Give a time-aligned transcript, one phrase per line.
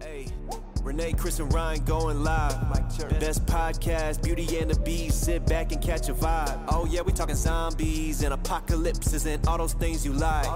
[0.00, 0.26] Hey,
[0.82, 2.54] Renee, Chris, and Ryan going live.
[3.18, 5.24] Best podcast, Beauty and the Beast.
[5.24, 6.64] Sit back and catch a vibe.
[6.68, 10.46] Oh yeah, we talking zombies and apocalypses and all those things you like.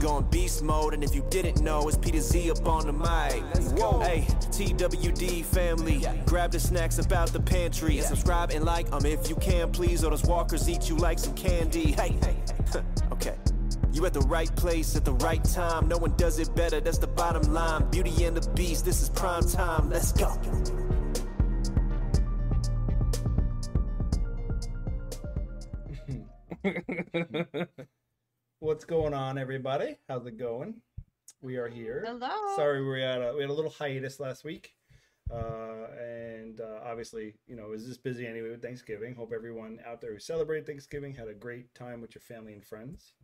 [0.00, 3.42] Going beast mode, and if you didn't know, it's Peter Z up on the mic.
[4.02, 9.28] Hey, TWD family, grab the snacks about the pantry and subscribe and like them if
[9.28, 10.04] you can, please.
[10.04, 11.92] Or those walkers eat you like some candy.
[11.92, 12.36] Hey, Hey,
[13.12, 13.34] okay.
[13.96, 15.88] You at the right place at the right time.
[15.88, 17.88] No one does it better, that's the bottom line.
[17.88, 19.88] Beauty and the Beast, this is prime time.
[19.88, 20.38] Let's go.
[28.58, 29.96] What's going on, everybody?
[30.10, 30.74] How's it going?
[31.40, 32.04] We are here.
[32.06, 32.54] Hello.
[32.54, 34.74] Sorry, we had a we had a little hiatus last week,
[35.32, 39.14] uh, and uh, obviously, you know, it was just busy anyway with Thanksgiving.
[39.14, 42.62] Hope everyone out there who celebrated Thanksgiving had a great time with your family and
[42.62, 43.14] friends.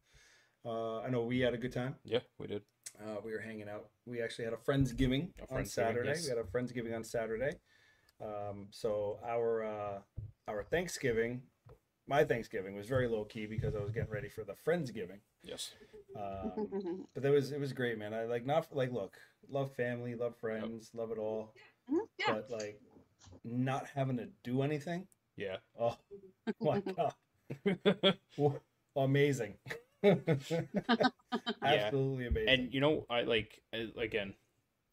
[0.64, 1.96] Uh, I know we had a good time.
[2.04, 2.62] Yeah, we did.
[3.00, 3.88] Uh, we were hanging out.
[4.06, 6.10] We actually had a friendsgiving A on Saturday.
[6.10, 6.24] yes.
[6.24, 7.56] We had a friendsgiving on Saturday.
[8.20, 9.98] Um, so our uh,
[10.46, 11.42] our Thanksgiving,
[12.06, 15.18] my Thanksgiving was very low key because I was getting ready for the friendsgiving.
[15.42, 15.72] Yes.
[16.16, 18.14] Um, but that was it was great, man.
[18.14, 19.16] I like not like look,
[19.48, 21.54] love family, love friends, love it all.
[21.90, 22.34] Mhm, yeah.
[22.34, 22.80] But like
[23.44, 25.06] not having to do anything.
[25.36, 25.56] Yeah.
[25.78, 25.96] Oh
[26.60, 27.14] my god,
[28.96, 29.54] amazing!
[31.62, 32.48] Absolutely amazing.
[32.48, 33.60] and you know, I like
[33.96, 34.34] again,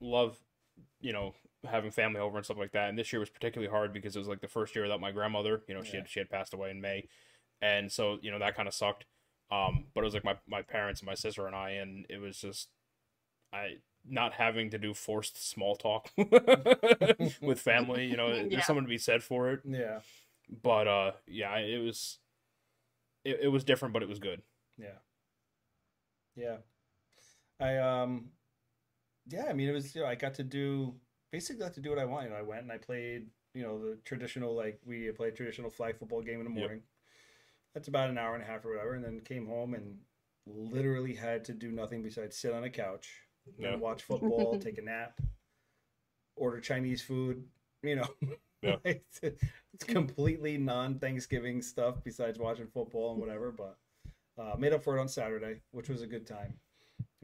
[0.02, 0.38] love,
[1.02, 1.34] you know,
[1.70, 2.90] having family over and stuff like that.
[2.90, 5.12] And this year was particularly hard because it was like the first year without my
[5.12, 5.62] grandmother.
[5.68, 6.02] You know, she Yeah.
[6.02, 7.08] had she had passed away in May,
[7.62, 9.06] and so you know that kind of sucked.
[9.52, 12.20] Um, but it was like my my parents and my sister and I, and it
[12.20, 12.70] was just
[13.54, 13.78] I
[14.08, 16.10] not having to do forced small talk
[17.42, 18.06] with family.
[18.08, 18.50] You know, Yeah.
[18.50, 19.62] there's something to be said for it.
[19.64, 20.00] yeah,
[20.64, 22.20] But uh, yeah, it was.
[23.24, 24.42] It, it was different, but it was good.
[24.80, 25.00] Yeah,
[26.36, 26.58] yeah.
[27.60, 28.30] I um,
[29.28, 29.46] yeah.
[29.50, 30.96] I mean, it was you know I got to do
[31.32, 32.26] basically got to do what I wanted.
[32.26, 35.32] You know, I went and I played you know the traditional like we play a
[35.32, 36.60] traditional flag football game in the Yep.
[36.60, 36.82] morning.
[37.74, 39.98] That's about an hour and a half or whatever, and then came home and
[40.48, 43.10] literally had to do nothing besides sit on a couch
[43.62, 45.20] and watch football, take a nap,
[46.36, 47.44] order Chinese food.
[47.84, 48.08] You know,
[48.62, 48.76] Yeah.
[48.84, 53.52] It's completely non-Thanksgiving stuff besides watching football and whatever.
[53.54, 53.78] But
[54.40, 56.54] uh, made up for it on Saturday, which was a good time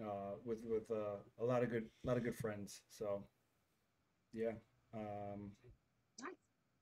[0.03, 2.81] uh, with with uh, a lot of good a lot of good friends.
[2.89, 3.23] So
[4.33, 4.51] yeah,
[4.93, 5.51] um,
[6.21, 6.31] Nice.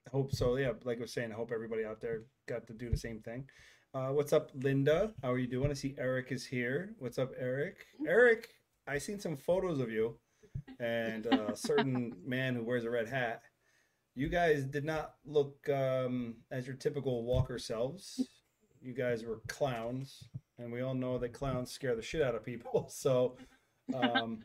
[0.07, 0.55] I hope so.
[0.57, 3.19] Yeah, like I was saying, I hope everybody out there got to do the same
[3.19, 3.45] thing.
[3.94, 5.13] Uh, what's up, Linda?
[5.21, 5.69] How are you doing?
[5.69, 6.95] I see Eric is here.
[6.97, 7.85] What's up, Eric?
[8.07, 8.50] Eric,
[8.88, 10.17] I seen some photos of you
[10.79, 13.44] and uh, a certain man who wears a red hat.
[14.15, 18.27] You guys did not look um, as your typical walker selves.
[18.83, 20.23] You guys were clowns,
[20.59, 22.89] and we all know that clowns scare the shit out of people.
[22.94, 23.38] So,
[23.94, 24.39] um,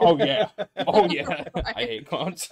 [0.00, 0.48] Oh yeah.
[0.86, 1.44] Oh yeah.
[1.76, 2.48] I hate clowns.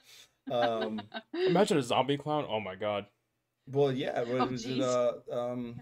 [0.50, 1.00] um,
[1.34, 2.46] Imagine a zombie clown.
[2.48, 3.06] Oh my god.
[3.66, 4.78] well, yeah, what Oh, was it?
[4.78, 4.82] jeez.
[5.30, 5.80] Uh, um,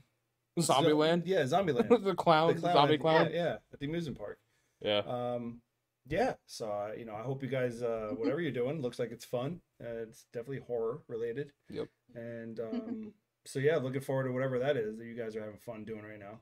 [0.59, 1.23] Zombieland.
[1.27, 2.05] yeah, Zombieland.
[2.05, 2.55] the clown.
[2.55, 3.31] The The zombie at- clown.
[3.31, 4.39] Yeah, yeah, at the amusement park.
[4.81, 4.99] Yeah.
[4.99, 5.61] Um,
[6.07, 6.35] yeah.
[6.47, 9.25] So uh, you know, I hope you guys, uh, whatever you're doing, looks like it's
[9.25, 9.61] fun.
[9.83, 11.53] Uh, it's definitely horror related.
[11.71, 11.89] Yep.
[12.15, 13.13] And um,
[13.45, 16.03] so yeah, looking forward to whatever that is that you guys are having fun doing
[16.03, 16.41] right now.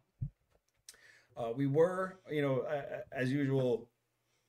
[1.37, 3.89] Uh, we were, you know, a- a- as usual,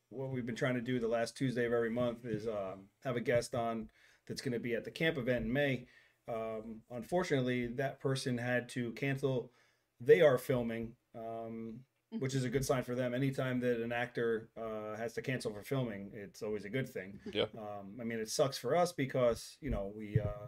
[0.10, 3.16] what we've been trying to do the last Tuesday of every month is um, have
[3.16, 3.90] a guest on
[4.28, 5.86] that's going to be at the camp event in May.
[6.28, 9.52] Um, unfortunately, that person had to cancel.
[10.00, 11.80] They are filming, um,
[12.20, 13.14] which is a good sign for them.
[13.14, 17.20] Anytime that an actor uh, has to cancel for filming, it's always a good thing.
[17.34, 17.46] Yeah.
[17.58, 20.48] Um, I mean, it sucks for us because you know we uh,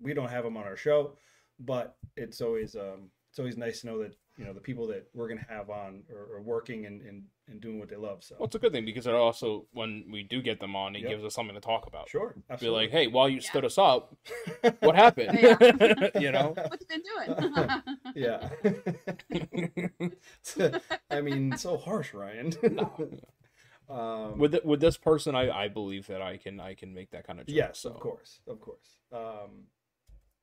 [0.00, 1.16] we don't have them on our show,
[1.60, 5.08] but it's always um, it's always nice to know that you know the people that
[5.14, 8.22] we're gonna have on are, are working and, and and doing what they love.
[8.22, 10.94] So Well, it's a good thing because it also, when we do get them on,
[10.94, 11.10] it Yep.
[11.10, 12.08] gives us something to talk about.
[12.10, 13.48] sure, Be like, hey, while you Yeah.
[13.50, 14.14] stood us up,
[14.80, 15.32] what happened?
[16.20, 16.54] you know.
[16.68, 17.82] What you been doing?
[18.14, 18.50] yeah.
[21.10, 22.52] I mean, so harsh, Ryan.
[23.88, 27.10] um, with th- with this person, I I believe that I can I can make
[27.12, 27.56] that kind of joke.
[27.56, 27.90] yes, so.
[27.90, 28.98] of course, of course.
[29.12, 29.64] Um,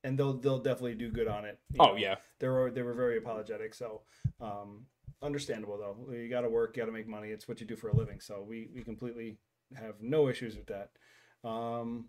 [0.05, 1.59] and they'll they'll definitely do good on it.
[1.79, 1.95] Oh know.
[1.95, 2.15] yeah.
[2.39, 3.73] they were they were very apologetic.
[3.73, 4.01] So,
[4.39, 4.85] um,
[5.21, 6.13] understandable though.
[6.13, 7.29] You got to work, you got to make money.
[7.29, 8.19] It's what you do for a living.
[8.21, 9.37] So we we completely
[9.75, 10.91] have no issues with that.
[11.47, 12.05] Um,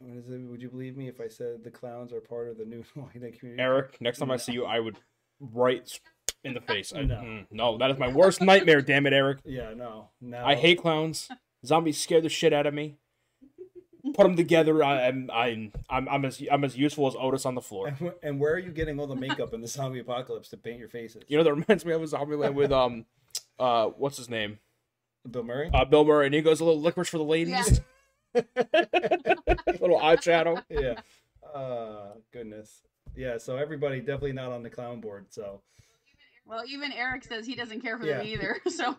[0.00, 0.50] it?
[0.50, 3.12] Would you believe me if I said the clowns are part of the new White
[3.38, 3.62] community?
[3.62, 4.98] Eric, next time I see you, I would
[5.38, 5.88] right
[6.42, 6.92] in the face.
[6.96, 7.14] I, No.
[7.16, 8.80] mm, no, that is my worst nightmare.
[8.80, 9.38] Damn it, Eric.
[9.44, 10.44] Yeah, no, no.
[10.44, 11.28] I hate clowns.
[11.64, 12.98] Zombies scare the shit out of me.
[14.14, 14.82] Put them together.
[14.82, 17.88] I, I'm I'm I'm I'm as I'm as useful as Otis on the floor.
[17.88, 20.56] And, wh- and where are you getting all the makeup in the zombie apocalypse to
[20.56, 21.24] paint your faces?
[21.28, 23.06] You know that reminds me of a Zombieland with um,
[23.58, 24.58] uh, what's his name?
[25.30, 25.70] Bill Murray.
[25.74, 27.80] Uh, Bill Murray, and he goes a little licorice for the ladies.
[28.34, 30.62] little eyeshadow.
[30.68, 30.94] yeah.
[31.54, 32.82] Uh, goodness.
[33.16, 33.38] Yeah.
[33.38, 35.26] So everybody definitely not on the clown board.
[35.30, 35.60] So
[36.46, 38.18] Well, even Eric says he doesn't care for Yeah.
[38.18, 38.56] them either.
[38.70, 38.96] So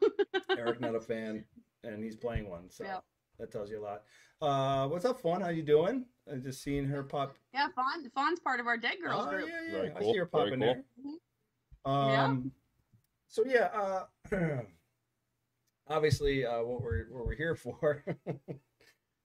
[0.58, 1.44] Eric not a fan,
[1.84, 2.70] and he's playing one.
[2.70, 3.00] So Yeah.
[3.40, 4.04] That tells you a lot.
[4.42, 5.42] Uh, what's up, Fawn?
[5.42, 6.06] How you doing?
[6.32, 7.36] I just seen her pop.
[7.54, 9.48] yeah, Fawn Fawn's part of our Dead Girls oh, group.
[9.50, 9.72] yeah, yeah.
[9.72, 10.84] Very I cool, see her popping cool.
[11.86, 11.94] there.
[11.94, 12.52] Um,
[13.28, 13.70] So yeah.
[14.32, 14.62] Uh,
[15.88, 18.04] obviously, uh, what we're what we're here for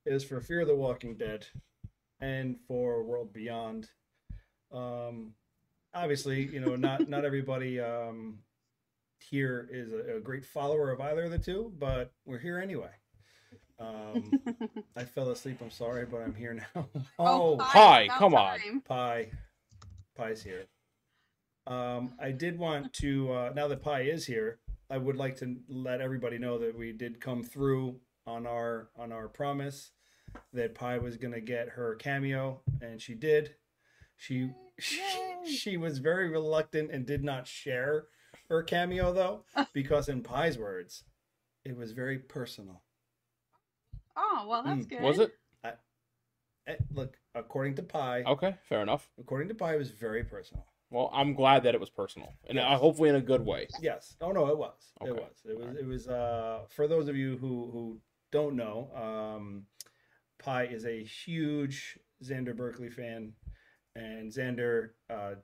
[0.06, 1.46] is for Fear of the Walking Dead,
[2.20, 3.88] and for World Beyond.
[4.72, 5.32] Um,
[5.94, 8.38] obviously, you know, not not everybody um
[9.18, 12.90] here is a, a great follower of either of the two, but we're here anyway.
[13.80, 14.40] Um,
[14.96, 15.58] I fell asleep.
[15.62, 16.88] I'm sorry, but I'm here now.
[17.18, 18.58] oh, Pie, about come on.
[18.58, 18.80] time.
[18.82, 19.30] Pie.
[20.16, 20.66] Pie's here.
[21.66, 24.58] Um, I did want to uh, now that Pie is here,
[24.90, 29.12] I would like to let everybody know that we did come through on our on
[29.12, 29.92] our promise
[30.52, 33.54] that Pie was gonna get her cameo, and she did.
[34.16, 35.00] She she,
[35.46, 38.06] she was very reluctant and did not share
[38.48, 41.04] her cameo though, because in Pie's words,
[41.64, 42.82] it was very personal.
[44.16, 45.02] Oh well, that's Mm, good.
[45.02, 45.36] Was it?
[46.66, 49.08] Eh, Look, according to Pie, Okay, fair enough.
[49.18, 50.66] according to Pie, it was very personal.
[50.90, 52.80] Well, I'm glad that it was personal, and uh, Yes.
[52.80, 53.68] hopefully in a good way.
[53.80, 54.16] Yes.
[54.20, 54.92] Oh no, it was.
[55.04, 55.44] It was.
[55.44, 55.62] It was.
[55.62, 55.78] Alright.
[55.78, 56.08] It was.
[56.08, 59.66] Uh, for those of you who who don't know, um,
[60.38, 63.32] Pi is a huge Xander Berkeley fan,
[63.94, 64.90] and Xander.
[65.08, 65.36] Uh,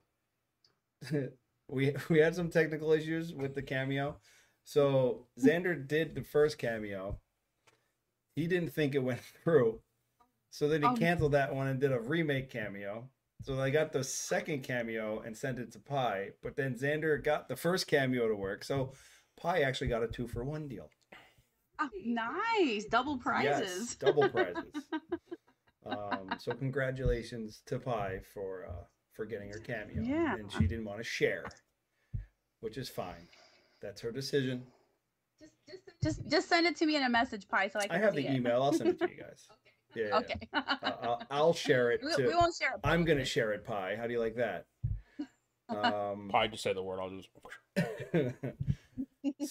[1.69, 4.17] we we had some technical issues with the cameo,
[4.65, 7.19] so Xander did the first cameo.
[8.37, 9.81] He didn't think it went through,
[10.50, 10.94] so then he Oh.
[10.94, 13.09] canceled that one and did a remake cameo.
[13.43, 17.49] So I got the second cameo and sent it to Pi, but then Xander got
[17.49, 18.65] the first cameo to work.
[18.65, 18.93] So
[19.37, 20.88] Pi actually got a two for one deal.
[21.79, 23.77] Oh, nice, double prizes.
[23.79, 24.65] Yes, double prizes.
[25.85, 30.03] um, so congratulations to Pi for uh, for getting her cameo.
[30.03, 30.35] Yeah.
[30.35, 31.44] And she didn't want to share,
[32.61, 33.29] which is fine.
[33.83, 34.67] That's her decision.
[36.03, 38.23] Just just send it to me in a message, Pie, so I I have see
[38.23, 38.35] the it.
[38.37, 38.63] email.
[38.63, 39.47] I'll send it to you guys.
[39.95, 40.03] Yeah.
[40.03, 40.17] yeah, yeah.
[40.19, 40.49] Okay.
[40.53, 40.63] Uh,
[41.03, 42.81] I'll, I'll share it we, we won't share it.
[42.85, 43.97] I'm gonna share it, Pi.
[43.99, 44.67] How do you like that?
[45.71, 47.01] Um, Pie, just say the word.
[47.01, 47.29] I'll just.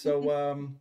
[0.02, 0.78] so um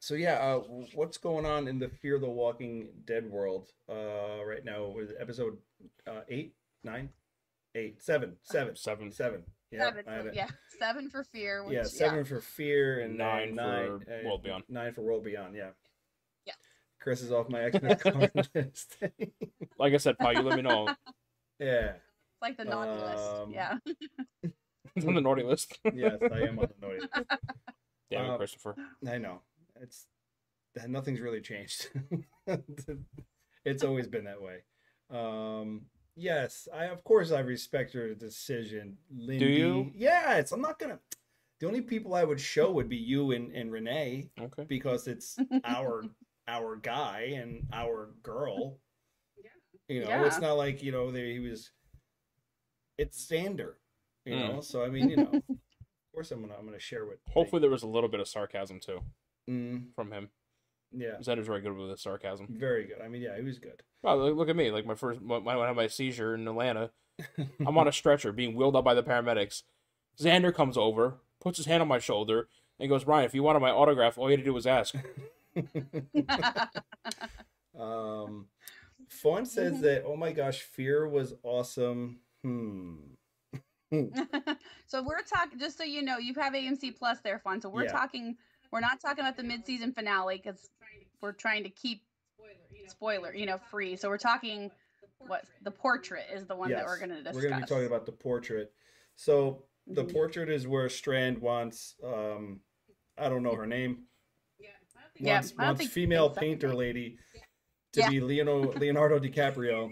[0.00, 0.58] so yeah uh
[0.94, 5.58] what's going on in the fear the walking dead world uh right now with episode
[6.06, 6.54] uh eight
[6.84, 7.08] nine
[7.74, 9.12] eight seven seven Seven.
[9.12, 10.48] seven yeah Seven I had for, yeah,
[10.78, 11.64] seven for fear.
[11.64, 14.64] Which, yeah seven for fear and Nine and for uh, World Beyond.
[14.68, 15.70] nine for world beyond yeah
[16.46, 16.54] Yeah.
[17.00, 18.96] chris is off my x-men card list
[19.78, 20.86] Like I said, Pie, you let me know.
[21.60, 23.54] yeah It's like the naughty Um, list.
[23.54, 24.50] Yeah.
[24.96, 25.78] It's on the naughty list.
[25.94, 27.12] yes i am on the naughty list.
[28.10, 28.74] Damn it, Uh, Christopher.
[29.08, 29.42] I know.
[29.80, 30.06] It's
[30.86, 31.88] nothing's really changed.
[33.64, 34.62] it's always been that way.
[35.10, 35.82] Um
[36.18, 38.98] yes, I of course I respect her decision.
[39.14, 39.44] Lindy.
[39.46, 39.92] you?
[39.94, 40.98] Yes, I'm not gonna
[41.60, 44.64] the only people I would show would be you and, and Renee Okay.
[44.68, 46.04] because it's our
[46.48, 48.78] our guy and our girl.
[49.42, 49.50] Yeah.
[49.96, 51.70] You know, it's not like, you know, they, he was
[52.96, 53.74] it's Xander,
[54.24, 54.54] you Mm.
[54.54, 54.60] know.
[54.60, 55.58] So I mean, you know, of
[56.14, 58.80] course I'm gonna I'm gonna share with Hopefully, there was a little bit of sarcasm
[58.80, 59.00] too
[59.48, 60.28] Mm, from him.
[60.92, 61.16] Yeah.
[61.20, 62.46] Xander's very good with the sarcasm.
[62.50, 63.00] Very good.
[63.04, 63.82] I mean, yeah, he was good.
[64.02, 64.70] Wow, look, look at me!
[64.70, 66.90] Like my first, when I had my seizure in Atlanta,
[67.66, 69.62] I'm on a stretcher being wheeled up by the paramedics.
[70.18, 73.60] Xander comes over, puts his hand on my shoulder, and goes, "Ryan, if you wanted
[73.60, 74.94] my autograph, all you had to do was ask."
[77.78, 78.46] um,
[79.08, 82.20] Fawn says that, oh my gosh, Fear was awesome.
[82.44, 82.96] Hmm.
[84.86, 85.58] so we're talking.
[85.58, 87.60] Just so you know, you have AMC Plus there, Fawn.
[87.60, 87.92] So we're Yeah.
[87.92, 88.36] talking.
[88.70, 90.68] We're not talking about the mid-season finale because
[91.20, 92.02] we're trying to keep
[92.86, 93.96] spoiler, you know, free.
[93.96, 94.70] So we're talking.
[95.20, 97.34] What the portrait is the one that we're going to discuss.
[97.34, 98.72] We're going to be talking about the portrait.
[99.16, 100.12] So the Mhm.
[100.12, 102.60] portrait is where Strand wants, um,
[103.18, 104.06] I don't know her name,
[104.58, 104.68] Yeah,
[105.34, 106.40] wants, I don't wants female think so.
[106.40, 107.18] painter lady
[107.94, 108.08] to Yeah.
[108.10, 109.90] be Leonardo, Leonardo DiCaprio.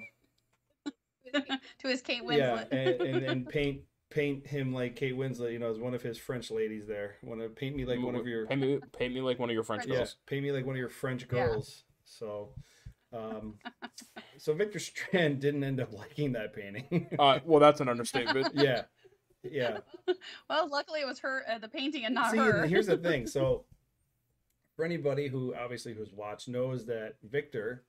[1.34, 2.68] to his Kate Yeah, Winslet.
[2.70, 6.18] and, and, and paint paint him like Kate Winslet, you know, as one of his
[6.18, 7.16] French ladies there.
[7.22, 9.54] Want to paint me like one of your paint me, paint me like one of
[9.54, 10.16] your French yeah, girls.
[10.26, 11.46] paint me like one of your French Yeah.
[11.46, 11.84] girls.
[12.04, 12.50] So,
[13.12, 13.54] um,
[14.38, 17.08] so Victor Strand didn't end up liking that painting.
[17.18, 18.48] Uh, well, that's an understatement.
[18.54, 18.82] yeah,
[19.42, 19.78] yeah.
[20.50, 22.62] well, luckily it was her, uh, the painting, and not See, her.
[22.62, 23.26] and here's the thing.
[23.26, 23.64] So,
[24.76, 27.82] for anybody who obviously who's watched knows that Victor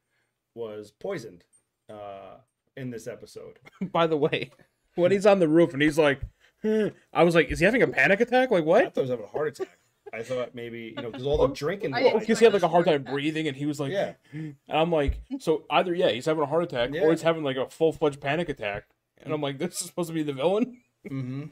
[0.55, 1.43] was poisoned
[1.89, 2.37] uh,
[2.75, 3.59] in this episode.
[3.91, 4.51] By the way,
[4.97, 6.19] when he's on the roof and he's like,
[6.61, 8.51] "Hmm," I was like, "Is he having a panic attack?
[8.51, 8.81] Like what?
[8.81, 9.77] I thought he was having a heart attack.
[10.13, 11.93] I thought maybe you know because all the drinking.
[11.93, 13.09] I Well, didn't because he had like a hard time worked.
[13.11, 14.13] breathing, and he was like, Yeah.
[14.33, 17.01] and I'm like, so either yeah, he's having a heart attack, Yeah.
[17.01, 18.85] or he's having like a full fledged panic attack,
[19.21, 20.81] and I'm like, this is supposed to be the villain.
[21.07, 21.43] hmm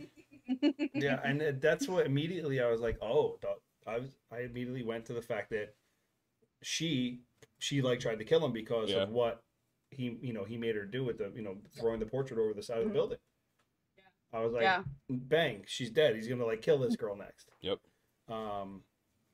[0.94, 3.40] Yeah, and that's what immediately I was like, oh,
[3.86, 5.74] I was I immediately went to the fact that
[6.62, 7.22] she
[7.60, 9.04] she like tried to kill him because Yeah.
[9.04, 9.44] of what
[9.92, 12.54] he you know he made her do with the you know throwing the portrait over
[12.54, 13.18] the side of the building.
[14.36, 14.84] I was like, Yeah.
[15.10, 16.16] bang, she's dead.
[16.16, 17.50] He's gonna like kill this girl next.
[17.62, 17.80] Yep.
[18.28, 18.82] Um,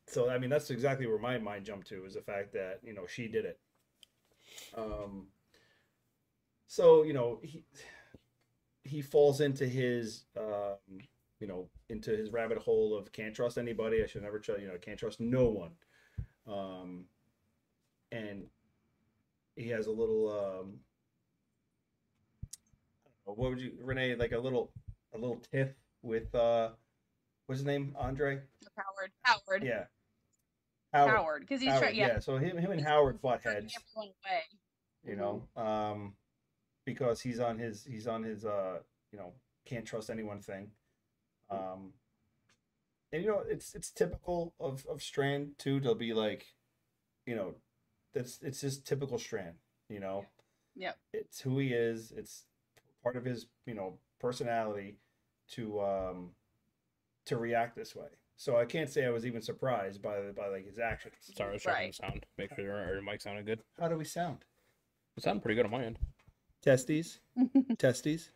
[0.08, 2.94] so I mean that's exactly where my mind jumped to is the fact that you
[2.94, 3.60] know she did it.
[4.76, 5.28] Um.
[6.68, 7.66] So you know he
[8.84, 11.00] he falls into his um
[11.40, 14.04] you know into his rabbit hole of can't trust anybody.
[14.04, 15.72] I should never trust you know can't trust no one.
[16.48, 17.06] Um,
[18.12, 18.44] and
[19.56, 20.80] he has a little um.
[22.46, 24.16] I don't know, What would you, Renee?
[24.16, 24.72] Like a little,
[25.14, 25.70] a little tiff
[26.02, 26.70] with uh,
[27.46, 27.96] what's his name?
[27.98, 28.40] Andre.
[28.76, 29.12] Howard.
[29.24, 29.64] Howard.
[29.64, 29.86] Yeah.
[30.94, 31.42] Howard.
[31.42, 31.96] Because he's Howard, trying.
[31.96, 32.20] Yeah.
[32.20, 33.76] So him, him and Howard butt turning heads.
[35.06, 36.14] You know, um,
[36.86, 38.80] because he's on his he's on his uh,
[39.12, 39.34] you know,
[39.66, 40.72] can't trust anyone thing.
[41.50, 41.94] Um,
[43.12, 46.46] and you know, it's it's typical of of Strand too to be like,
[47.26, 47.56] you know,
[48.14, 49.56] that's it's just typical Strand.
[49.90, 50.26] You know.
[50.76, 50.98] Yep.
[51.14, 52.14] It's who he is.
[52.16, 52.46] It's
[53.04, 54.98] part of his you know personality
[55.52, 56.30] to um
[57.26, 58.08] to react this way.
[58.38, 61.14] So I can't say I was even surprised by by like his actions.
[61.36, 61.92] Sorry, I was checking Right.
[61.92, 63.60] the sound, make sure your, your mic sounded good.
[63.80, 64.40] How do we sound?
[65.18, 66.00] It sounded pretty good on my end.
[66.64, 67.20] Testes.
[67.78, 68.30] testes.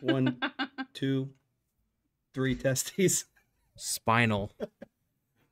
[0.00, 0.38] One,
[0.94, 1.30] two,
[2.34, 3.24] three testes.
[3.76, 4.52] Spinal.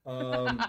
[0.06, 0.62] Um,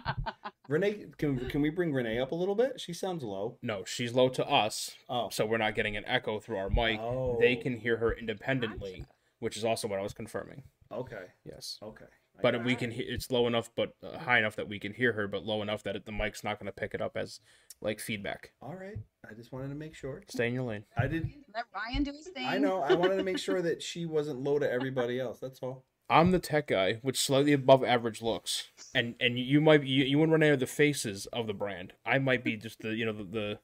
[0.67, 2.79] Renee, can can we bring Renee up a little bit?
[2.79, 3.57] She sounds low.
[3.61, 6.99] No, she's low to us, Oh, so we're not getting an echo through our mic.
[6.99, 7.37] Oh.
[7.39, 9.05] They can hear her independently,
[9.41, 10.63] which is also what I was confirming.
[10.91, 11.77] okay, Yes.
[11.83, 12.05] okay.
[12.37, 12.91] I But we can.
[12.91, 15.61] He- it's low enough, but uh, high enough that we can hear her, but low
[15.61, 17.41] enough that it, the mic's not going to pick it up as
[17.81, 18.53] like feedback.
[18.61, 18.97] All right.
[19.29, 20.23] I just wanted to make sure.
[20.29, 20.85] Stay in your lane.
[20.97, 21.29] I did.
[21.53, 22.47] Let Ryan do his thing.
[22.47, 22.81] I know.
[22.83, 25.39] I wanted to make sure that she wasn't low to everybody else.
[25.39, 25.83] That's all.
[26.09, 30.23] I'm the tech guy with slightly above average looks, and and you might you, you
[30.23, 31.93] and Renee are the faces of the brand.
[32.05, 33.59] I might be just the you know the the,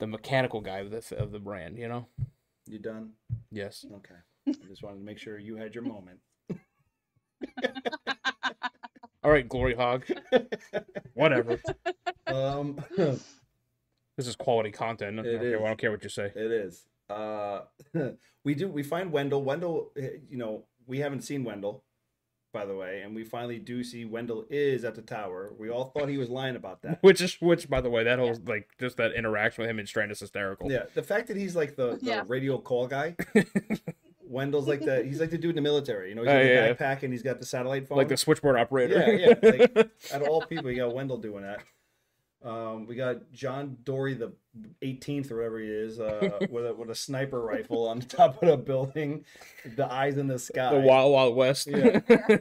[0.00, 1.78] the mechanical guy of the of the brand.
[1.78, 2.06] You know.
[2.66, 3.12] You done?
[3.50, 3.86] Yes.
[3.90, 4.14] Okay.
[4.48, 6.18] I just wanted to make sure you had your moment.
[9.22, 10.04] All right, Glory Hog.
[11.14, 11.60] Whatever.
[12.26, 12.82] Um,
[14.16, 15.18] This is quality content.
[15.18, 15.62] I don't, care.
[15.64, 16.26] I don't care what you say.
[16.36, 16.84] It is.
[17.08, 17.60] Uh,
[18.44, 18.68] we do.
[18.68, 19.42] We find Wendell.
[19.42, 19.92] Wendell.
[19.96, 21.84] eh, You know, we haven't seen Wendell,
[22.52, 25.54] by the way, and we finally do see Wendell is at the tower.
[25.58, 26.98] We all thought he was lying about that.
[27.02, 29.88] Which is which, by the way, that whole like just that interaction with him and
[29.88, 30.70] Strand is hysterical.
[30.70, 32.24] Yeah, the fact that he's like the, the Yeah.
[32.28, 33.16] radio call guy.
[34.30, 36.08] Wendell's like the he's like the dude in the military.
[36.10, 36.72] You know, he's Oh, got the yeah, yeah.
[36.74, 37.98] backpack and he's got the satellite phone.
[37.98, 38.94] Like the switchboard operator.
[39.16, 41.62] Yeah, yeah, like- out of all people, you got Wendell doing that.
[42.42, 44.32] Um, we got John Dorie the
[44.82, 48.48] 18th or whatever he is, uh, with a with a sniper rifle on top of
[48.48, 49.24] the building,
[49.76, 50.72] the eyes in the sky.
[50.72, 51.66] the Wild Wild West.
[51.66, 52.00] Yeah.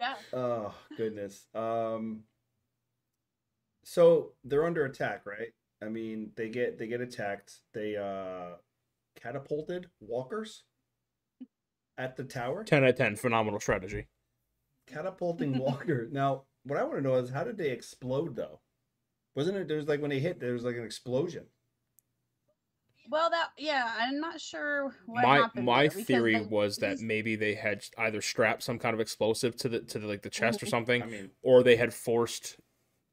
[0.00, 0.14] Yeah.
[0.32, 1.44] Oh goodness.
[1.54, 2.22] Um.
[3.84, 5.52] So they're under attack, right?
[5.82, 7.56] I mean, they get they get attacked.
[7.74, 8.56] They uh
[9.20, 10.62] catapulted walkers
[12.00, 12.64] at the tower.
[12.64, 13.14] ten out of ten.
[13.16, 14.06] Phenomenal strategy.
[14.86, 16.08] catapulting walker.
[16.10, 18.60] Now, what I want to know is how did they explode though?
[19.36, 19.68] Wasn't it?
[19.68, 21.46] There was like when they hit, there was like an explosion.
[23.10, 25.66] Well, that yeah, I'm not sure what my happened.
[25.66, 29.00] my there, theory they- was that these- maybe they had either strapped some kind of
[29.00, 31.92] explosive to the to the, like the chest or something, I mean, or they had
[31.92, 32.56] forced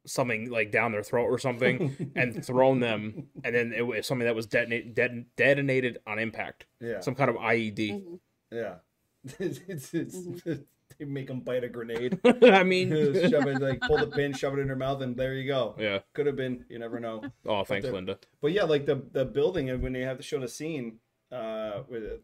[0.06, 4.26] something like down their throat or something and thrown them, and then it was something
[4.26, 7.92] that was detonate, det- detonated on impact, yeah, some kind of IED.
[7.92, 8.20] Mhm.
[8.52, 8.76] Yeah.
[9.40, 10.54] it's, it's, Mm-hmm.
[11.00, 12.90] they make them bite a grenade, I mean,
[13.30, 15.76] shove it like pull the pin, shove it in their mouth, and there you go.
[15.78, 16.00] yeah.
[16.14, 16.64] Could have been.
[16.70, 17.24] You never know.
[17.46, 18.18] Oh, thanks, the- Linda.
[18.42, 21.00] But yeah, like the the building, and when they have to show the scene,
[21.32, 22.16] uh, with uh,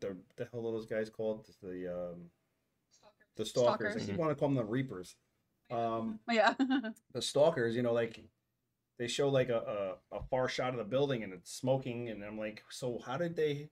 [0.00, 1.46] the the hell are those guys called?
[1.62, 2.16] The um,
[3.36, 3.92] the stalkers.
[3.92, 4.02] Stalkers.
[4.02, 5.16] I keep want to call them the reapers.
[5.70, 6.54] Um, Yeah.
[7.14, 8.20] the stalkers, you know, like
[8.98, 12.22] they show like a, a, a far shot of the building and it's smoking, and
[12.22, 13.70] I'm like, so how did they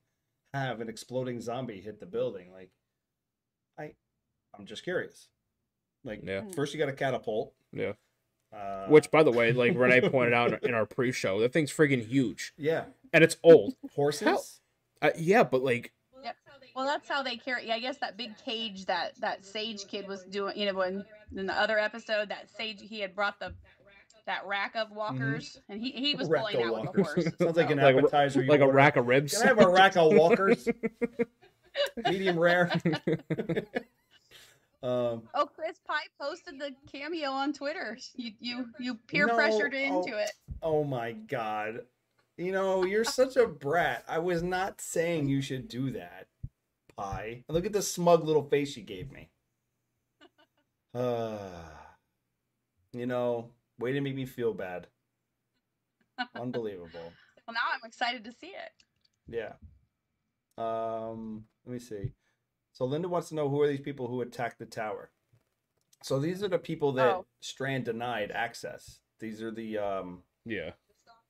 [0.55, 2.53] have an exploding zombie hit the building?
[2.53, 2.71] Like,
[3.79, 3.93] I,
[4.59, 5.29] I'm just curious.
[6.05, 6.43] Like, Yeah.
[6.55, 7.53] first you got a catapult.
[7.73, 7.93] Yeah.
[8.55, 12.07] Uh, Which, by the way, like Renee pointed out in our pre-show, that thing's friggin'
[12.07, 13.75] huge, yeah, and it's old.
[13.95, 14.61] horses.
[15.03, 15.93] Uh, yeah, but like,
[16.75, 17.67] Well, that's how they carry.
[17.69, 20.57] Yeah, I guess that big cage that that Sage kid was doing.
[20.57, 21.05] You know, when
[21.37, 23.53] in the other episode, that Sage he had brought the
[24.29, 27.25] that rack of walkers, and he he was Rack pulling of out with a walkers.
[27.25, 27.37] horse.
[27.39, 28.43] Sounds like an Like appetizer.
[28.43, 29.33] you like a rack of ribs.
[29.37, 30.69] Can I have a rack of walkers?
[32.05, 32.71] Medium rare.
[34.81, 37.99] Um, Oh, Chris Pie posted the cameo on Twitter.
[38.15, 39.79] You you you peer No, pressured oh.
[40.05, 40.31] into it.
[40.63, 41.81] oh my god.
[42.37, 44.05] You know, you're such a brat.
[44.07, 46.29] I was not saying you should do that,
[46.97, 47.43] Pie.
[47.49, 49.31] Look at the smug little face you gave me.
[50.95, 51.39] Uh,
[52.93, 54.87] you know, way to make me feel bad.
[56.35, 57.13] Unbelievable.
[57.47, 58.73] Well, now I'm excited to see it.
[59.27, 59.55] Yeah.
[60.59, 62.13] Um, let me see.
[62.75, 65.11] So Linda wants to know who are these people who attacked the tower.
[66.03, 67.27] So these are the people that Oh.
[67.41, 68.99] Strand denied access.
[69.19, 70.73] These are the um Yeah,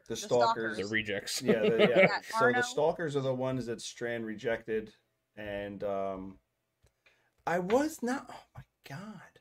[0.09, 0.78] the, The stalkers.
[0.78, 1.40] the rejects.
[1.40, 1.99] yeah, the, yeah.
[2.00, 4.93] Yeah, so the stalkers are the ones that Strand rejected,
[5.37, 6.38] and um,
[7.47, 8.26] I was not.
[8.28, 9.38] Oh my god.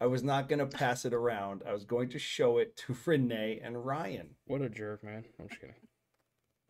[0.00, 1.62] I was not gonna pass it around.
[1.66, 4.36] I was going to show it to Renee and Ryan.
[4.46, 5.24] What a jerk, man.
[5.40, 5.74] I'm just kidding.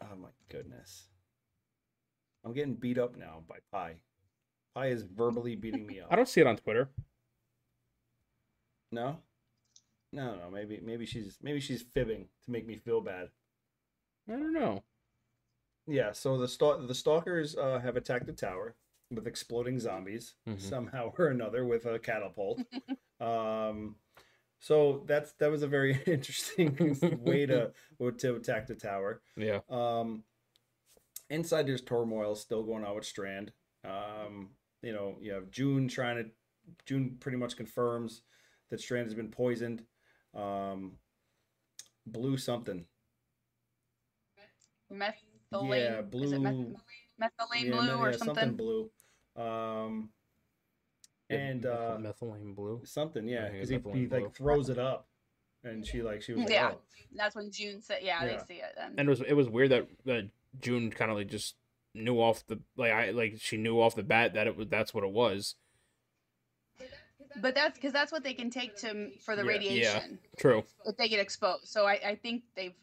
[0.00, 1.08] Oh my goodness.
[2.44, 3.96] I'm getting beat up now by Pi.
[4.74, 6.08] Pi is verbally beating me up.
[6.12, 6.90] I don't see it on Twitter.
[8.92, 9.18] No?
[10.12, 13.30] No, no, maybe maybe she's maybe she's fibbing to make me feel bad.
[14.28, 14.84] I don't know.
[15.88, 18.76] Yeah, so the stalk the stalkers uh, have attacked the tower
[19.10, 20.60] with exploding zombies Mhm.
[20.60, 22.60] somehow or another with a catapult.
[23.20, 23.96] um
[24.58, 27.72] so that's that was a very interesting way to
[28.18, 29.22] to attack the tower.
[29.36, 29.60] Yeah.
[29.68, 30.24] Um,
[31.30, 33.52] inside there's turmoil still going on with Strand.
[33.84, 34.50] Um,
[34.82, 36.30] you know, you have June trying to
[36.84, 38.22] June pretty much confirms
[38.70, 39.84] that Strand has been poisoned.
[40.34, 40.98] Um,
[42.06, 42.86] blue something.
[44.92, 45.12] Methylene.
[45.52, 46.76] Yeah, Is it meth- blue-
[47.20, 48.54] methylene Yeah, blue no, or yeah, something?
[48.54, 48.90] blue.
[49.36, 50.10] Um,
[51.28, 52.82] and uh, methylene blue.
[52.84, 55.08] something, yeah, because he, he like throws it up,
[55.64, 56.70] and she like she was like, Yeah.
[56.74, 56.80] oh.
[57.14, 58.38] That's when June said, yeah, Yeah.
[58.38, 58.94] they see it then.
[58.98, 60.28] And it was it was weird that that
[60.60, 61.56] June kind of like just
[61.94, 64.92] knew off the like I like she knew off the bat that it was that's
[64.94, 65.56] what it was.
[67.40, 69.50] But that's because that's what they can take to for the Yeah.
[69.50, 69.56] Yeah.
[69.58, 70.64] radiation True.
[70.86, 71.66] if they get exposed.
[71.68, 72.74] So I, I think they've.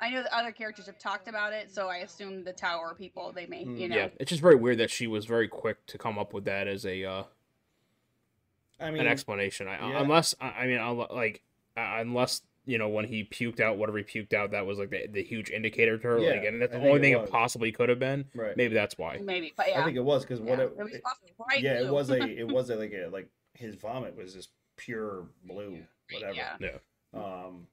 [0.00, 3.32] I know the other characters have talked about it, so I assume the tower people
[3.32, 3.78] they may, Mm.
[3.78, 3.96] you know.
[3.96, 6.68] Yeah, it's just very weird that she was very quick to come up with that
[6.68, 7.22] as a uh,
[8.80, 9.68] I mean, an explanation.
[9.68, 10.02] I, yeah.
[10.02, 11.42] Unless I I mean like
[11.76, 14.90] uh, unless you know when he puked out whatever he puked out that was like
[14.90, 16.18] the, the huge indicator to her.
[16.18, 17.28] Yeah, like, and that's I the only it thing was.
[17.28, 18.26] it possibly could have been.
[18.34, 18.56] right.
[18.56, 19.18] Maybe that's why.
[19.22, 20.64] Maybe, but yeah, I think it was because what yeah.
[20.64, 21.34] it, it was awesome.
[21.38, 24.50] bright yeah, it was a it was a, like a like his vomit was just
[24.76, 25.78] pure blue,
[26.12, 26.34] whatever.
[26.34, 26.56] Yeah.
[26.60, 26.70] Yeah.
[27.14, 27.66] Um,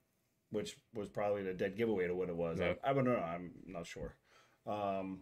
[0.53, 2.59] which was probably the dead giveaway to what it was.
[2.59, 2.73] Yeah.
[2.83, 3.15] I, I don't know.
[3.15, 4.15] I'm not sure.
[4.65, 5.21] Um,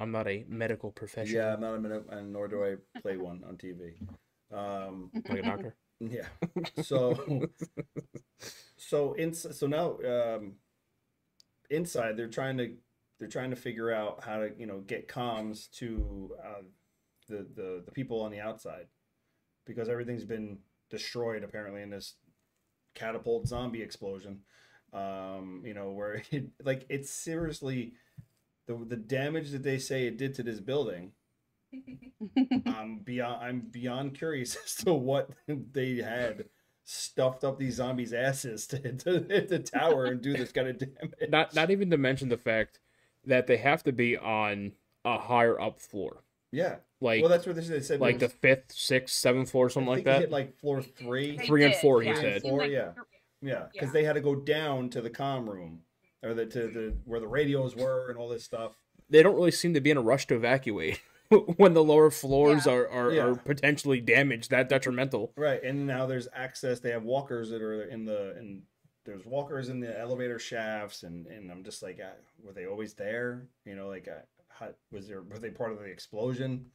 [0.00, 1.36] I'm not a medical professional.
[1.42, 3.94] yeah, I'm not a minute, and nor do I play one on TV.
[4.52, 5.76] Um, Like a doctor.
[6.00, 6.26] yeah.
[6.82, 7.48] So,
[8.76, 10.54] so in so now um,
[11.70, 12.74] inside they're trying to
[13.18, 16.62] they're trying to figure out how to you know get comms to uh,
[17.28, 18.86] the the the people on the outside
[19.66, 20.58] because everything's been
[20.88, 22.14] destroyed apparently in this
[22.98, 24.40] catapult zombie explosion.
[24.92, 27.92] Um, you know where it, like it's seriously
[28.66, 31.12] the the damage that they say it did to this building.
[32.66, 36.46] I'm beyond I'm beyond curious as to what they had
[36.84, 40.78] stuffed up these zombies' asses to, to hit the tower and do this kind of
[40.78, 41.28] damage.
[41.28, 42.80] Not not even to mention the fact
[43.26, 44.72] that they have to be on
[45.04, 46.76] a higher up floor, yeah.
[47.00, 47.76] like well, that's what they said.
[47.76, 50.20] They said it like the fifth, sixth, seventh floor, I something like think it that.
[50.20, 51.36] Hit like floor three.
[51.36, 52.14] They three and four, he yeah.
[52.14, 52.42] It said.
[52.42, 52.92] Four, yeah.
[53.40, 53.92] Yeah, because Yeah.
[53.92, 55.82] they had to go down to the comm room
[56.22, 58.72] or the to the where the radios were and all this stuff.
[59.10, 61.00] They don't really seem to be in a rush to evacuate
[61.56, 62.72] when the lower floors Yeah.
[62.72, 63.24] are, are, Yeah.
[63.26, 65.32] are potentially damaged, that detrimental.
[65.36, 66.80] Right, and now there's access.
[66.80, 68.62] They have walkers that are in the and
[69.04, 72.10] there's walkers in the elevator shafts, and and I'm just like, uh,
[72.44, 73.46] were they always there?
[73.64, 74.20] You know, like, uh,
[74.58, 76.66] how, was there were they part of the explosion?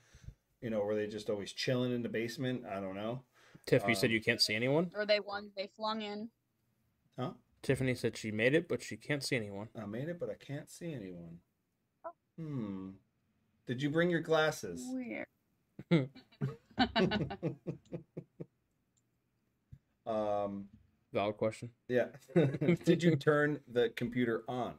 [0.62, 2.64] You know, were they just always chilling in the basement?
[2.66, 3.24] I don't know.
[3.66, 4.92] Tiffany said Um, you can't see anyone.
[4.96, 5.52] or they won.
[5.58, 6.30] They flung in.
[7.18, 7.32] Huh?
[7.62, 9.70] Tiffany said she made it, but she can't see anyone.
[9.80, 11.40] I made it, but I can't see anyone.
[12.38, 12.90] Hmm.
[13.68, 14.82] Did you bring your glasses?
[14.86, 15.28] Weird.
[20.06, 20.66] um.
[21.14, 21.70] Valid question.
[21.88, 22.08] Yeah.
[22.86, 24.74] Did you turn the computer on?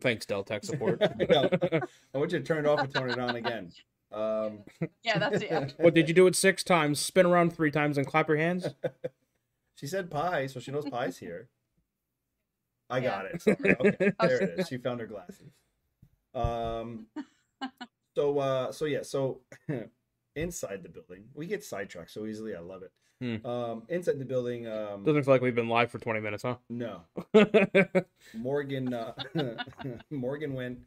[0.00, 1.02] Thanks, Dell Tech Support.
[1.02, 1.80] I.
[2.14, 3.70] I want you to turn it off and turn it on again.
[4.12, 4.60] Um,
[5.02, 5.74] Yeah, that's it.
[5.78, 7.00] what did you do it six times?
[7.00, 8.68] Spin around three times and clap your hands?
[9.76, 11.48] she said pie, so she knows pie's here.
[12.90, 13.10] I Yeah.
[13.10, 13.42] got it.
[13.42, 13.76] Sorry.
[13.80, 14.68] Okay, there it is.
[14.68, 15.52] She found her glasses.
[16.34, 17.06] Um.
[18.14, 19.40] So, uh, so yeah, so
[20.36, 22.54] inside the building, we get sidetracked so easily.
[22.54, 22.92] I love it.
[23.20, 23.46] Hmm.
[23.46, 26.56] Um, inside the building, um, Doesn't feel like we've been live for 20 minutes, huh?
[26.68, 27.02] no,
[28.34, 29.14] Morgan, uh,
[30.10, 30.78] Morgan went.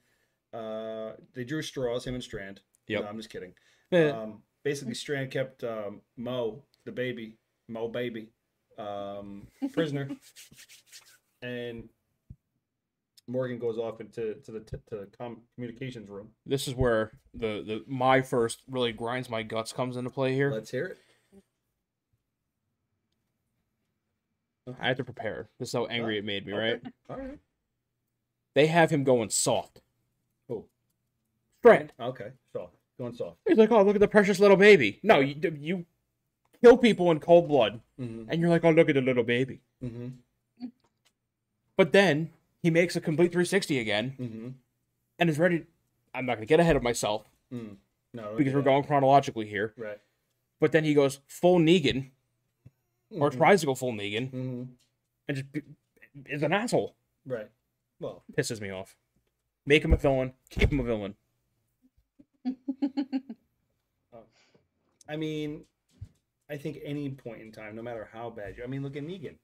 [0.54, 2.62] Uh, they drew straws, him and Strand.
[2.88, 3.02] Yep.
[3.04, 3.54] No, I'm just kidding.
[3.92, 8.30] Eh, Um, basically Strand kept um, Mo, the baby, Mo baby,
[8.78, 10.10] um, prisoner,
[11.42, 11.90] and
[13.28, 16.30] Morgan goes off into to the to the com- communications room.
[16.46, 20.52] This is where the the my first really grinds my guts comes into play here.
[20.52, 20.98] Let's hear it.
[24.82, 25.50] I had to prepare.
[25.60, 26.82] This is how angry it made me, right?
[27.10, 27.38] All right.
[28.56, 29.82] They have him going soft.
[30.48, 30.66] Who?
[31.60, 31.94] Strand.
[32.00, 32.32] Okay.
[32.52, 32.74] soft.
[32.98, 33.38] going soft.
[33.48, 35.00] He's like, oh, look at the precious little baby.
[35.04, 35.86] No, you you
[36.64, 38.30] kill people in cold blood, Mm-hmm.
[38.30, 39.62] and you're like, oh, look at the little baby.
[39.84, 40.68] Mm-hmm.
[41.78, 42.30] But then
[42.66, 44.48] he makes a complete 360 again, Mm-hmm.
[45.20, 45.66] and is ready.
[46.16, 47.76] I'm not gonna get ahead of myself Mm.
[48.12, 48.34] No.
[48.36, 49.74] because we're going chronologically here.
[49.78, 50.00] right.
[50.60, 52.10] But then he goes full Negan,
[53.12, 53.38] or Mhm.
[53.38, 54.64] tries to go full Negan, Mm-hmm.
[55.28, 55.62] and just be,
[56.26, 56.96] is an asshole.
[57.24, 57.52] Right.
[58.00, 58.98] Well, Pisses me off.
[59.68, 60.34] Make him a villain.
[60.50, 61.16] Keep him a villain.
[65.08, 65.66] I mean,
[66.50, 69.04] I think any point in time, no matter how bad you, I mean, look at
[69.04, 69.36] Negan.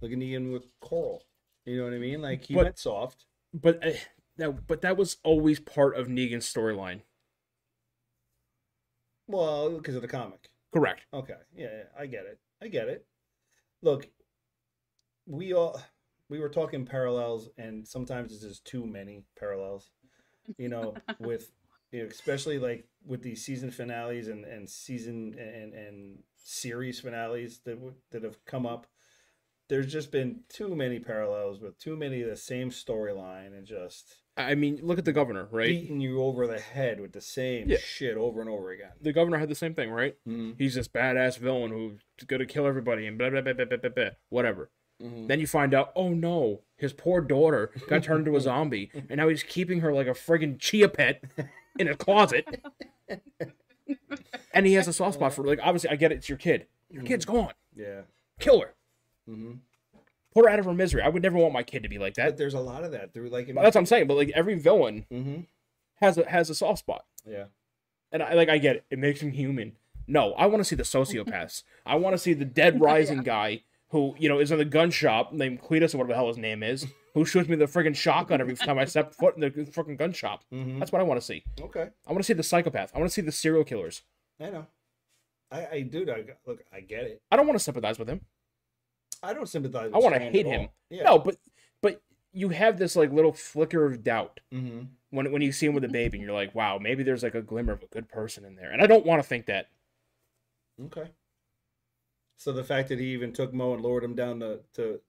[0.00, 1.24] Look at Negan with Carl.
[1.66, 2.22] You know what I mean?
[2.22, 3.26] Like he But- went soft.
[3.52, 3.92] But uh,
[4.36, 7.02] that but that was always part of Negan's storyline.
[9.26, 10.50] Well, because of the comic.
[10.72, 11.06] Correct.
[11.12, 11.34] Okay.
[11.54, 12.38] Yeah, yeah, I get it.
[12.62, 13.06] I get it.
[13.82, 14.08] Look,
[15.26, 15.80] we all
[16.28, 19.90] we were talking parallels, and sometimes it's just too many parallels.
[20.58, 21.50] You know, with
[21.92, 27.60] you know, especially like with these season finales and and season and and series finales
[27.64, 27.78] that
[28.10, 28.86] that have come up.
[29.68, 34.16] There's just been too many parallels with too many of the same storyline and just
[34.38, 35.66] I mean, look at the governor, right?
[35.68, 37.78] beating you over the head with the same Yeah.
[37.78, 38.90] shit over and over again.
[39.00, 40.14] The governor had the same thing, right?
[40.28, 40.52] Mm-hmm.
[40.58, 43.90] He's this badass villain who's gonna kill everybody and blah blah blah blah blah blah,
[43.90, 44.70] blah whatever.
[45.02, 45.26] Mm-hmm.
[45.26, 49.16] Then you find out, oh no, his poor daughter got turned into a zombie, and
[49.18, 51.22] now he's keeping her like a friggin' chia pet
[51.78, 52.62] in a closet.
[54.52, 56.66] and he has a soft spot for like obviously I get it, it's your kid.
[56.90, 57.52] Your kid's gone.
[57.74, 58.02] Yeah.
[58.38, 58.74] Kill her.
[59.28, 59.52] Mm-hmm.
[60.34, 61.02] Put her out of her misery.
[61.02, 62.36] I would never want my kid to be like But that.
[62.36, 63.46] there's a lot of that through like.
[63.46, 64.06] That's what I'm saying.
[64.06, 65.40] But like every villain Mm-hmm.
[65.96, 67.04] has a has a soft spot.
[67.26, 67.44] Yeah.
[68.12, 68.84] And I like I get it.
[68.90, 69.72] It makes him human.
[70.06, 71.62] No, I want to see the sociopaths.
[71.84, 74.90] I want to see the dead rising guy who, you know, is in the gun
[74.90, 77.96] shop named Cletus or whatever the hell his name is, who shoots me the friggin'
[77.96, 80.44] shotgun every time I step foot in the freaking gun shop.
[80.52, 80.78] Mm-hmm.
[80.78, 81.42] That's what I want to see.
[81.60, 81.88] Okay.
[82.06, 82.92] I want to see the psychopath.
[82.94, 84.02] I want to see the serial killers.
[84.40, 84.66] I know.
[85.50, 86.06] I I do.
[86.10, 86.62] I look.
[86.72, 87.22] I get it.
[87.30, 88.20] I don't want to sympathize with him.
[89.22, 89.86] I don't sympathize.
[89.86, 90.68] With I want to hate him.
[90.90, 91.04] Yeah.
[91.04, 91.36] No, but
[91.82, 92.02] but
[92.32, 94.80] you have this like little flicker of doubt Mm-hmm.
[95.10, 97.34] when when you see him with a baby, and you're like, wow, maybe there's like
[97.34, 98.70] a glimmer of a good person in there.
[98.70, 99.68] And I don't want to think that.
[100.86, 101.10] Okay.
[102.36, 105.00] So the fact that he even took Mo and lowered him down to to,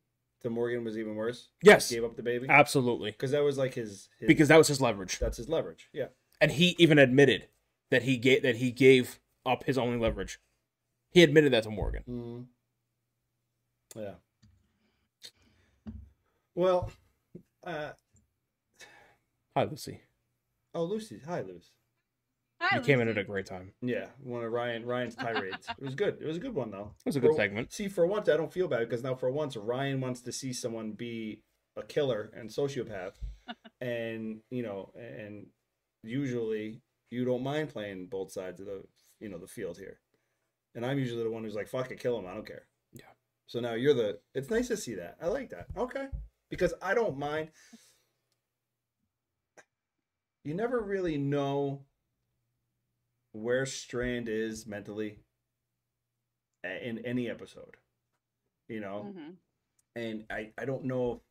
[0.41, 1.49] to Morgan was even worse.
[1.61, 4.67] Yes, Gave up the baby absolutely, because that was like his, his because that was
[4.69, 5.19] his leverage.
[5.19, 5.89] that's his leverage.
[5.93, 6.07] Yeah.
[6.39, 7.47] and he even admitted
[7.91, 10.39] that he gave that he gave up his only leverage.
[11.11, 12.03] He admitted that to Morgan.
[12.09, 12.41] Mm-hmm.
[13.97, 14.13] Yeah.
[16.55, 16.91] Well,
[17.65, 17.91] uh,
[19.55, 20.01] Hi, Lucy.
[20.75, 21.71] oh Lucy, hi Lucy.
[22.61, 23.73] Hi, You came in at a great time.
[23.81, 25.67] Yeah, one of Ryan Ryan's tirades.
[25.77, 26.17] it was good.
[26.21, 26.93] It was a good one though.
[27.05, 27.71] It was a good For- segment.
[27.73, 30.53] See, for once, I don't feel bad because now for once Ryan wants to see
[30.53, 31.41] someone be
[31.75, 33.13] a killer and sociopath,
[33.81, 35.47] and you know, and
[36.03, 36.81] usually
[37.11, 38.83] you don't mind playing both sides of the
[39.19, 39.99] you know the field here,
[40.75, 42.25] and I'm usually the one who's like, "Fuck it, kill him.
[42.27, 43.05] I don't care." Yeah.
[43.47, 44.19] So now you're the.
[44.35, 45.17] It's nice to see that.
[45.21, 45.67] I like that.
[45.75, 46.07] Okay,
[46.49, 47.49] because I don't mind.
[50.43, 51.85] You never really know
[53.33, 55.19] where Strand is mentally
[56.63, 57.77] in any episode.
[58.67, 59.37] You know, Mhm.
[59.95, 61.21] and I I don't know if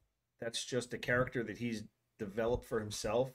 [0.40, 1.84] that's just a character that he's
[2.18, 3.30] developed for himself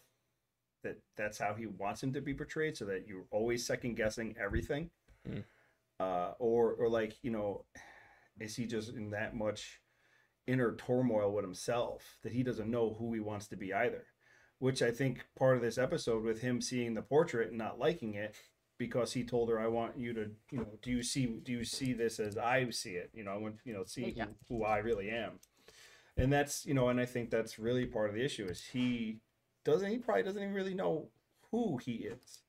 [0.83, 4.35] that that's how he wants him to be portrayed so that you're always second guessing
[4.39, 4.89] everything
[5.27, 5.45] Mm.
[5.99, 7.63] uh or or like you know
[8.41, 9.79] is he just in that much
[10.47, 14.05] inner turmoil with himself that he doesn't know who he wants to be either?
[14.59, 18.13] Which i think part of this episode with him seeing the portrait and not liking
[18.15, 18.35] it
[18.77, 21.63] because he told her i want you to you know do you see do you
[21.63, 23.09] see this as i see it?
[23.13, 24.25] You know i want you know see Yeah.
[24.49, 25.39] who, who i really am.
[26.17, 29.19] And that's you know and i think that's really part of the issue is he
[29.65, 31.09] doesn't he probably doesn't even really know
[31.51, 32.39] who he is.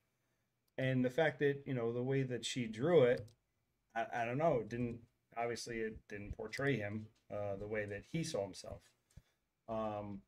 [0.79, 3.27] And the fact that you know the way that she drew it
[3.95, 4.99] i, I don't know didn't
[5.37, 8.81] obviously it didn't portray him uh, the way that he saw himself
[9.69, 10.21] um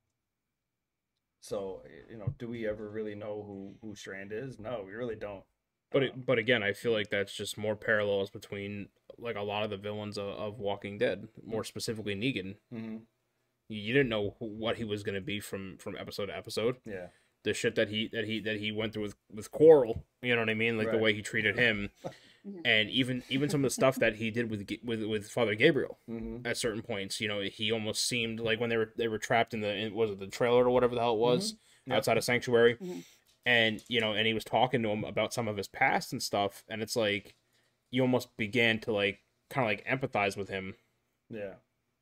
[1.40, 5.16] so you know do we ever really know who who strand is no we really
[5.16, 5.42] don't
[5.90, 8.88] But Um, it, but again, I feel like that's just more parallels between
[9.18, 12.56] like a lot of the villains of, of Walking Dead, more specifically Negan.
[12.72, 13.02] mhm,
[13.68, 16.36] You, you didn't know who, what he was going to be from from episode to
[16.36, 16.76] episode.
[16.86, 17.08] yeah
[17.44, 20.02] the shit that he that he that he went through with with Carl.
[20.22, 20.78] You know what I mean?
[20.78, 21.90] Like the way he treated him,
[22.46, 22.60] Mhm.
[22.64, 25.98] and even even some of the stuff that he did with with with Father Gabriel
[26.08, 26.46] Mm-hmm.
[26.46, 27.20] at certain points.
[27.20, 29.94] You know, he almost seemed like when they were they were trapped in the in,
[29.94, 31.54] was it the trailer or whatever the hell it was
[31.86, 31.96] Yep.
[31.98, 33.04] outside of Sanctuary, Mhm.
[33.46, 36.22] and you know, and he was talking to him about some of his past and
[36.22, 37.34] stuff, and it's like
[37.90, 40.74] you almost began to like kind of like empathize with him
[41.30, 41.54] Yeah.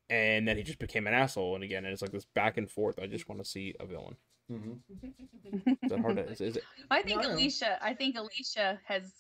[0.09, 2.71] and then he just became an asshole and again and it's like this back and
[2.71, 4.17] forth i just want to see a villain
[4.53, 4.73] Mm-hmm.
[5.85, 7.79] is that hard to, is, is it I think No, Alicia.
[7.85, 9.13] I think Alicia has,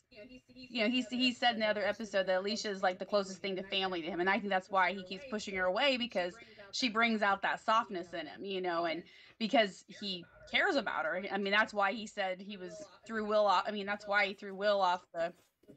[0.70, 3.40] you know, he's he said in the other episode that Alicia is like the closest
[3.40, 5.96] thing to family to him, and I think that's why he keeps pushing her away
[5.96, 6.34] because
[6.72, 9.02] she brings out that softness in him, you know, and
[9.38, 11.22] because he cares about her.
[11.32, 13.64] I mean, that's why he said he was threw Will off.
[13.66, 15.32] I mean, that's why he threw Will off the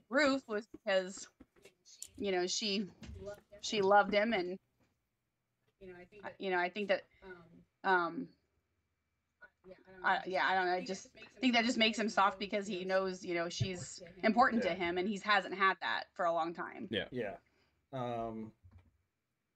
[0.10, 1.28] roof was because,
[2.18, 2.86] you know, she
[3.62, 4.58] she loved him, and
[6.24, 7.04] I- you know, I think that,
[7.84, 8.28] um,
[10.04, 10.73] I, yeah, I don't know.
[10.73, 11.08] I just
[11.41, 14.97] think that just makes him soft because he knows, you know, she's important to him,
[14.97, 16.88] and he hasn't had that for a long time.
[16.91, 17.36] Yeah, yeah.
[17.91, 18.51] Um,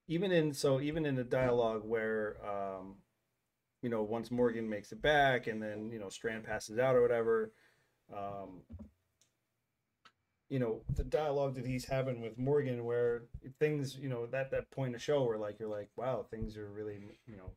[0.08, 2.95] even in so even in the dialogue where um,
[3.82, 7.02] you know once Morgan makes it back and then you know Strand passes out or
[7.02, 7.52] whatever,
[8.12, 8.62] um,
[10.50, 13.24] you know the dialogue that he's having with Morgan where
[13.60, 16.69] things you know that that point of show where like you're like wow things are
[16.69, 17.52] really you know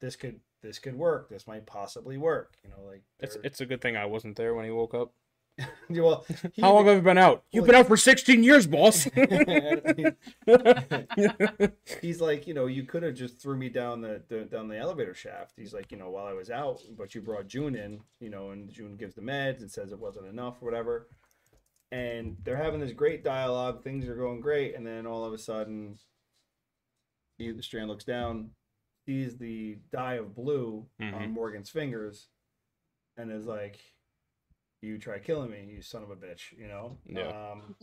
[0.00, 3.66] this could this could work this might possibly work you know like it's it's a
[3.66, 5.12] good thing i wasn't there when he woke up
[5.90, 8.66] well he how long have you been out you've well, been out for 16 years
[8.66, 9.08] boss
[12.00, 14.78] he's like, you know, you could have just threw me down the, the down the
[14.78, 15.54] elevator shaft.
[15.56, 18.50] He's like, you know, while I was out, but you brought June in, you know,
[18.50, 21.08] and June gives the meds and says it wasn't enough or whatever.
[21.92, 23.82] And they're having this great dialogue.
[23.82, 25.98] Things are going great, and then all of a sudden,
[27.36, 28.50] he, the Strand looks down,
[29.10, 31.30] sees the dye of blue on Mhm.
[31.30, 32.28] Morgan's fingers,
[33.16, 33.80] and is like,
[34.82, 36.96] "You try killing me, you son of a bitch," you know.
[37.04, 37.50] Yeah.
[37.52, 37.76] Um,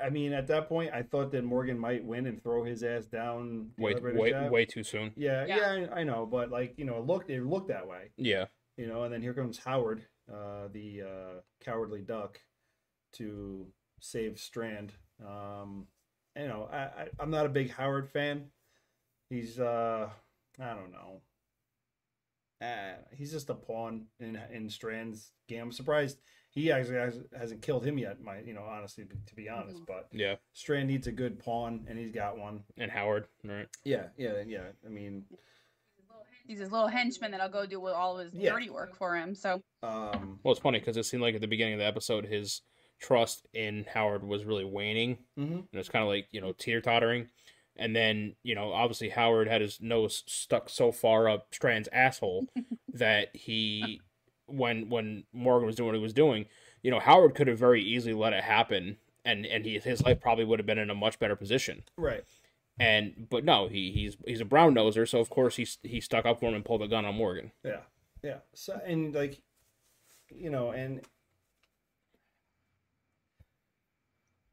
[0.00, 3.06] I mean, at that point, I thought that Morgan might win and throw his ass
[3.06, 3.72] down.
[3.76, 5.56] the way way way too soon Yeah, Yeah.
[5.74, 8.46] yeah, I, I know, but like you know, it looked it looked that way, yeah
[8.76, 12.40] you know, and then here comes Howard, uh, the uh, cowardly duck,
[13.12, 14.92] to save Strand.
[15.24, 15.86] Um,
[16.36, 18.46] you know, I, I I'm not a big Howard fan.
[19.30, 20.08] He's uh,
[20.60, 21.20] I don't know.
[22.62, 25.62] Uh, he's just a pawn in in Strand's game.
[25.62, 26.18] I'm surprised
[26.50, 28.22] he actually has, hasn't killed him yet.
[28.22, 31.98] My, you know, honestly, to be honest, but yeah Strand needs a good pawn, and
[31.98, 32.62] he's got one.
[32.78, 34.62] and howard right Yeah, yeah, yeah.
[34.84, 35.24] I mean,
[36.46, 38.50] He's his little henchman that'll go do all of his Yeah.
[38.52, 39.34] dirty work for him.
[39.34, 42.26] So um, well it's funny because it seemed like at the beginning of the episode
[42.26, 42.60] his
[43.00, 45.58] trust in howard was really waning mhm.
[45.58, 47.28] and it's kind of like you know teeter tottering
[47.76, 52.46] and then you know obviously howard had his nose stuck so far up strand's asshole
[52.92, 54.00] that he
[54.46, 56.46] when when morgan was doing what he was doing
[56.82, 60.20] you know howard could have very easily let it happen and and he, his life
[60.20, 62.24] probably would have been in a much better position right.
[62.78, 66.24] and but no he he's he's a brown noser so of course he he stuck
[66.24, 67.80] up for him and pulled a gun on morgan Yeah,
[68.24, 68.38] yeah.
[68.54, 69.42] So and like,
[70.30, 71.02] you know, and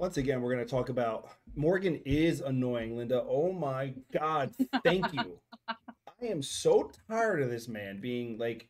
[0.01, 3.23] once again, we're gonna talk about Morgan is annoying, Linda.
[3.23, 4.51] Oh my God,
[4.83, 5.39] thank you.
[5.69, 8.67] I am so tired of this man being like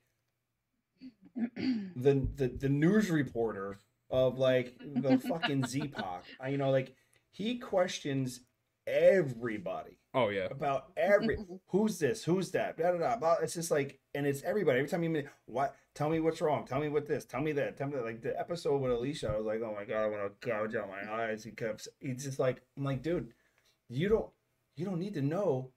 [1.36, 6.26] the the the news reporter of like the fucking Z-Pac.
[6.42, 6.96] I you know like
[7.32, 8.42] he questions
[8.86, 13.36] everybody oh yeah about every who's this, who's that, blah, blah, blah, blah.
[13.42, 14.80] It's just like, and it's everybody.
[14.80, 15.76] Every time you meet, what?
[15.94, 16.66] Tell me what's wrong.
[16.66, 17.26] Tell me what this.
[17.26, 17.78] Tell me that.
[17.78, 18.06] Tell me that.
[18.06, 20.76] Like the episode with Alicia, I was like, oh my god, I want to gouge
[20.76, 21.44] out my eyes.
[21.44, 21.88] He kept.
[22.00, 23.34] He's just like, I'm like, dude,
[23.90, 24.30] you don't,
[24.76, 25.72] you don't need to know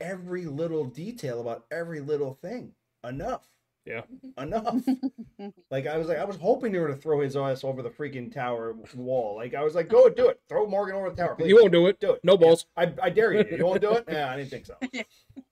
[0.00, 2.72] every little detail about every little thing.
[3.02, 3.48] Enough.
[3.86, 4.02] Yeah.
[4.36, 4.82] Enough.
[5.70, 7.88] like I was like, I was hoping they were to throw his ass over the
[7.90, 9.36] freaking tower wall.
[9.36, 10.40] Like I was like, go do it.
[10.48, 11.36] Throw Morgan over the tower.
[11.36, 11.48] please.
[11.48, 12.20] you won't do it do it.
[12.24, 13.56] no balls I, I dare you.
[13.56, 14.04] You won't do it?
[14.10, 14.74] Yeah, I didn't think so.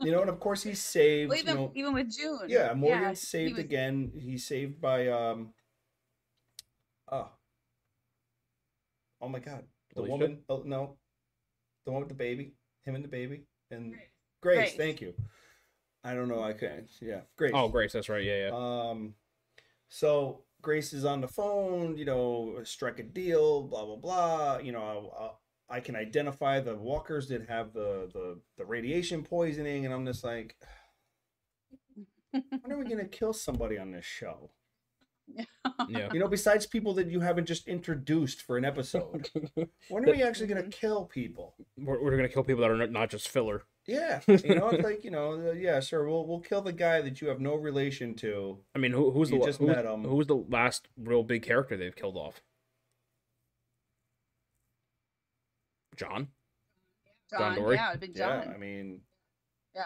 [0.01, 1.29] You know, and of course he's saved.
[1.31, 2.40] well, you even know, even with June.
[2.49, 4.11] yeah, Morgan yeah, he saved was- again.
[4.18, 5.51] He's saved by um.
[7.12, 7.29] Oh.
[9.20, 9.62] Oh my God!
[9.94, 10.11] The Alicia?
[10.12, 10.38] woman.
[10.49, 10.97] Oh no,
[11.87, 12.53] the one with the baby.
[12.85, 13.94] Him and the baby and
[14.42, 14.59] Grace.
[14.59, 14.75] Grace.
[14.75, 15.14] Thank you.
[16.05, 16.43] I don't know.
[16.43, 16.88] I can't.
[17.01, 17.53] Yeah, Grace.
[17.55, 19.14] oh grace that's right yeah yeah Um,
[19.88, 24.59] so Grace is on the phone, you know, strike a deal, blah blah blah.
[24.59, 25.35] You know,
[25.71, 30.07] I, I can identify the walkers that have the the the radiation poisoning, and I'm
[30.07, 30.57] just like,
[32.33, 34.51] when are we gonna kill somebody on this show?
[35.88, 39.29] yeah You know, besides people that you haven't just introduced for an episode,
[39.88, 41.55] when are we actually gonna kill people?
[41.79, 44.83] we're, we're gonna kill people that are not- not just filler Yeah, you know, it's
[44.83, 47.55] like you know, uh, yeah, sure, we'll we'll kill the guy that you have no
[47.55, 48.59] relation to.
[48.75, 50.05] I mean, who, who's the You la- just who's, met him.
[50.05, 52.40] who's the last real big character they've killed off?
[55.97, 56.29] John.
[57.31, 57.77] John John, Dorie?
[57.77, 58.55] yeah, it'd been Yeah, John.
[58.55, 59.01] I mean,
[59.75, 59.83] Yeah.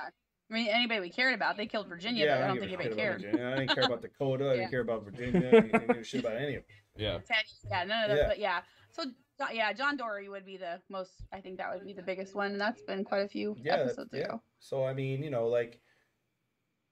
[0.51, 2.75] I mean, anybody we cared about, they killed Virginia, yeah, but I don't think a
[2.75, 3.21] anybody cared.
[3.21, 3.47] Virginia.
[3.49, 4.51] I didn't care about Dakota.
[4.51, 5.47] I didn't care about Virginia.
[5.49, 6.65] I didn't give a shit about any of them.
[6.97, 7.19] Yeah.
[7.27, 8.29] Teddy, yeah, none of those, Yeah.
[8.29, 8.61] but yeah.
[8.93, 9.11] So, Jo-
[9.53, 11.13] yeah, John Dorie would be the most.
[11.33, 13.77] I think that would be the biggest one, and that's been quite a few Yeah,
[13.77, 14.25] that's- episodes yeah.
[14.25, 14.43] ago.
[14.61, 15.81] So I mean, you know, like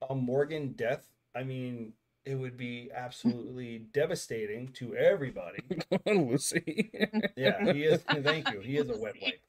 [0.08, 1.08] a Morgan death.
[1.34, 1.92] I mean,
[2.24, 5.62] it would be absolutely devastating to everybody.
[6.06, 6.90] Lucy.
[7.36, 8.02] Yeah, he is.
[8.22, 8.60] Thank you.
[8.60, 9.40] He is a wet wipe.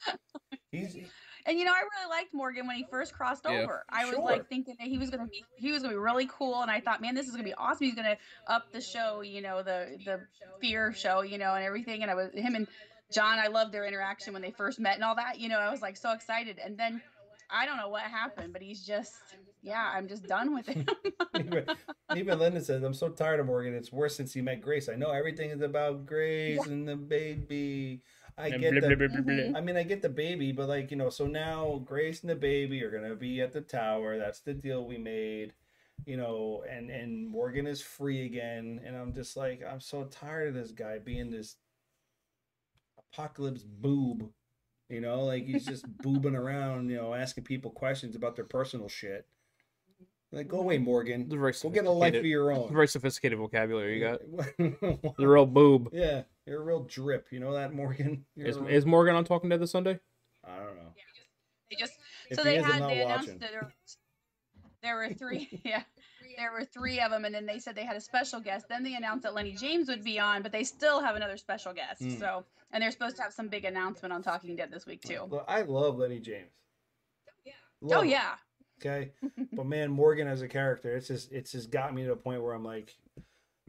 [0.72, 0.98] He's
[1.48, 3.62] And you know, I really liked Morgan when he first crossed Yeah.
[3.62, 3.86] over.
[3.90, 6.62] I was like thinking that he was gonna be he was gonna be really cool,
[6.62, 7.86] and I thought, man, this is gonna be awesome.
[7.86, 10.28] He's gonna up the show, you know, the the
[10.60, 12.02] fear show, you know, and everything.
[12.02, 12.68] And I was him and
[13.14, 13.40] John.
[13.40, 15.40] I loved their interaction when they first met and all that.
[15.40, 16.60] You know, I was like so excited.
[16.64, 17.02] And then
[17.50, 19.16] I don't know what happened, but he's just
[19.62, 20.86] yeah, I'm just done with him.
[21.40, 21.66] even,
[22.16, 23.74] even Linda says, "I'm so tired of Morgan.
[23.74, 24.90] It's worse since he met Grace.
[24.90, 28.02] I know everything is about Grace and the baby.
[28.38, 29.52] I And get blah, the blah, blah, blah, Mhm.
[29.52, 29.58] blah.
[29.60, 32.36] I mean, I get the baby, but like, you know, so now Grace and the
[32.36, 34.18] baby are gonna be at the tower.
[34.18, 35.54] That's the deal we made,
[36.06, 40.50] you know, and and Morgan is free again, and I'm just like, I'm so tired
[40.50, 41.56] of this guy being this
[43.12, 44.30] apocalypse boob,
[44.90, 48.88] you know, like he's just boobing around, you know, asking people questions about their personal
[48.88, 49.26] shit.
[50.32, 51.22] Like, go away, Morgan.
[51.22, 52.72] It's a very Go get a life of your own.
[52.72, 54.20] Very sophisticated vocabulary you got.
[55.02, 55.16] got.
[55.18, 55.90] The real boob.
[55.94, 57.28] yeah, you're a real drip.
[57.32, 58.26] You know that, Morgan.
[58.36, 60.00] You're Is, real- is Morgan on Talking Dead this Sunday?
[60.46, 60.94] I don't know.
[61.70, 61.94] they just
[62.30, 63.40] If so they is, I'm had not they announced watching.
[63.40, 63.74] that there,
[64.82, 65.84] there were three yeah
[66.38, 68.84] there were three of them and then they said they had a special guest then
[68.84, 72.02] they announced that lenny james would be on but they still have another special guest
[72.02, 72.20] Mm.
[72.20, 75.22] so and they're supposed to have some big announcement on talking dead this week too
[75.30, 76.52] Look, I love Lenny James.
[77.48, 78.34] oh Love him, yeah
[78.80, 79.12] Okay,
[79.54, 82.44] but man, Morgan as a character, it's just it's just got me to a point
[82.44, 82.96] where I'm like,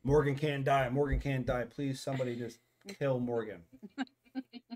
[0.05, 0.91] Morgan can't die.
[0.91, 1.65] Morgan can't die.
[1.65, 2.59] Please, somebody just
[2.95, 3.63] kill Morgan.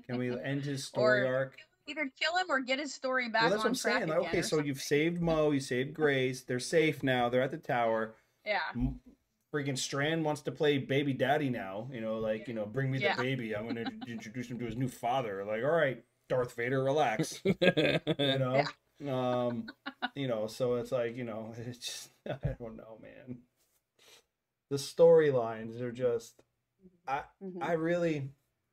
[0.07, 1.57] Can we end his story Or arc?
[1.89, 4.11] either kill him or get his story back Well, that's on what I'm track saying.
[4.11, 6.43] again okay, or so you've saved Mo, you saved Grace.
[6.43, 7.29] They're safe now.
[7.29, 8.15] They're at the tower.
[8.47, 9.01] yeah M-
[9.53, 11.89] Freaking Strand wants to play baby daddy now.
[11.93, 13.17] You know, like you know, bring me Yeah.
[13.17, 13.55] the baby.
[13.55, 15.45] I'm going to introduce him to his new father.
[15.45, 17.41] Like, all right, Darth Vader, relax.
[17.45, 17.55] you
[18.39, 18.65] know
[19.11, 19.67] um
[20.15, 23.39] you know so it's like you know it's just i don't know man
[24.71, 26.41] the storylines are just
[27.07, 27.63] i Mhm.
[27.63, 28.29] i really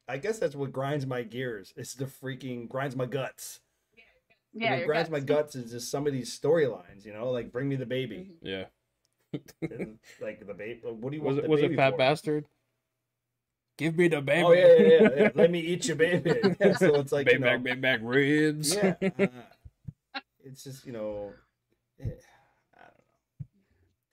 [0.07, 3.59] i guess that's what grinds my gears it's the freaking grinds my guts
[4.53, 5.21] yeah what grinds guts.
[5.21, 8.31] my guts is just some of these storylines you know like bring me the baby
[8.31, 8.35] Mhm.
[8.41, 8.65] yeah.
[9.61, 11.91] and, like the baby what do you Was want it the was baby it Fat
[11.91, 11.97] for?
[11.97, 12.45] Bastard?
[13.77, 14.43] Give me the baby.
[14.43, 17.37] oh yeah, yeah yeah yeah let me eat your baby yeah, so it's like baby
[17.39, 18.75] you know, back, baby back ribs.
[18.75, 19.27] yeah uh,
[20.43, 21.31] it's just you know
[22.01, 22.05] eh,
[22.75, 23.45] i don't know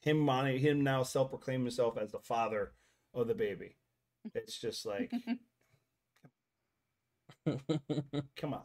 [0.00, 2.72] him money him now self proclaim himself as the father
[3.14, 3.74] of the baby
[4.34, 5.12] it's just like
[8.36, 8.62] come on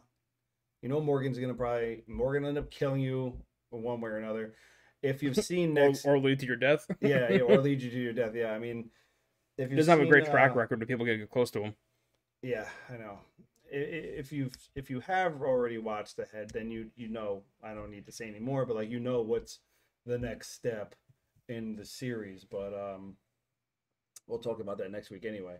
[0.82, 3.36] you know morgan's gonna probably morgan end up killing you
[3.70, 4.54] one way or another
[5.02, 6.86] if you've seen or, next or lead to your death.
[7.00, 8.90] yeah, yeah or lead you to your death yeah i mean
[9.58, 11.62] if He you've doesn't have a great track uh, record when people get close to
[11.62, 11.74] him.
[12.42, 13.18] yeah, I know.
[13.70, 18.06] If you've if you have already watched ahead, then you you know I don't need
[18.06, 19.60] to say anymore, but like you know what's
[20.04, 20.94] the next step
[21.48, 22.44] in the series.
[22.44, 23.16] But um,
[24.26, 25.56] we'll talk about that next week anyway.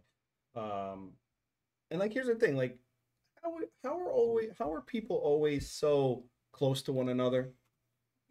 [0.57, 1.12] Um,
[1.90, 2.79] and like here's the thing, like
[3.42, 7.53] how how are always how are people always so close to one another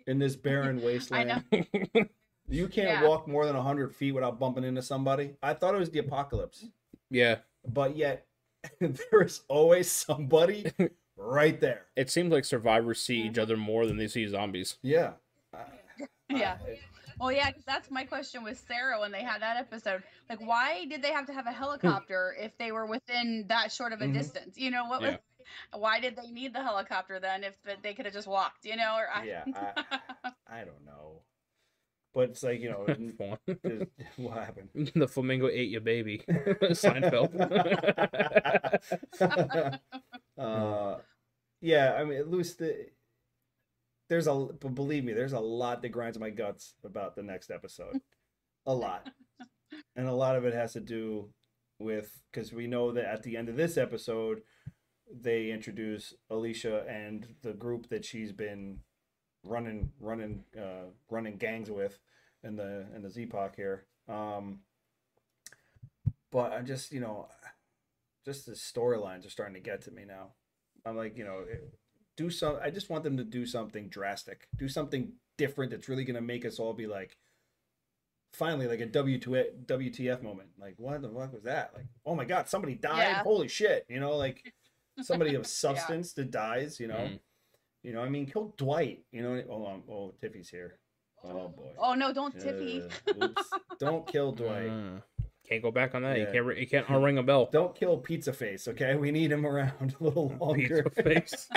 [0.08, 1.44] in this barren wasteland?
[2.48, 3.08] You can't Yeah.
[3.08, 5.36] walk more than hundred feet without bumping into somebody.
[5.42, 6.66] I thought it was the apocalypse
[7.10, 7.38] yeah.
[7.66, 8.26] but yet
[8.82, 10.66] there is always somebody
[11.16, 11.86] right there.
[11.96, 14.78] It seems like survivors see each other more than they see zombies.
[14.82, 15.14] Yeah.
[15.54, 15.60] Uh,
[16.30, 16.74] yeah uh,
[17.22, 20.02] Well, yeah, 'cause that's my question with Sarah when they had that episode.
[20.28, 23.94] Like, why did they have to have a helicopter if they were within that short
[23.94, 24.14] of a Mhm.
[24.14, 24.58] distance?
[24.58, 25.02] You know, what?
[25.04, 25.10] Yeah.
[25.12, 25.20] Was,
[25.82, 28.66] why did they need the helicopter then if they could have just walked?
[28.66, 29.44] You know, or I, yeah,
[30.26, 31.22] I, I don't know.
[32.14, 33.38] But it's like, you know, n- Fawn.
[33.62, 34.70] there's- what happened?
[34.96, 36.24] the flamingo ate your baby.
[36.28, 37.38] Seinfeld.
[40.40, 40.98] uh,
[41.62, 42.88] yeah, I mean, at least the,
[44.12, 47.50] there's a, but believe me, there's a lot that grinds my guts about the next
[47.50, 48.02] episode.
[48.66, 49.10] A lot.
[49.96, 51.30] And a lot of it has to do
[51.80, 54.42] with, because we know that at the end of this episode,
[55.10, 58.80] they introduce Alicia and the group that she's been
[59.46, 62.00] running, running, uh, running gangs with
[62.44, 63.86] in the, in the Z-Pac here.
[64.10, 64.60] Um,
[66.34, 67.30] but I just, you know,
[68.26, 70.34] just the storylines are starting to get to me now.
[70.86, 71.74] I'm like, you know, it,
[72.18, 72.58] do some.
[72.62, 76.46] I just want them to do something drastic, do something different that's really gonna make
[76.46, 77.18] us all be like,
[78.34, 79.32] finally, like a W two
[79.66, 80.50] WTF moment.
[80.60, 81.72] Like, what the fuck was that?
[81.76, 82.98] Like, oh my god, somebody died!
[83.00, 83.24] Yeah.
[83.24, 83.86] Holy shit!
[83.90, 84.54] You know, like
[85.02, 86.80] somebody of substance that dies.
[86.80, 87.20] You know, Mhm.
[87.84, 88.02] you know.
[88.02, 89.04] I mean, kill Dwight.
[89.12, 89.44] You know.
[89.50, 90.78] Oh, um, oh, Tiffy's here.
[91.24, 91.72] Oh boy.
[91.78, 92.84] Oh no, don't Tiffy.
[93.08, 93.50] Uh, oops.
[93.80, 94.70] Don't kill Dwight.
[94.70, 95.04] Mm.
[95.48, 96.18] Can't go back on that.
[96.18, 96.28] Yeah.
[96.28, 96.58] You can't.
[96.60, 97.50] You can't unring a bell.
[97.52, 98.96] Don't kill Pizza Face, okay?
[98.96, 100.84] We need him around a little longer.
[100.84, 101.50] Pizza face.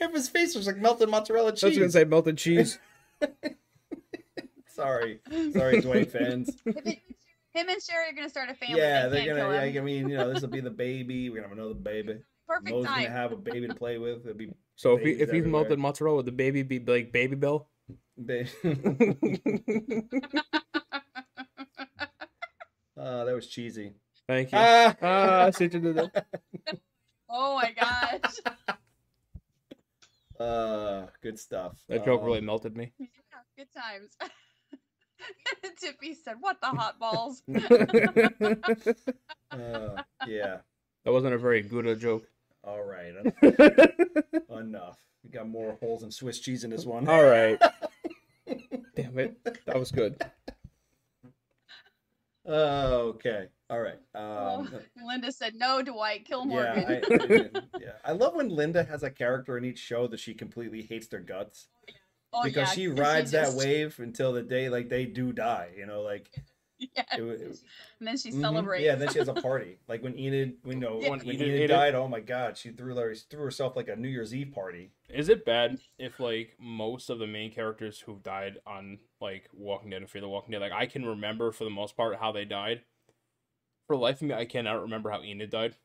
[0.00, 1.64] If his face was like melted mozzarella cheese.
[1.64, 2.78] I was gonna say melted cheese.
[4.68, 5.20] Sorry,
[5.54, 6.50] sorry, Dwayne fans.
[6.66, 6.76] Him
[7.70, 8.78] and- Sherry are gonna start a family.
[8.78, 9.54] yeah, they they're gonna.
[9.66, 9.80] Yeah.
[9.80, 11.30] I mean, you know, this will be the baby.
[11.30, 12.18] We're gonna have another baby.
[12.46, 14.26] Perfect Mo's gonna have a baby to play with.
[14.26, 14.52] It'll be.
[14.74, 17.64] So if he, if he's melted mozzarella, would the baby be like Babybel?
[18.18, 18.44] Ba-
[22.96, 23.92] oh, that was cheesy.
[24.28, 24.58] Thank you.
[24.58, 26.10] Ah, Ah, I see you did there.
[27.28, 28.34] Oh my gosh.
[30.40, 31.76] Uh, good stuff.
[31.88, 32.92] That joke Um, really melted me.
[32.98, 33.06] yeah,
[33.56, 34.10] good times.
[35.80, 37.42] Tippy said, "What the hot balls?"
[39.50, 40.58] Uh, yeah.
[41.04, 42.26] That wasn't a very good a joke.
[42.64, 43.14] All right.
[44.50, 44.98] Enough.
[45.24, 47.08] We got more holes in Swiss cheese in this one.
[47.08, 47.58] All right.
[48.96, 49.36] Damn it.
[49.66, 50.20] That was good.
[52.48, 53.46] Okay.
[53.68, 53.98] All right.
[54.14, 54.74] Oh, Um,
[55.06, 57.92] Linda said, "No, Dwight, kill yeah, Morgan." I, I- yeah.
[58.04, 61.20] I love when Linda has a character in each show that she completely hates their
[61.20, 61.68] guts
[62.32, 65.70] oh, because yeah, she rides that just- wave until the day like they do die.
[65.76, 66.30] You know, like
[66.78, 67.04] Yeah.
[67.16, 67.58] it, it,
[68.00, 68.40] and then she mhm.
[68.40, 68.84] celebrates.
[68.84, 69.78] Yeah, then she has a party.
[69.88, 71.10] Like when Enid, we know Yeah.
[71.10, 71.66] when Enid Enid, ate it.
[71.68, 71.94] died.
[71.94, 74.90] Oh my God, she threw Larry threw herself like a New Year's Eve party.
[75.08, 79.90] Is it bad if like most of the main characters who've died on like Walking
[79.90, 82.32] Dead and Fear the Walking Dead, like I can remember for the most part how
[82.32, 82.82] they died.
[83.86, 85.76] For the life of me, I cannot remember how Enid died.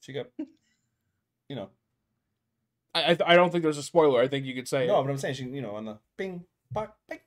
[0.00, 0.28] She got,
[1.48, 1.68] you know,
[2.94, 4.22] I I, I don't think there's a spoiler.
[4.22, 6.44] I think you could say no, but I'm saying she, you know, on the bing,
[6.72, 7.18] bop, bing.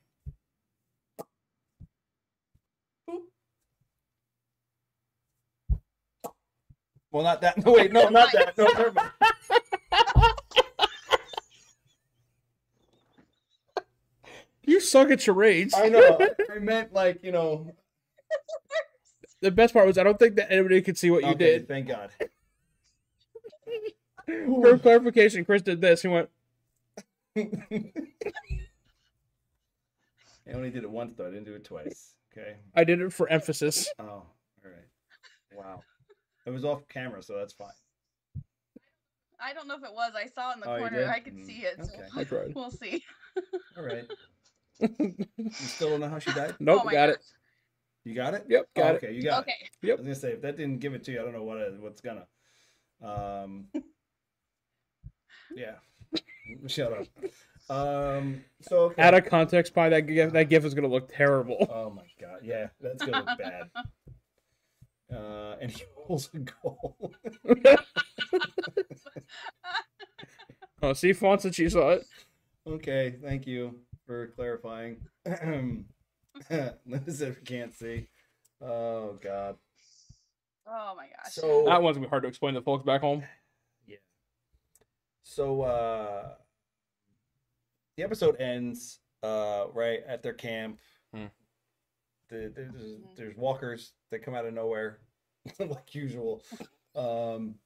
[7.14, 7.64] Well, not that.
[7.64, 8.58] No, wait, no, not that.
[8.58, 9.12] No, never mind.
[14.64, 15.74] you suck at charades.
[15.76, 16.18] I know.
[16.52, 17.72] I meant like you know.
[19.42, 21.68] The best part was I don't think that anybody could see what you okay, did.
[21.68, 22.10] Thank God.
[24.26, 26.02] For clarification, Chris did this.
[26.02, 26.28] He went,
[27.36, 27.42] I
[30.52, 31.28] only did it once though.
[31.28, 32.14] I didn't do it twice.
[32.32, 32.56] Okay.
[32.74, 33.88] I did it for emphasis.
[34.00, 34.26] Oh, all
[34.64, 34.72] right.
[35.54, 35.82] Wow.
[36.46, 37.68] It was off camera, so that's fine.
[39.40, 40.12] I don't know if it was.
[40.16, 41.10] I saw it in the Oh, corner.
[41.10, 41.78] I could Mm, see it.
[41.84, 42.08] So okay.
[42.16, 42.52] I tried.
[42.54, 43.02] we'll see.
[43.76, 44.06] All right.
[45.60, 46.56] You still don't know how she died?
[46.60, 47.14] Nope, oh got gosh.
[47.16, 47.24] it.
[48.04, 48.44] You got it?
[48.48, 48.96] Yep, got Oh, it.
[48.96, 49.54] okay, you got Okay.
[49.82, 49.90] it.
[49.90, 51.58] I was gonna say if that didn't give it to you, I don't know what
[51.58, 52.26] it, what's gonna.
[53.02, 53.68] Um.
[55.56, 55.74] Yeah.
[56.66, 57.74] Shut up.
[57.74, 58.44] Um.
[58.60, 58.86] So.
[58.86, 59.02] okay.
[59.02, 61.64] Out of context, probably that gif, that gif is gonna look terrible.
[61.70, 62.40] Oh my god.
[62.42, 63.70] Yeah, that's gonna look bad.
[65.12, 67.12] Uh, and he holds a goal.
[70.82, 72.06] Oh, see, Fawn said she saw it.
[72.66, 73.74] okay, thank you
[74.06, 74.98] for clarifying.
[75.24, 75.94] Linda
[77.06, 78.08] if you can't see.
[78.60, 79.56] Oh god.
[80.66, 81.32] Oh my gosh.
[81.32, 83.22] So That one's gonna be hard to explain to folks back home.
[83.86, 83.96] Yeah.
[85.22, 86.34] So uh
[87.96, 90.80] the episode ends uh right at their camp.
[91.14, 91.26] Hmm.
[92.30, 93.16] The, there's, Mhm.
[93.16, 95.00] there's walkers that come out of nowhere,
[95.58, 96.42] like usual.
[96.94, 97.56] Um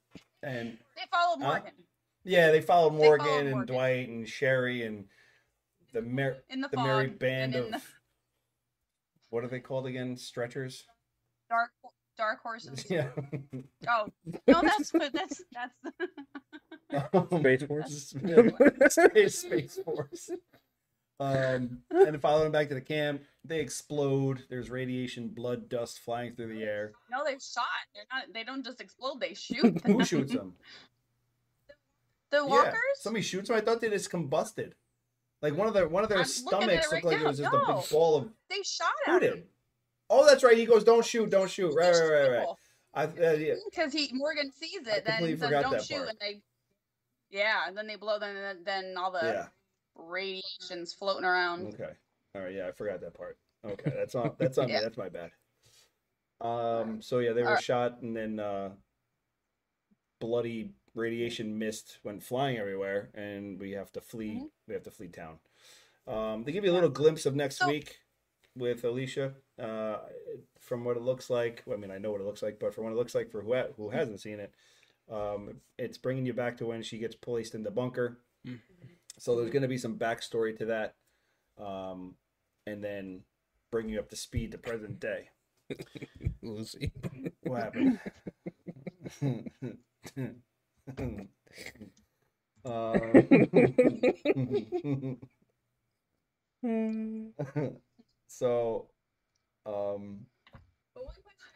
[0.42, 1.48] and they followed Huh?
[1.61, 1.72] Morgan
[2.24, 3.74] yeah, they followed They Morgan followed and Morgan.
[3.74, 5.04] Dwight and Sherry and
[5.92, 7.82] the mer- in the the merry band and of the
[9.30, 10.16] what are they called again?
[10.16, 10.84] Stretchers.
[11.48, 11.70] dark
[12.16, 12.84] dark horses.
[12.90, 13.11] yeah.
[13.88, 14.09] Oh
[14.48, 15.74] no, that's what that's that's.
[17.38, 18.14] Space Force.
[18.88, 20.30] Space, Space Force.
[21.21, 23.23] Um, and then follow them back to the camp.
[23.45, 24.45] They explode.
[24.49, 26.93] There's radiation, blood, dust flying through the air.
[27.11, 27.64] no, they're shot.
[27.95, 28.33] They're not.
[28.33, 29.21] They don't just explode.
[29.21, 29.81] They shoot.
[29.87, 30.55] Who shoots them?
[32.31, 32.75] The walkers.
[32.97, 33.57] somebody shoots them.
[33.57, 34.73] I thought they just combusted.
[35.41, 37.23] Like one of their one of their I'm looking at it stomachs right looked like
[37.23, 38.29] it was just a big ball of.
[38.51, 39.45] They shot at did?
[40.11, 40.57] Oh, that's right.
[40.57, 42.47] He goes, "Don't shoot, don't shoot." Right, right, right, right.
[42.95, 43.55] I, uh, yeah.
[43.71, 46.09] Because he Morgan sees I it, then completely says don't shoot, part.
[46.11, 46.41] and they.
[47.31, 48.19] Yeah, and then they blow.
[48.19, 49.47] Then then all the yeah.
[49.99, 51.74] Radiations floating around.
[51.74, 51.92] Okay.
[52.34, 52.55] All right.
[52.55, 53.36] Yeah, I forgot that part.
[53.64, 54.32] Okay, that's on.
[54.38, 54.76] That's on Yeah.
[54.76, 54.82] me.
[54.82, 55.30] That's my bad.
[56.40, 57.03] Um.
[57.03, 57.64] So yeah, they were Alright.
[57.64, 58.70] shot, and then uh,
[60.20, 64.36] bloody radiation mist went flying everywhere, and we have to flee.
[64.42, 64.51] Mhm.
[64.66, 65.38] We have to flee town.
[66.07, 66.44] Um.
[66.44, 67.99] They give you a little glimpse of next So- week
[68.57, 69.34] with Alicia.
[69.59, 69.99] Uh,
[70.61, 71.62] from what it looks like.
[71.66, 73.30] Well, I mean, I know what it looks like, but from what it looks like
[73.30, 74.53] for who ha- who hasn't seen it,
[75.11, 78.18] Um, it's bringing you back to when she gets placed in the bunker.
[78.46, 78.61] Mm.
[79.19, 80.95] So there's going to be some backstory to that,
[81.61, 82.14] um,
[82.66, 83.23] and then
[83.71, 85.31] bring you up to speed to present day.
[86.43, 86.93] Lucy.
[87.43, 88.01] What happened?
[92.64, 93.12] Um,
[98.27, 98.87] so,
[99.66, 100.27] um,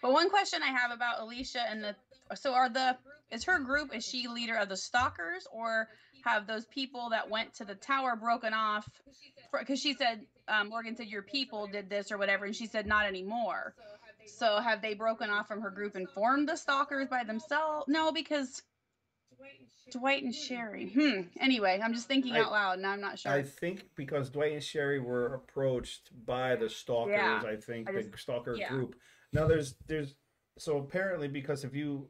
[0.01, 1.97] But one question I have about Alicia and the
[2.35, 2.97] so are the
[3.31, 5.89] is her group is she leader of the stalkers or
[6.25, 8.89] have those people that went to the tower broken off?
[9.53, 12.87] Because she said um, Morgan said your people did this or whatever, and she said
[12.87, 13.75] not anymore.
[14.27, 17.87] So have they broken off from her group and formed the stalkers by themselves?
[17.89, 18.63] No, because
[19.91, 20.91] Dwight and Sherry.
[20.91, 21.23] Hmm.
[21.41, 23.33] Anyway, I'm just thinking I- out loud, and I'm not sure.
[23.33, 27.93] I think because Dwight and Sherry were approached by the stalkers, Yeah, I think I
[27.93, 28.69] the stalker yeah.
[28.69, 28.95] group.
[29.33, 30.15] Now there's there's
[30.59, 32.09] so apparently because if you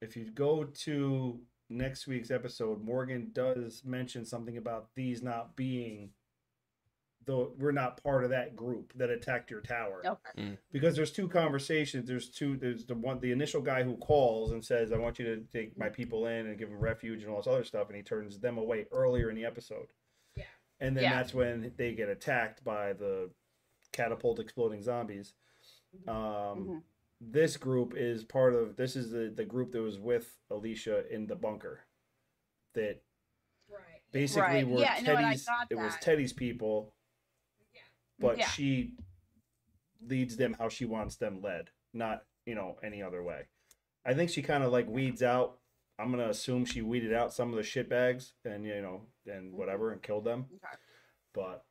[0.00, 1.40] if you go to
[1.70, 6.10] next week's episode, Morgan does mention something about these not being
[7.26, 10.58] though we're not part of that group that attacked your tower okay.
[10.72, 12.06] because there's two conversations.
[12.06, 12.56] There's two.
[12.56, 15.76] There's the one, the initial guy who calls and says, "I want you to take
[15.78, 18.38] my people in and give them refuge and all this other stuff," and he turns
[18.38, 19.86] them away earlier in the episode.
[20.36, 20.44] Yeah.
[20.80, 21.14] And then Yeah.
[21.14, 23.30] that's when they get attacked by the
[23.92, 25.32] catapult exploding zombies.
[26.06, 26.82] Um, Mhm.
[27.20, 28.76] This group is part of.
[28.76, 31.86] This is the the group that was with Alicia in the bunker.
[32.74, 33.02] That
[33.68, 34.02] Right.
[34.12, 34.68] basically Right.
[34.68, 35.46] were Yeah, no, and I Teddy's.
[35.46, 35.96] got it was.
[36.00, 36.94] Teddy's people
[37.72, 37.80] yeah.
[38.18, 38.48] but Yeah.
[38.48, 38.96] she
[40.00, 43.46] leads them how she wants them led, not you know any other way.
[44.04, 45.60] I think she kind of like weeds out.
[45.98, 49.48] I'm gonna assume she weeded out some of the shit bags and you know and
[49.48, 49.56] mm-hmm.
[49.56, 50.46] whatever and killed them.
[50.56, 50.76] Okay.
[51.32, 51.64] But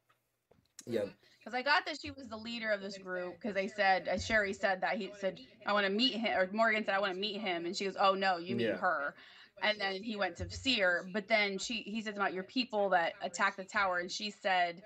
[0.86, 1.10] yeah, mm-hmm.
[1.44, 3.34] Because I got that she was the leader of this group.
[3.34, 6.50] Because they said, as Sherry said that he said, "I want to meet him," or
[6.54, 8.78] Morgan said, "I want to meet him," and she goes, "Oh no, you meet Yeah.
[8.78, 9.14] her."
[9.62, 12.90] And then he went to see her, but then she he says about your people
[12.90, 14.82] that attacked the tower, and she said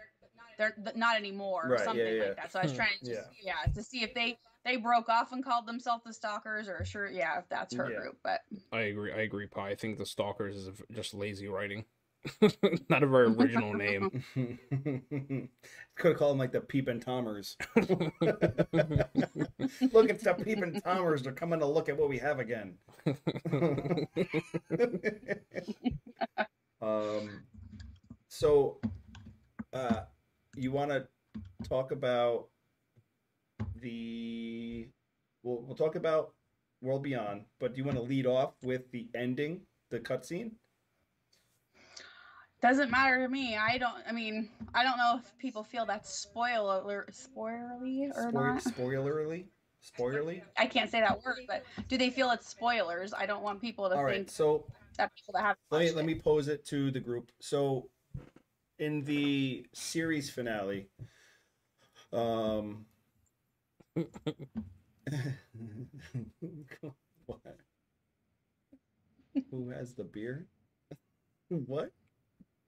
[0.57, 2.25] they're not anymore, or Right, something yeah.
[2.25, 2.51] like that.
[2.51, 3.53] So I was trying to just, Yeah.
[3.65, 3.71] yeah.
[3.73, 7.39] to see if they they broke off and called themselves the stalkers, or sure, yeah,
[7.39, 7.99] if that's her Yeah.
[8.01, 8.17] group.
[8.23, 8.41] But
[8.71, 9.13] I agree.
[9.13, 9.69] I agree, Pi.
[9.69, 11.85] I think the Stalkers is just lazy writing.
[12.89, 14.23] Not a very original name.
[15.95, 17.57] could have called them like the Peep and Tommers.
[17.75, 18.13] look,
[20.09, 21.23] it's the Peep and Tommers.
[21.23, 22.75] They're coming to look at what we have again.
[26.81, 27.43] um,
[28.27, 28.79] so,
[29.73, 30.01] uh,
[30.55, 31.07] you want to
[31.67, 32.47] talk about
[33.81, 34.87] the?
[35.43, 36.33] We'll we'll talk about
[36.81, 40.51] World Beyond, but do you want to lead off with the ending, the cutscene?
[42.61, 43.55] Doesn't matter to me.
[43.55, 43.95] I don't.
[44.07, 48.63] I mean, I don't know if people feel that's spoiler spoilerly or Spoil- not.
[48.63, 49.45] spoilerly,
[49.83, 50.41] spoilerly.
[50.57, 53.13] I can't say that word, but do they feel it's spoilers?
[53.13, 54.65] I don't want people to All right, think so
[54.97, 57.31] that people that have let me let me pose it to the group.
[57.39, 57.89] So,
[58.79, 60.89] in the series finale,
[62.11, 62.85] um,
[67.27, 67.57] what?
[69.51, 70.47] Who has the beer?
[71.49, 71.91] what?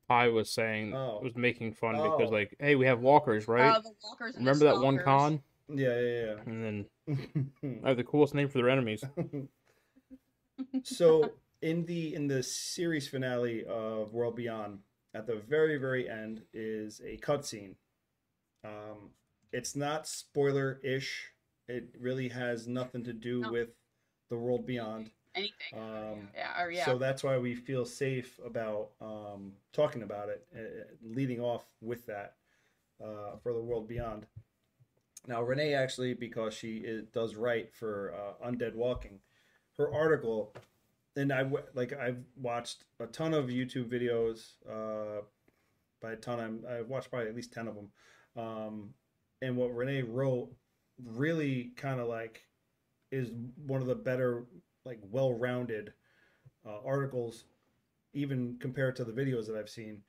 [0.10, 1.20] Pi was saying Oh.
[1.22, 2.18] was making fun Oh.
[2.18, 3.82] because like, hey, we have walkers, right?
[3.84, 5.41] The walkers and the Remember that one con?
[5.70, 6.36] Yeah, yeah, yeah.
[6.47, 7.51] And then.
[7.86, 9.03] I have the coolest name for their enemies.
[10.84, 11.32] so
[11.62, 14.80] in the in the series finale of World Beyond,
[15.14, 17.76] at the very very end is a cutscene.
[18.64, 19.12] Um,
[19.53, 21.34] it's not spoiler ish.
[21.68, 23.51] It really has nothing to do No.
[23.51, 23.70] with
[24.30, 25.12] the World Beyond.
[25.40, 25.74] Anything.
[25.74, 26.86] Um, yeah, or yeah.
[26.86, 32.06] So that's why we feel safe about um, talking about it, uh, leading off with
[32.08, 32.36] that
[33.04, 34.26] uh, for the world beyond.
[35.28, 39.20] Now, Renee actually, because she is, does write for uh, Undead Walking,
[39.78, 40.54] her article,
[41.16, 44.54] and I like I've watched a ton of YouTube videos.
[44.70, 45.22] Uh,
[46.02, 47.90] by a ton, I'm, I've watched probably at least ten of them.
[48.38, 48.90] Um,
[49.42, 50.50] and what Renee wrote
[51.04, 52.46] really kind of like
[53.12, 53.32] is
[53.66, 54.46] one of the better
[54.90, 55.94] like well-rounded
[56.66, 57.46] uh, articles
[58.14, 60.02] even compared to the videos that i've seen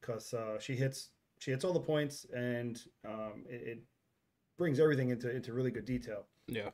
[0.00, 3.78] because uh, she hits she hits all the points and um, it, it
[4.58, 6.70] brings everything into into really good detail Yeah.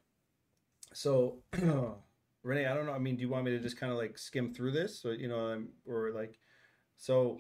[0.95, 1.37] so
[2.43, 4.17] renee i don't know i mean do you want me to just kind of like
[4.17, 6.39] skim through this or you know or like
[6.97, 7.39] so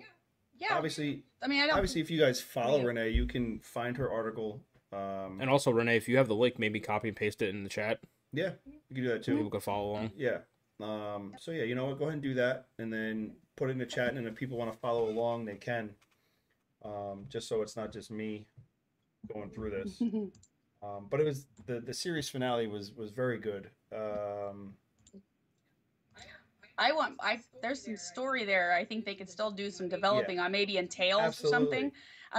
[0.60, 0.74] yeah.
[0.76, 1.76] obviously I mean, I don't.
[1.76, 2.84] obviously if you guys follow Yeah.
[2.84, 4.60] renee you can find her article
[4.92, 7.62] um And also, Renee, if you have the link, maybe copy and paste it in
[7.64, 8.00] the chat.
[8.32, 10.10] Yeah you can do that too people can follow along.
[10.16, 10.38] Yeah.
[10.80, 11.98] Um, so yeah, you know what?
[11.98, 14.14] Go ahead and do that, and then put it in the chat.
[14.14, 15.90] And if people want to follow along, they can.
[16.84, 18.46] Um, just so it's not just me
[19.32, 20.02] going through this.
[20.82, 23.70] Um, but it was the the series finale was was very good.
[23.94, 24.74] Um,
[26.76, 27.14] I want.
[27.20, 28.72] I there's some story there.
[28.72, 31.92] I think they could still do some developing on maybe in Tales or something.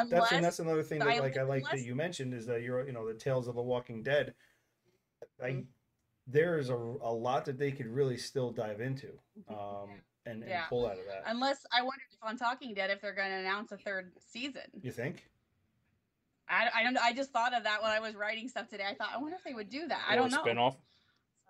[0.10, 2.64] That's and that's another thing that I- like I like that you mentioned is that
[2.64, 4.34] you're you know the Tales of the Walking Dead.
[5.42, 5.62] I Mm-hmm.
[6.28, 9.10] There is a, a lot that they could really still dive into,
[9.50, 9.90] um,
[10.26, 10.66] and, and Yeah.
[10.66, 11.24] pull out of that.
[11.28, 14.62] unless I wondered if on Talking Dead if they're going to announce a third season.
[14.82, 15.28] You think?
[16.50, 16.98] I, I don't.
[16.98, 18.84] I just thought of that when I was writing stuff today.
[18.90, 20.02] I thought I wonder if they would do that.
[20.08, 20.44] I don't a know.
[20.44, 20.76] Spinoff,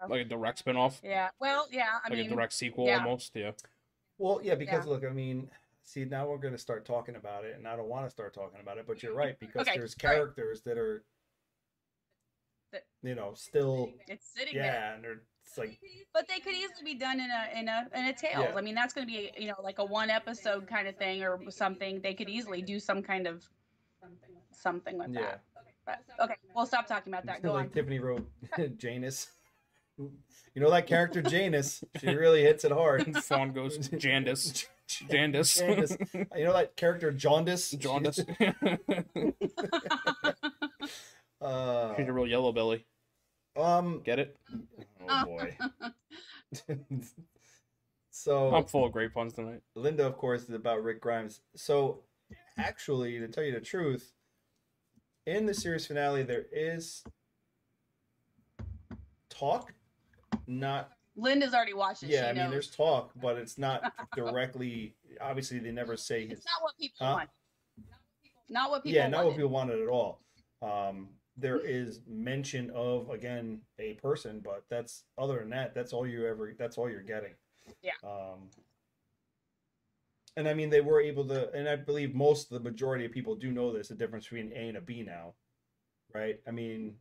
[0.02, 1.30] So- like a direct spinoff, Yeah.
[1.40, 1.86] Well, yeah.
[2.04, 2.98] I like mean, a direct sequel yeah.
[2.98, 3.32] almost.
[3.36, 3.52] Yeah.
[4.20, 5.50] Well, yeah, because look, I mean,
[5.82, 8.34] see, now we're going to start talking about it, and I don't want to start
[8.34, 10.16] talking about it, but you're right because Okay, there's all right.
[10.18, 11.04] characters that are, That-
[13.02, 14.66] you know, still, it's sitting there.
[14.66, 15.80] yeah, and they're it's like,
[16.14, 18.56] But they could easily be done in a in a in a tale Yeah.
[18.56, 21.24] I mean, that's going to be you know like a one episode kind of thing
[21.24, 22.02] or something.
[22.02, 23.44] They could easily do some kind of
[24.52, 25.42] something with yeah, that.
[25.86, 27.42] But okay, we'll stop talking about that.
[27.44, 27.70] Go like on.
[27.72, 28.26] Tiffany wrote
[28.78, 29.28] Janus.
[29.98, 31.84] You know that character Janus?
[32.00, 33.16] She really hits it hard.
[33.24, 34.66] Fawn goes Jandis.
[34.88, 35.62] Jandis.
[35.62, 36.28] Jandis.
[36.36, 37.72] You know that character Jaundice?
[37.72, 38.20] Jaundice.
[41.44, 42.86] Uh, She's a real yellow belly.
[43.58, 44.02] um.
[44.04, 44.38] Get it?
[45.10, 45.58] Oh boy.
[48.10, 49.60] so I'm full of great puns tonight.
[49.76, 51.42] Linda, of course, is about Rick Grimes.
[51.58, 52.04] So,
[52.58, 54.14] actually, to tell you the truth,
[55.26, 57.04] in the series finale, there is
[59.30, 59.74] talk,
[60.48, 62.10] not Linda's already watched it.
[62.12, 62.32] yeah.
[62.34, 64.96] she I mean, there's talk, but it's not directly.
[65.20, 66.40] Obviously, they never say his.
[66.40, 67.14] It's not what people Huh?
[67.14, 67.30] want.
[68.50, 70.22] Not what people Yeah, not what people wanted at all.
[70.62, 76.08] Um, there is mention of again a person, but that's other than that, that's all
[76.08, 76.54] you ever.
[76.58, 77.34] That's all you're getting.
[77.82, 77.92] Yeah.
[78.04, 78.50] Um,
[80.36, 83.36] and I mean, they were able to, and I believe most the majority of people
[83.36, 85.34] do know this, the difference between A and a B now,
[86.14, 86.40] right?
[86.48, 86.96] I mean,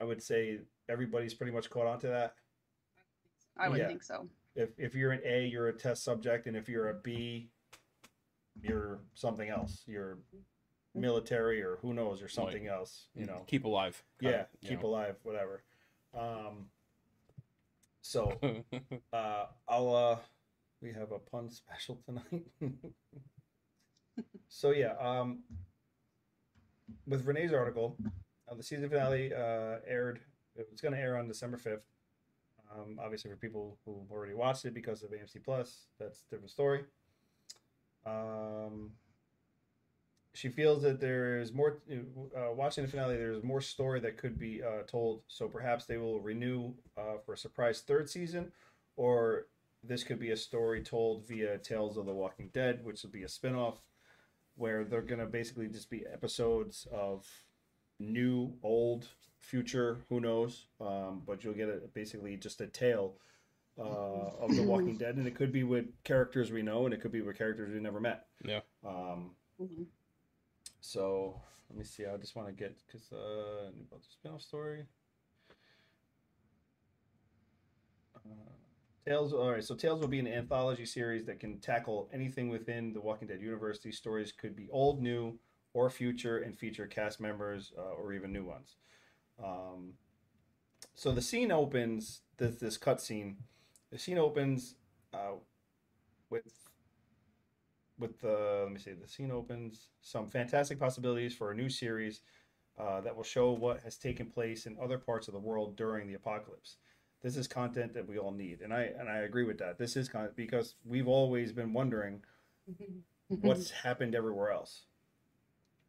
[0.00, 2.34] I would say everybody's pretty much caught on to that.
[3.56, 3.88] I would Yeah.
[3.88, 4.28] think so.
[4.54, 7.50] If if you're an A, you're a test subject, and if you're a B,
[8.60, 9.82] you're something else.
[9.86, 10.18] You're
[10.96, 13.08] military or who knows or something else.
[13.14, 13.42] You know.
[13.46, 14.02] keep alive.
[14.20, 14.88] Yeah, you keep know.
[14.88, 15.62] alive, whatever.
[16.16, 16.66] Um.
[18.02, 18.38] So
[19.12, 20.18] uh, I'll uh,
[20.80, 22.46] we have a pun special tonight.
[24.48, 25.40] so yeah, um,
[27.06, 27.96] with Renee's article,
[28.50, 30.20] uh, the season finale uh, aired.
[30.56, 31.84] It's going to air on December fifth.
[32.74, 36.50] Um, obviously, for people who already watched it because of AMC Plus, that's a different
[36.50, 36.84] story.
[38.06, 38.92] Um,
[40.36, 41.78] she feels that there is more.
[41.90, 45.22] Uh, watching the finale, there's more story that could be uh, told.
[45.28, 48.52] So perhaps they will renew uh, for a surprise third season,
[48.96, 49.46] or
[49.82, 53.22] this could be a story told via Tales of the Walking Dead, which will be
[53.22, 53.78] a spinoff,
[54.56, 57.26] where they're gonna basically just be episodes of
[57.98, 59.06] new, old,
[59.40, 60.66] future, who knows?
[60.80, 63.14] Um, but you'll get a, basically just a tale
[63.78, 63.82] uh,
[64.40, 67.12] of the Walking Dead, and it could be with characters we know, and it could
[67.12, 68.26] be with characters we never met.
[68.44, 68.60] Yeah.
[68.84, 69.86] Um, Mhm.
[70.86, 72.06] So let me see.
[72.06, 74.84] I just want to get because uh, about the spin-off story.
[78.14, 78.52] Uh,
[79.06, 79.32] Tales.
[79.32, 79.64] All right.
[79.64, 83.40] So Tales will be an anthology series that can tackle anything within the Walking Dead
[83.40, 83.80] universe.
[83.80, 85.38] These stories could be old, new,
[85.74, 88.76] or future, and feature cast members uh, or even new ones.
[89.42, 89.94] Um,
[90.94, 92.22] so the scene opens.
[92.38, 93.36] This this cutscene.
[93.90, 94.74] The scene opens
[95.14, 95.36] uh,
[96.30, 96.44] with
[97.98, 102.20] with the let me see the scene opens some fantastic possibilities for a new series
[102.78, 106.06] uh, that will show what has taken place in other parts of the world during
[106.06, 106.76] the apocalypse.
[107.22, 109.78] This is content that we all need and i and i agree with that.
[109.78, 112.22] This is content because we've always been wondering
[113.28, 114.82] what's happened everywhere else.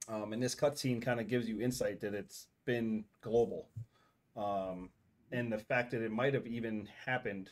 [0.10, 3.68] Um, and this cutscene kind of gives you insight that it's been global.
[4.38, 4.90] Um,
[5.32, 7.50] and the fact that it might have even happened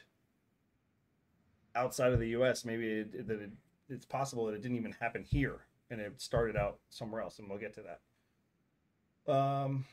[1.75, 3.51] outside of the us maybe it, that it
[3.89, 7.49] it's possible that it didn't even happen here and it started out somewhere else and
[7.49, 9.31] we'll get to that.
[9.31, 9.85] Um,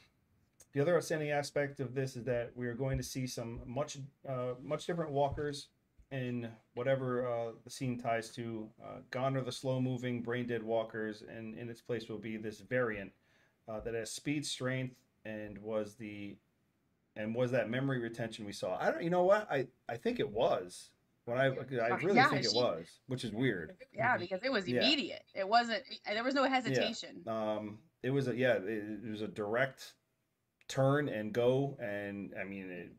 [0.73, 3.99] the other outstanding aspect of this is that we are going to see some much
[4.29, 5.69] uh, much different walkers
[6.11, 10.63] in whatever uh, the scene ties to uh, gone are the slow moving brain dead
[10.63, 13.13] walkers and in its place will be this variant
[13.69, 16.37] uh, that has speed strength and was the
[17.17, 18.79] and was that memory retention we saw.
[18.79, 19.51] I don't you know what?
[19.51, 20.91] I i think it was
[21.25, 24.51] when i i really Yeah, think it she- was which is weird Yeah, because it
[24.53, 24.81] was Yeah.
[24.81, 25.23] immediate.
[25.35, 25.83] It wasn't.
[26.07, 27.23] There was no hesitation.
[27.27, 29.95] um it was a yeah it, it was a direct
[30.69, 32.93] turn and go and i mean it,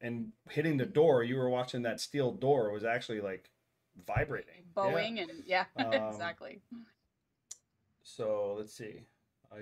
[0.00, 3.50] and hitting the door you were watching that steel door was actually like
[4.06, 4.82] vibrating Yeah.
[4.82, 6.60] Boeing and yeah, Um, exactly.
[8.02, 9.02] so let's see
[9.52, 9.58] i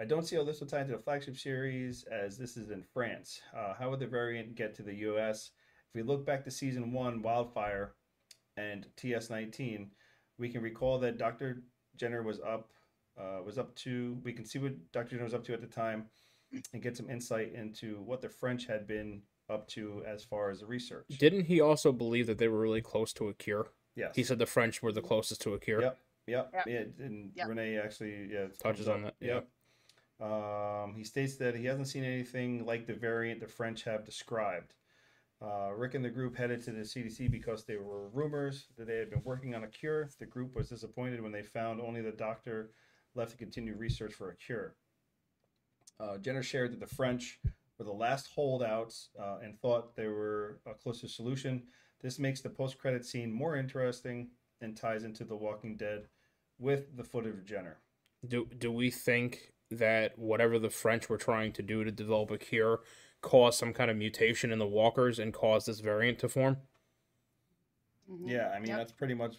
[0.00, 2.82] I don't see how this will tie into the flagship series as this is in
[2.82, 3.40] France.
[3.54, 5.50] Uh, how would the variant get to the US?
[5.92, 7.92] If we look back to season one, Wildfire
[8.56, 9.88] and TS19,
[10.38, 11.64] we can recall that Dr.
[11.96, 12.70] Jenner was up
[13.20, 14.16] uh, was up to.
[14.24, 15.10] We can see what Dr.
[15.10, 16.06] Jenner was up to at the time,
[16.72, 19.20] and get some insight into what the French had been
[19.50, 21.04] up to as far as the research.
[21.18, 23.66] Didn't he also believe that they were really close to a cure?
[23.94, 24.16] Yes.
[24.16, 25.82] He said the French were the closest to a cure.
[25.82, 25.98] Yep.
[26.26, 26.50] Yep.
[26.54, 26.66] Yep.
[26.66, 27.04] Yeah.
[27.04, 27.48] And Yep.
[27.48, 29.46] Renee actually yeah Touches on that, Yep.
[30.26, 34.72] Um, he states that he hasn't seen anything like the variant the French have described.
[35.42, 38.96] Uh, Rick and the group headed to the CDC because there were rumors that they
[38.96, 40.08] had been working on a cure.
[40.18, 42.70] The group was disappointed when they found only the doctor
[43.14, 44.76] left to continue research for a cure.
[45.98, 47.40] Uh, Jenner shared that the French
[47.78, 51.64] were the last holdouts uh, and thought they were a closer solution.
[52.00, 54.28] This makes the post-credit scene more interesting
[54.60, 56.06] and ties into The Walking Dead
[56.58, 57.78] with the footage of Jenner.
[58.26, 62.38] Do do we think that whatever the French were trying to do to develop a
[62.38, 62.80] cure
[63.22, 66.58] caused some kind of mutation in the walkers and cause this variant to form?
[68.10, 68.28] Mhm.
[68.28, 68.78] Yeah, I mean Yep.
[68.78, 69.36] that's pretty much.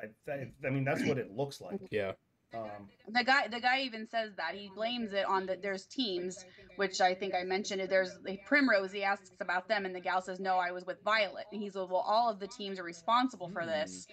[0.00, 1.80] I, I, I mean that's what it looks like.
[1.90, 2.12] Yeah.
[2.52, 5.62] Um, The guy, the guy even says that he blames it on that.
[5.62, 7.88] There's teams, which I think I mentioned.
[7.88, 8.90] There's the Primrose.
[8.90, 11.76] He asks about them, and the gal says, "No, I was with Violet." And he's
[11.76, 14.08] like, "Well, all of the teams are responsible for this."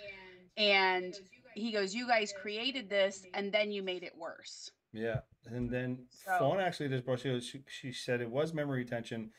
[0.56, 1.20] And
[1.56, 5.74] he goes, "You guys created this, and then you made it worse." Yeah, and mm-hmm.
[5.74, 9.32] then So- Fawn actually just brought she, she she said it was memory retention.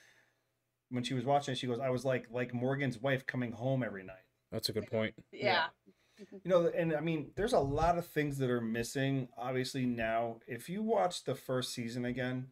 [0.90, 3.82] When she was watching, it, she goes, "I was like like Morgan's wife coming home
[3.82, 5.14] every night." That's a good point.
[5.32, 5.66] Yeah.
[6.20, 6.36] Mm-hmm.
[6.44, 9.28] You know, and I mean, there's a lot of things that are missing.
[9.36, 12.49] Obviously, now if you watch the first season again,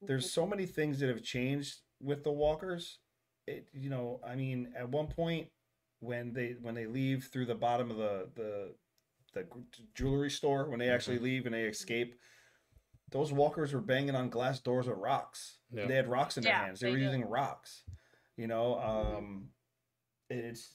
[0.00, 0.40] there's mm-hmm.
[0.40, 2.98] so many things that have changed with the walkers
[3.46, 5.48] it you know i mean at one point
[6.00, 8.74] when they when they leave through the bottom of the the
[9.32, 9.46] the
[9.94, 12.14] jewelry store when they actually leave and they escape
[13.14, 15.86] those walkers were banging on glass doors with rocks Yeah.
[15.88, 17.04] they had rocks in their Yeah, hands they, they were do.
[17.04, 17.84] using rocks
[18.36, 19.48] you know um
[20.28, 20.74] it's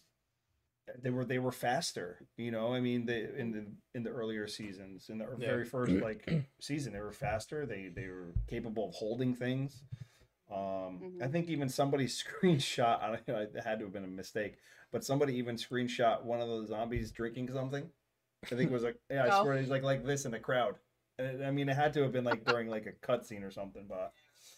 [1.04, 4.48] they were they were faster you know i mean they in the in the earlier
[4.48, 5.48] seasons in the Yeah.
[5.48, 6.28] very first like
[6.60, 9.84] season they were faster they they were capable of holding things
[10.52, 11.32] um i Mhm.
[11.32, 14.56] think even somebody screenshot i don't know it had to have been a mistake
[14.92, 17.88] but somebody even screenshot one of those zombies drinking something
[18.46, 19.42] i think it was like yeah i Oh.
[19.42, 20.78] swear he's like like this in the crowd And,
[21.46, 24.14] i mean it had to have been like during like a cutscene or something but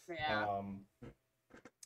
[0.10, 0.46] Yeah.
[0.48, 0.82] um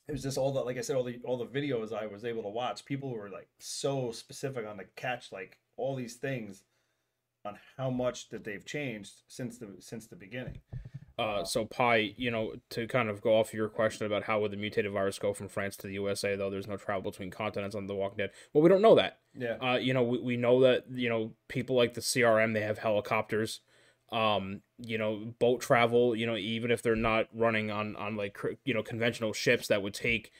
[0.08, 2.26] it was just all the like i said all the all the videos i was
[2.26, 6.64] able to watch people were like so specific on the catch like all these things
[7.46, 10.60] on how much that they've changed since the since the beginning
[11.18, 14.52] Uh, so Pi, you know, to kind of go off your question about how would
[14.52, 17.74] the mutated virus go from France to the USA, though there's no travel between continents
[17.74, 18.32] on The Walking Dead.
[18.52, 19.20] Well, we don't know that.
[19.34, 22.64] yeah Uh, you know, we, we know that you know people like the CRM they
[22.64, 23.62] have helicopters.
[24.12, 26.16] Um, you know, boat travel.
[26.16, 29.82] You know, even if they're not running on on like you know conventional ships that
[29.82, 30.32] would take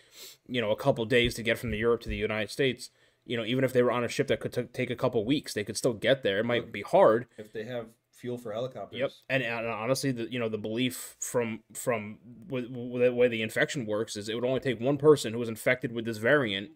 [0.48, 2.90] you know a couple days to get from the Europe to the United States.
[3.26, 5.54] You know, even if they were on a ship that could take a couple weeks,
[5.54, 6.40] they could still get there.
[6.40, 10.32] It might be hard, if they have fuel for helicopters Yep, and, and honestly, the
[10.32, 12.18] you know the belief from from
[12.50, 15.40] with, with the way the infection works is it would only take one person who
[15.40, 16.72] was infected with this variant,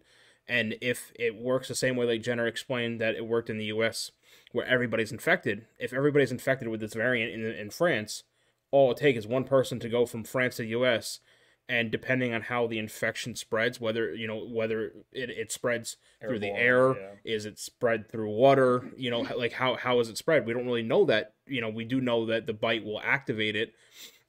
[0.46, 3.66] and if it works the same way like Jenner explained that it worked in the
[3.66, 4.10] U.S.
[4.52, 8.24] where everybody's infected, if everybody's infected with this variant in in France,
[8.70, 11.20] all it takes is one person to go from France to the U.S.
[11.68, 16.40] And depending on how the infection spreads, whether you know whether it, it spreads through
[16.40, 17.10] the air, yeah.
[17.24, 18.90] is it spread through water?
[18.96, 20.46] You know, like how how is it spread?
[20.46, 21.34] We don't really know that.
[21.46, 23.72] You know, we do know that the bite will activate it,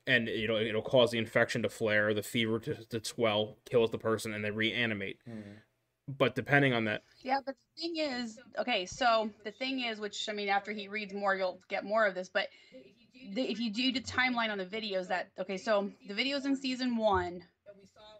[0.05, 3.89] and you know it'll cause the infection to flare, the fever to, to swell, kills
[3.89, 5.17] the person, and they reanimate.
[5.27, 5.61] Mhm.
[6.17, 10.27] But depending on that, Yeah, but the thing is, okay, so the thing is, which
[10.29, 12.29] I mean, after he reads more, you'll get more of this.
[12.29, 12.47] But
[13.33, 16.55] the, if you do the timeline on the videos, that okay, so the videos in
[16.55, 17.43] season one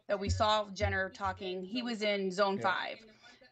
[0.07, 2.63] that we saw Jenner talking, he was in zone Yeah.
[2.63, 2.99] five.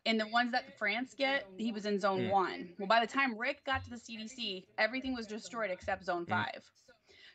[0.05, 2.31] And the ones that France get, he was in zone Mm.
[2.31, 2.69] one.
[2.79, 6.29] Well, by the time Rick got to the CDC, everything was destroyed except zone Mm.
[6.29, 6.63] five.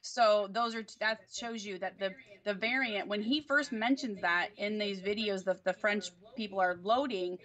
[0.05, 2.11] So those are that shows you that the
[2.44, 6.76] the variant when he first mentions that in these videos, the the French people are
[6.82, 7.38] loading.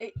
[0.00, 0.14] It,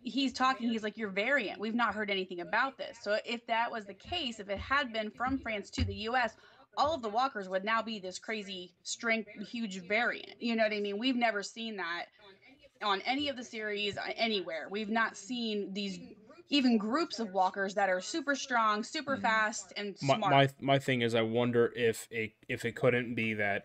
[0.00, 0.70] he's talking.
[0.70, 1.60] He's like your variant.
[1.60, 2.96] We've not heard anything about this.
[3.02, 6.34] So if that was the case, if it had been from France to the U.S.,
[6.78, 10.40] all of the walkers would now be this crazy strength, huge variant.
[10.40, 10.98] You know what I mean?
[10.98, 12.06] We've never seen that
[12.82, 14.68] on any of the series uh, anywhere.
[14.70, 15.98] We've not seen these
[16.50, 20.32] even groups of walkers that are super strong, super fast, and my, smart.
[20.32, 23.64] my my thing is, I wonder if it if it couldn't be that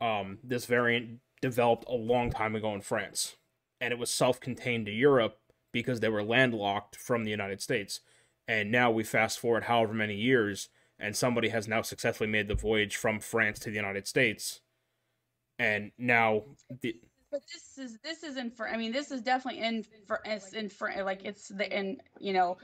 [0.00, 3.36] um this variant developed a long time ago in France,
[3.80, 5.38] and it was self-contained to Europe
[5.72, 8.00] because they were landlocked from the United States,
[8.48, 10.68] and now we fast forward however many years,
[10.98, 14.60] and somebody has now successfully made the voyage from France to the United States,
[15.58, 16.42] and now
[16.82, 16.96] the
[17.36, 20.68] but this is this isn't for i mean this is definitely in for it's in
[20.70, 22.56] for like it's the in you know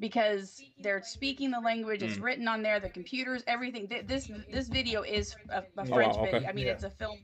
[0.00, 2.22] because they're speaking the language it's Mm.
[2.22, 6.22] written on there the computers everything this this video is a, a Oh, french wow,
[6.24, 6.38] okay.
[6.38, 6.72] video i mean Yeah.
[6.72, 7.18] it's a film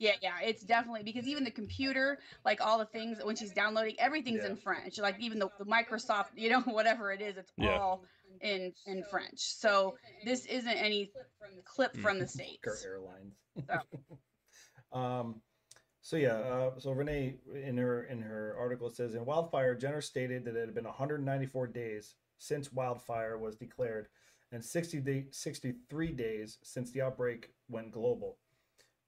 [0.00, 3.94] yeah yeah it's definitely because even the computer like all the things when she's downloading
[4.00, 4.50] everything's Yeah.
[4.50, 7.78] in french like even the, the microsoft you know whatever it is it's Yeah.
[7.78, 8.02] all
[8.40, 9.94] in in french so
[10.24, 11.12] this isn't any
[11.64, 13.34] clip from the states Car Airlines.
[13.70, 13.78] So.
[14.92, 15.40] um,
[16.08, 20.42] so yeah, uh, so Renee in her in her article says in Wildfire, Jenner stated
[20.46, 24.08] that it had been 194 days since wildfire was declared,
[24.50, 28.38] and 60 day, 63 days since the outbreak went global.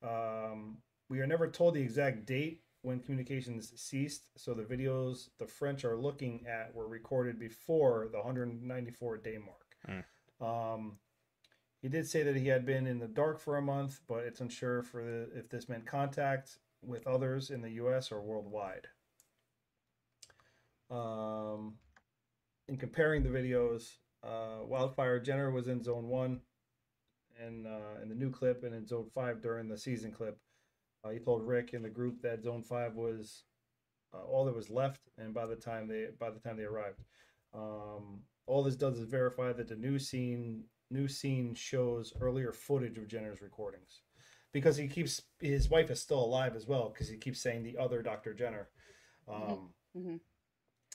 [0.03, 0.77] Um,
[1.09, 5.87] we are never told the exact date when communications ceased, so the videos the French
[5.87, 10.05] are looking at were recorded before the 194 day mark.
[10.39, 10.99] Um,
[11.81, 14.43] he did say that he had been in the dark for a month, but it's
[14.43, 18.11] unsure for the, if this meant contact with others in the U.S.
[18.13, 18.87] or worldwide.
[20.91, 21.75] Um,
[22.69, 26.41] in comparing the videos, uh, Wildfire Jenner was in Zone One,
[27.43, 30.39] and uh, in the new clip, and in Zone Five during the season clip.
[31.03, 33.45] Uh, he told Rick in the group that Zone Five was
[34.13, 37.01] uh, all that was left, and by the time they by the time they arrived,
[37.55, 42.99] um, all this does is verify that the new scene new scene shows earlier footage
[42.99, 44.03] of Jenner's recordings,
[44.53, 47.77] because he keeps his wife is still alive as well because he keeps saying the
[47.79, 48.35] other Dr.
[48.35, 48.69] Jenner.
[49.29, 50.21] Um, Mhm.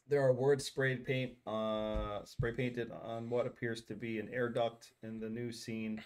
[0.07, 4.49] There are words sprayed paint uh, spray painted on what appears to be an air
[4.49, 6.01] duct in the new scene,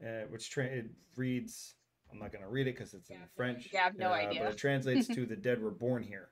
[0.00, 1.74] uh, which tra- it reads.
[2.10, 3.68] I'm not going to read it because it's in French.
[3.72, 4.44] Yeah, I have no uh, idea.
[4.44, 6.30] But it translates to "the dead were born here."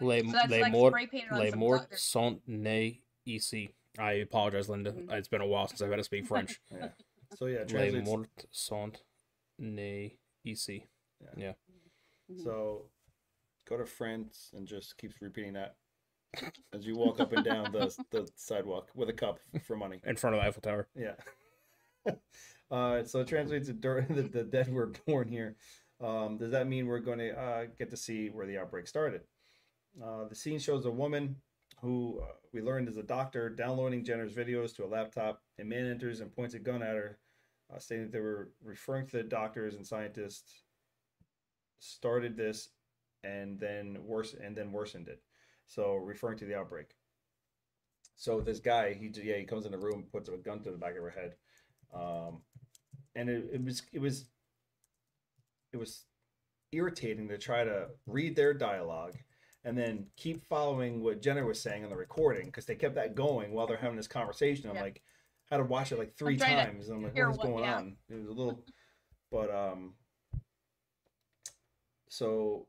[0.00, 3.74] Les, So les like morts, spray painted on les morts sont nés ici.
[3.98, 4.92] I apologize, Linda.
[4.92, 5.12] Mhm.
[5.12, 6.60] It's been a while since I've had to speak French.
[6.70, 6.88] Yeah.
[7.38, 8.06] So yeah, it les translates.
[8.06, 9.02] morts sont
[9.58, 10.86] nés ici.
[11.34, 11.54] Yeah.
[12.44, 12.90] So
[13.66, 15.76] go to France and just keeps repeating that
[16.74, 19.98] as you walk up and down the the sidewalk with a cup for money.
[20.04, 20.88] In front of the Eiffel Tower.
[20.94, 21.14] Yeah.
[22.70, 25.56] uh, so it translates to during the, the dead were born here.
[26.02, 29.22] Um, does that mean we're going to uh, get to see where the outbreak started?
[30.02, 31.36] Uh, the scene shows a woman
[31.82, 35.42] who uh, we learned is a doctor downloading Jenner's videos to a laptop.
[35.60, 37.18] A man enters and points a gun at her,
[37.74, 40.62] uh, that they were referring to the doctors and scientists
[41.80, 42.68] started this
[43.24, 45.20] and then worse and then worsened it.
[45.66, 46.94] So referring to the outbreak.
[48.16, 50.78] So this guy, he yeah, he comes in the room, puts a gun to the
[50.78, 51.34] back of her head,
[51.92, 52.42] um,
[53.16, 54.26] and it, it was it was
[55.72, 56.04] it was
[56.70, 59.14] irritating to try to read their dialogue
[59.64, 63.14] and then keep following what Jenner was saying on the recording because they kept that
[63.14, 64.68] going while they're having this conversation.
[64.68, 65.02] I'm like,
[65.50, 66.88] had to watch it like three trying to times.
[66.88, 67.76] I'm like, what is going yeah.
[67.76, 67.96] on?
[68.08, 68.64] It was a little,
[69.30, 69.94] but um,
[72.08, 72.66] so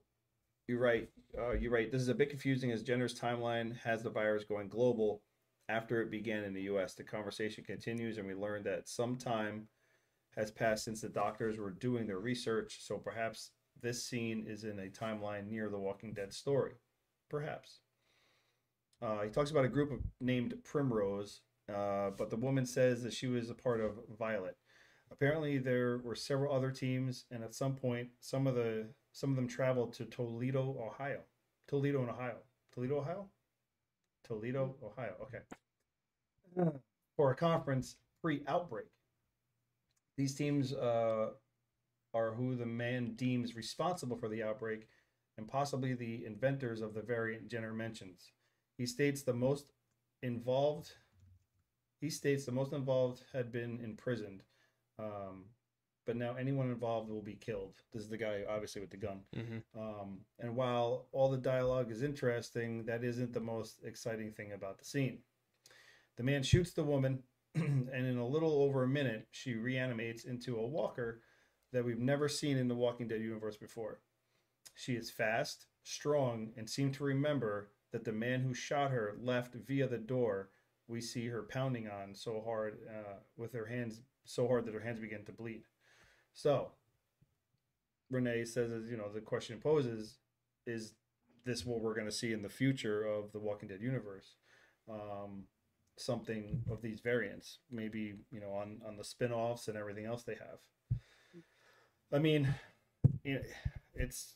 [0.68, 1.10] you're right.
[1.38, 1.92] Uh, you're right.
[1.92, 5.22] This is a bit confusing as Jenner's timeline has the virus going global
[5.70, 6.94] after it began in the U.S.
[6.94, 9.68] The conversation continues, and we learn that some time
[10.36, 12.80] has passed since the doctors were doing their research.
[12.82, 16.74] So perhaps this scene is in a timeline near the Walking Dead story.
[17.34, 17.80] Perhaps.
[19.02, 23.12] Uh, he talks about a group of, named Primrose, uh, but the woman says that
[23.12, 24.56] she was a part of Violet.
[25.12, 29.36] Apparently, there were several other teams, and at some point, some of the some of
[29.36, 31.22] them traveled to Toledo, Ohio.
[31.68, 32.38] Toledo, in Ohio.
[32.72, 33.30] Toledo, Ohio.
[34.24, 35.14] Toledo, Ohio.
[35.24, 36.70] Okay.
[37.18, 38.86] For a conference pre-outbreak.
[40.18, 41.30] These teams uh,
[42.14, 44.88] are who the man deems responsible for the outbreak,
[45.38, 48.32] and possibly the inventors of the variant Jenner mentions.
[48.78, 49.72] He states the most
[50.22, 50.92] involved.
[52.00, 54.44] He states the most involved had been imprisoned,
[55.00, 55.46] um,
[56.06, 57.76] but now anyone involved will be killed.
[57.94, 59.22] This is the guy, obviously, with the gun.
[59.36, 59.80] Mm-hmm.
[59.80, 64.78] Um, and while all the dialogue is interesting, that isn't the most exciting thing about
[64.80, 65.20] the scene.
[66.18, 67.24] The man shoots the woman,
[67.56, 71.22] and in a little over a minute, she reanimates into a walker
[71.72, 74.00] that we've never seen in the Walking Dead universe before.
[74.76, 79.54] She is fast, strong, and seemed to remember that the man who shot her left
[79.54, 80.50] via the door
[80.88, 84.80] we see her pounding on so hard uh, with her hands so hard that her
[84.82, 85.64] hands begin to bleed.
[86.34, 86.72] So,
[88.10, 90.18] Renee says, you know, the question poses
[90.66, 90.94] is
[91.46, 94.36] this what we're going to see in the future of the Walking Dead universe?
[94.90, 95.44] Um,
[95.98, 100.36] something of these variants, maybe you know, on on the spin-offs and everything else they
[100.36, 100.60] have.
[102.12, 102.54] I mean,
[103.96, 104.36] it's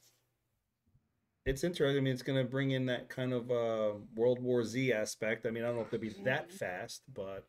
[1.48, 1.98] it's interesting.
[1.98, 5.46] I mean, it's going to bring in that kind of uh, World War Z aspect.
[5.46, 7.48] I mean, I don't know if they'll be that fast, but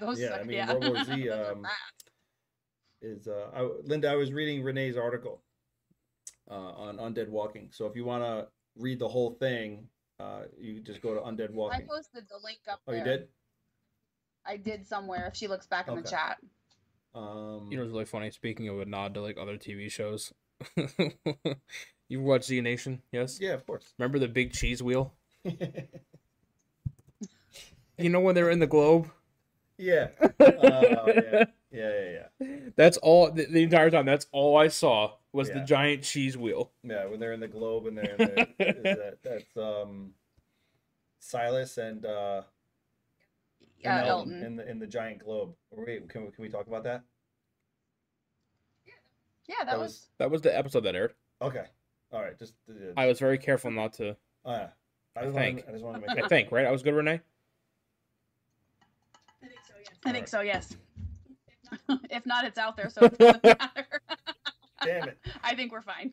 [0.00, 0.72] Those Yeah, I mean, yeah.
[0.72, 1.66] World War Z, um,
[3.02, 4.08] is uh, I, Linda.
[4.08, 5.42] I was reading Renee's article
[6.50, 7.68] uh, on Undead Walking.
[7.72, 8.46] So if you want to
[8.76, 9.88] read the whole thing,
[10.20, 11.82] uh, you just go to Undead Walking.
[11.82, 12.98] I posted the link up Oh, there.
[12.98, 13.28] you did?
[14.46, 15.26] I did somewhere.
[15.26, 16.38] If she looks back in the chat.
[17.14, 18.30] Um, You know, it's really funny.
[18.30, 20.32] Speaking of a nod to like other TV shows,
[22.08, 23.02] you watch Z Nation?
[23.12, 23.38] Yes.
[23.40, 23.92] yeah, of course.
[23.98, 25.12] Remember the big cheese wheel?
[27.98, 29.10] You know when they're in the globe?
[29.78, 30.08] yeah.
[30.40, 31.44] Oh, yeah.
[31.72, 32.56] Yeah, yeah, yeah.
[32.76, 33.30] That's all.
[33.30, 36.70] The, the entire time, that's all I saw was the giant cheese wheel.
[36.82, 40.10] Yeah, when they're in the globe and they're in the, is that, that's um,
[41.20, 42.42] Silas and uh,
[43.78, 44.42] Yeah, and Elton.
[44.44, 45.54] in the in the giant globe.
[45.70, 47.02] Wait, can we, can we talk about that?
[49.48, 49.88] Yeah, that, that was.
[49.88, 51.14] was- That was the episode that aired.
[51.42, 51.64] Okay,
[52.16, 52.38] all right.
[52.38, 54.16] Just uh, I was very careful not to.
[54.44, 54.68] oh, yeah.
[55.16, 55.34] I, I think.
[55.34, 56.28] wanted, I just want to make I sure.
[56.28, 56.66] think right.
[56.66, 57.20] I was good, Renee.
[60.04, 60.40] I think so.
[60.40, 60.74] Yes.
[62.10, 63.86] if not, it's out there, so it doesn't matter.
[64.84, 65.18] Damn it!
[65.42, 66.12] I think we're fine.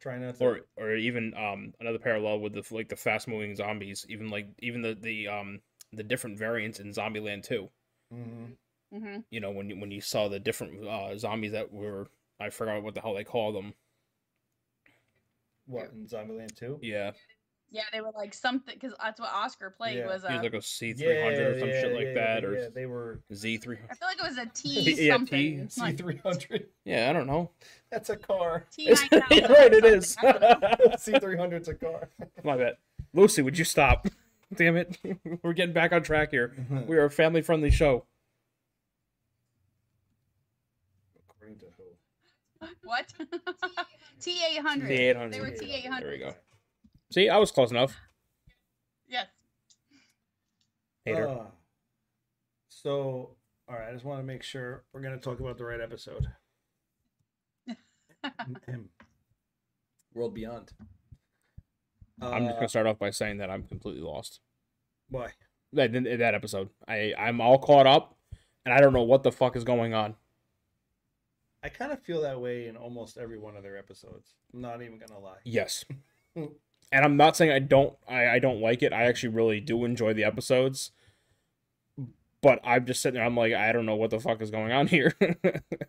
[0.00, 0.44] Try not to.
[0.44, 4.48] or or even um another parallel with the like the fast moving zombies even like
[4.60, 5.60] even the the um
[5.92, 7.68] the different variants in Zombieland 2
[8.14, 8.56] Mhm.
[8.92, 12.06] hmm you know when you when you saw the different uh zombies that were
[12.38, 13.72] I forgot what the hell they call them
[15.66, 16.78] What in Zombieland Two?
[16.82, 17.10] yeah
[17.70, 20.06] Yeah, they were like something because that's what Oscar played Yeah.
[20.06, 22.68] was he was uh, like a C300 or some shit like that yeah, or yeah,
[22.74, 25.68] they were Z3 I feel like it was a T Yeah, something.
[25.68, 25.80] T.
[25.80, 26.66] like C three hundred.
[26.84, 27.50] yeah I don't know
[27.90, 28.66] That's a car.
[28.70, 29.50] T nine thousand.
[29.50, 30.16] right it is
[30.98, 32.08] C three hundred's a car.
[32.44, 32.74] my bad
[33.12, 34.06] Lucy would you stop
[34.54, 34.96] damn it
[35.42, 36.54] we're getting back on track here
[36.86, 38.04] we are a family friendly show
[41.28, 42.68] According to who?
[42.84, 43.12] What?
[44.20, 44.88] T eight hundred.
[44.88, 45.32] The 800.
[45.32, 46.34] They were T eight there we go
[47.10, 47.96] see I was close enough
[49.08, 49.26] Yes.
[51.04, 51.46] hater Ah.
[52.68, 53.36] so,
[53.68, 53.88] all right.
[53.88, 56.26] I just want to make sure we're gonna talk about the right episode.
[58.66, 58.88] Him.
[60.14, 60.72] World Beyond.
[62.20, 64.40] I'm just Uh, gonna start off by saying that I'm completely lost.
[65.10, 65.32] Why?
[65.72, 68.16] That that episode, I I'm all caught up,
[68.64, 70.16] and I don't know what the fuck is going on.
[71.66, 74.34] I kind of feel that way in almost every one of their episodes.
[74.54, 75.38] I'm not even gonna lie.
[75.44, 75.84] Yes,
[76.36, 76.54] and
[76.92, 78.92] I'm not saying I don't I I don't like it.
[78.92, 80.92] I actually really do enjoy the episodes,
[82.40, 83.24] but I'm just sitting there.
[83.24, 85.12] I'm like I don't know what the fuck is going on here.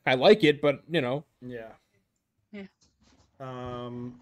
[0.03, 1.73] I like it, but you know, Yeah.
[2.51, 2.63] Yeah.
[3.39, 4.19] Um.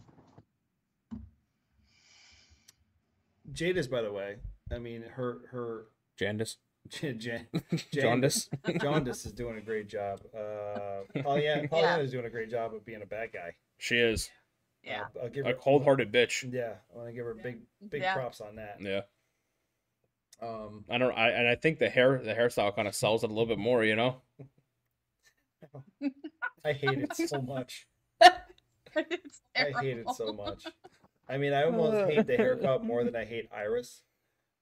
[3.53, 4.39] Jadis, by the way.
[4.69, 5.85] I mean, her her
[6.19, 6.57] Jandis,
[6.89, 7.47] Jan, Jan,
[7.93, 8.49] jaundice.
[8.81, 10.21] Jaundice is doing a great job.
[10.37, 13.55] Uh, Pollyanna, Pollyanna is doing a great job of being a bad guy.
[13.77, 14.29] She is
[14.83, 15.05] Yeah.
[15.15, 16.51] Uh, I'll give a her cold-hearted bitch.
[16.53, 17.59] Yeah, I want to give her big
[17.89, 18.13] big Yeah.
[18.13, 18.77] props on that.
[18.79, 19.01] Yeah,
[20.41, 21.17] Um, I don't.
[21.17, 23.57] I and I think the hair the hairstyle kind of sells it a little bit
[23.59, 23.83] more.
[23.83, 24.21] You know.
[26.63, 27.87] I hate it so much.
[28.21, 28.31] I
[29.55, 30.65] hate it so much.
[31.27, 34.03] I mean, I almost hate the haircut more than I hate Iris.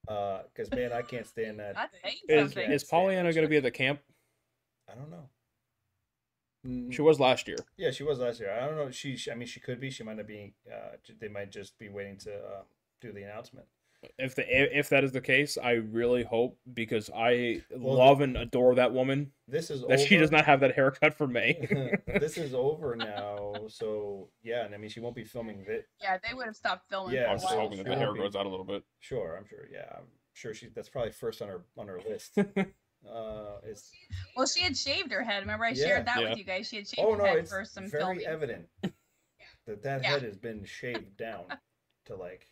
[0.08, 1.76] Uh, because man, I can't stand that.
[1.76, 4.02] That's saying Is is Pollyanna going to be at the camp?
[4.90, 5.30] I don't know.
[6.66, 7.58] Mm, She was last year.
[7.78, 8.52] Yeah, she was last year.
[8.52, 8.92] I don't know.
[8.92, 9.90] She, she I mean, she could be.
[9.90, 10.54] She might not be.
[10.70, 12.62] Uh, they might just be waiting to uh,
[13.02, 13.68] do the announcement.
[14.18, 14.44] If the
[14.80, 18.94] if that is the case, I really hope because I Well, love and adore that
[18.94, 21.54] woman This is that she does not have that haircut for May.
[22.20, 23.54] this is over now.
[23.68, 25.88] So yeah, and I mean, she won't be filming it.
[26.02, 27.16] Yeah, they would have stopped filming.
[27.16, 27.66] Yeah, for I a was just so while.
[27.70, 28.84] hoping that the hair be- grows out a little bit.
[29.00, 29.68] Sure, I'm sure.
[29.72, 30.68] Yeah, I'm sure she.
[30.74, 32.38] That's probably first on her on her list.
[32.38, 33.92] uh, it's
[34.36, 35.42] Well, she had shaved her head.
[35.42, 35.86] Remember, I Yeah.
[35.88, 36.30] shared that Yeah.
[36.30, 36.68] with you guys.
[36.70, 38.26] She had shaved oh her no, head it's for some very filming.
[38.26, 38.68] evident
[39.66, 40.10] that that Yeah.
[40.12, 41.46] head has been shaved down
[42.06, 42.48] to like,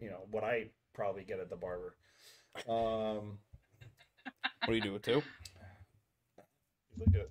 [0.00, 1.94] you know, what I probably get at the barber.
[2.68, 3.38] Um,
[4.64, 5.22] What do you do with two?
[6.98, 7.28] look at.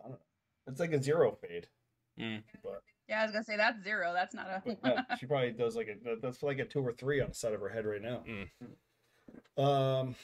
[0.00, 0.18] I don't know.
[0.66, 1.68] It's like a zero fade,
[2.18, 2.42] Mm.
[2.62, 4.12] but Yeah, I was gonna say that's zero.
[4.14, 4.62] That's not a.
[4.64, 7.34] But no, she probably does like a that's like a two or three on the
[7.34, 8.22] side of her head right now.
[9.58, 9.62] Mm.
[9.62, 10.14] Um,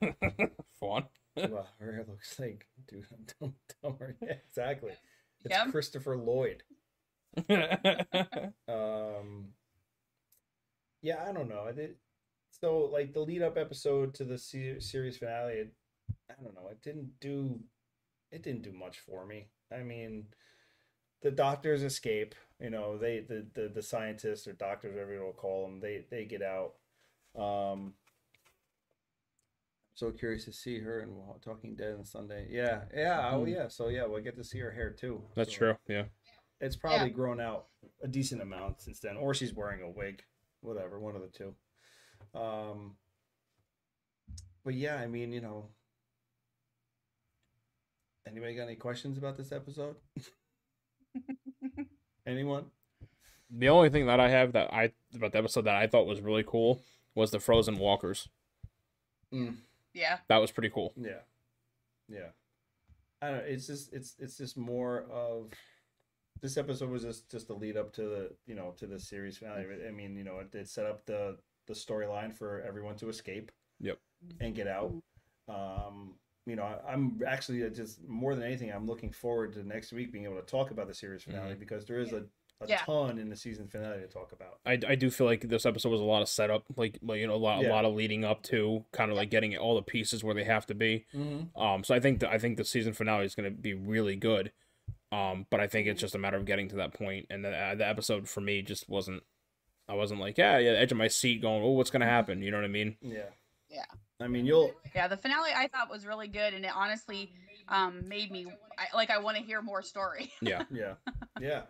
[0.80, 1.04] Fawn.
[1.36, 4.16] well, her hair looks like dude, I'm dumb, dumber.
[4.22, 4.92] Yeah, exactly.
[5.44, 5.70] It's Yep.
[5.70, 6.62] Christopher Lloyd.
[8.68, 9.48] Um,
[11.02, 11.64] yeah, I don't know.
[11.68, 11.96] I did
[12.50, 15.52] so like the lead up episode to the series finale.
[15.54, 15.72] It,
[16.30, 16.68] I don't know.
[16.70, 17.60] It didn't do.
[18.30, 19.48] It didn't do much for me.
[19.72, 20.26] I mean,
[21.22, 22.34] the doctors escape.
[22.60, 26.24] You know, they the the, the scientists or doctors, whatever you'll call them, they they
[26.24, 26.74] get out.
[27.38, 27.94] Um,
[29.94, 31.10] so curious to see her in
[31.44, 32.46] Talking Dead on Sunday.
[32.50, 33.50] Yeah, yeah, oh Mhm.
[33.52, 33.68] yeah.
[33.68, 35.22] So yeah, we'll get to see her hair too.
[35.34, 35.76] That's So, true.
[35.88, 36.04] Yeah.
[36.60, 37.66] it's probably grown out
[38.02, 40.22] a decent amount since then, or she's wearing a wig,
[40.60, 41.54] whatever, one of the two.
[42.38, 42.96] Um,
[44.64, 45.66] but yeah, I mean, you know,
[48.26, 49.96] anybody got any questions about this episode?
[52.26, 52.66] Anyone?
[53.50, 56.20] The only thing that I have that I about the episode that I thought was
[56.20, 56.82] really cool
[57.14, 58.28] was the frozen walkers.
[59.94, 60.18] Yeah.
[60.28, 60.92] That was pretty cool.
[60.96, 61.22] Yeah,
[62.08, 62.30] yeah.
[63.22, 63.38] I don't.
[63.38, 65.50] know, It's just it's it's just more of
[66.40, 69.38] this episode was just just the lead up to the you know to the series
[69.38, 69.66] finale.
[69.86, 71.36] I mean, you know, it did set up the
[71.66, 73.52] the storyline for everyone to escape.
[73.80, 73.98] Yep.
[74.40, 74.92] And get out.
[75.48, 76.14] Um,
[76.46, 79.92] you know, I, I'm actually uh, just more than anything, I'm looking forward to next
[79.92, 82.24] week being able to talk about the series finale because there is a,
[82.60, 82.78] a Yeah.
[82.78, 84.58] ton in the season finale to talk about.
[84.66, 87.26] I, I do feel like this episode was a lot of setup, like like, you
[87.26, 87.68] know a lot Yeah.
[87.68, 90.44] a lot of leading up to kind of like getting all the pieces where they
[90.44, 91.04] have to be.
[91.14, 91.60] Mm-hmm.
[91.60, 94.16] Um, so I think that I think the season finale is going to be really
[94.16, 94.52] good.
[95.10, 97.50] Um, but I think it's just a matter of getting to that point, and the
[97.50, 99.22] uh, the episode for me just wasn't.
[99.90, 102.50] I wasn't like yeah yeah edge of my seat going oh what's gonna happen you
[102.50, 103.30] know what I mean Yeah.
[103.70, 103.86] Yeah.
[104.20, 107.32] I mean, you'll Yeah, the finale I thought was really good, and it honestly
[107.68, 110.30] um, made me I, like I want to hear more story.
[110.42, 110.94] yeah yeah
[111.40, 111.62] yeah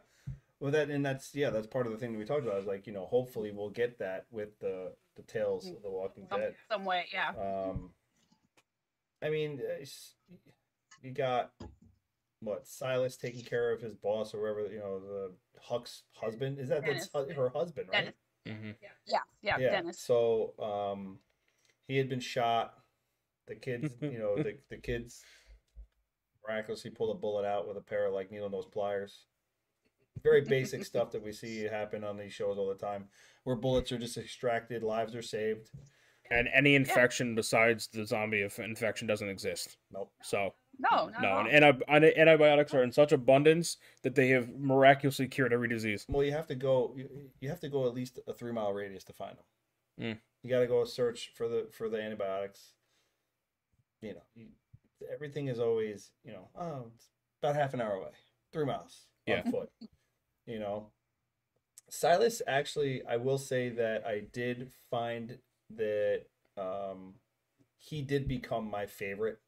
[0.60, 2.66] well that and that's yeah that's part of the thing that we talked about is
[2.66, 6.40] like you know hopefully we'll get that with the the tales of the walking some,
[6.40, 7.30] dead some way, yeah.
[7.30, 7.90] um
[9.22, 9.84] i mean uh,
[11.02, 11.50] you got
[12.40, 16.58] what silas taking care of his boss or whoever you know the huck's husband?
[16.58, 17.34] Is that that's Dennis.
[17.34, 18.14] hu- her husband right?
[18.46, 18.60] Dennis.
[18.62, 18.70] hmm
[19.06, 20.00] Yeah, yeah, yeah Dennis.
[20.00, 21.18] so um
[21.86, 22.74] he had been shot.
[23.46, 25.22] The kids you know the, the kids
[26.46, 29.24] miraculously pulled a bullet out with a pair of like needle nose pliers.
[30.22, 33.06] Very basic stuff that we see happen on these shows all the time
[33.44, 35.70] where bullets are just extracted lives are saved.
[36.30, 39.78] And any infection besides the zombie inf- infection doesn't exist.
[39.90, 40.12] Nope.
[40.22, 41.46] So No, not no at all.
[41.50, 46.04] and anti- anti- antibiotics are in such abundance that they have miraculously cured every disease
[46.08, 47.08] well you have to go you,
[47.40, 49.44] you have to go at least a three mile radius to find them
[50.00, 50.18] Mm.
[50.44, 52.74] you got to go search for the for the antibiotics
[54.00, 54.46] you know you,
[55.12, 57.08] everything is always you know oh it's
[57.42, 58.10] about half an hour away
[58.52, 59.42] three miles Yeah.
[59.44, 59.70] on foot
[60.46, 60.86] you know
[61.88, 65.38] silas actually i will say that i did find
[65.74, 66.22] that
[66.56, 67.14] um
[67.78, 69.38] he did become my favorite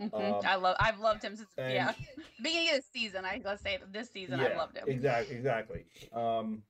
[0.00, 0.14] Mhm.
[0.14, 1.92] um, I love I've loved him since and- yeah
[2.42, 3.24] beginning of the season.
[3.24, 4.88] I let's say this season I loved him.
[4.88, 6.62] exactly exactly um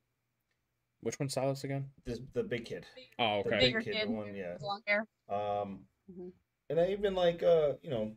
[1.01, 2.85] which one's Silas again this the big kid
[3.19, 3.49] oh okay.
[3.51, 4.09] the okay big kid, kid.
[4.09, 5.07] the one yeah With Long hair.
[5.29, 6.33] Um, Mhm.
[6.71, 8.13] and I even like uh, you know,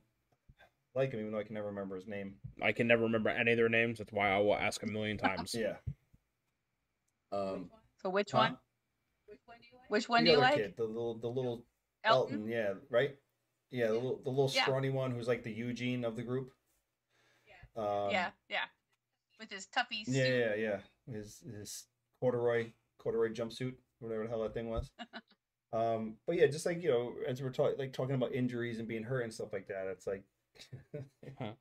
[0.96, 2.36] like him even though I can never remember his name.
[2.62, 5.18] I can never remember any of their names that's why I will ask a million
[5.18, 5.76] times Yeah.
[7.32, 7.70] Um,
[8.02, 8.38] So which huh?
[8.40, 8.58] one?
[9.90, 10.56] Which one The do you other like?
[10.56, 11.66] kid, the little, the little
[12.04, 12.36] Elton.
[12.36, 12.48] Elton.
[12.50, 13.16] Yeah, right.
[13.76, 14.64] Yeah, the little, the little Yeah.
[14.64, 16.52] scrawny one who's like the Eugene of the group.
[17.76, 18.64] Um, yeah, yeah.
[19.38, 20.40] With his tuffy Yeah, suit.
[20.40, 20.80] yeah, yeah.
[21.08, 21.14] yeah.
[21.14, 21.84] His his
[22.22, 24.90] corduroy corduroy jumpsuit, whatever the hell that thing was.
[25.74, 28.88] um, but yeah, just like you know, as we're talking, like talking about injuries and
[28.88, 30.24] being hurt and stuff like that, it's like,
[31.38, 31.52] Huh.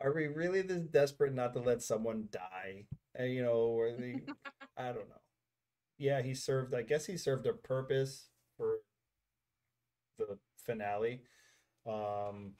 [0.00, 2.86] are we really this desperate not to let someone die?
[3.14, 4.20] And you know, or the,
[4.76, 5.22] I don't know.
[5.96, 6.74] Yeah, he served.
[6.74, 8.78] I guess he served a purpose for
[10.18, 11.20] the finale.
[11.86, 12.52] Um,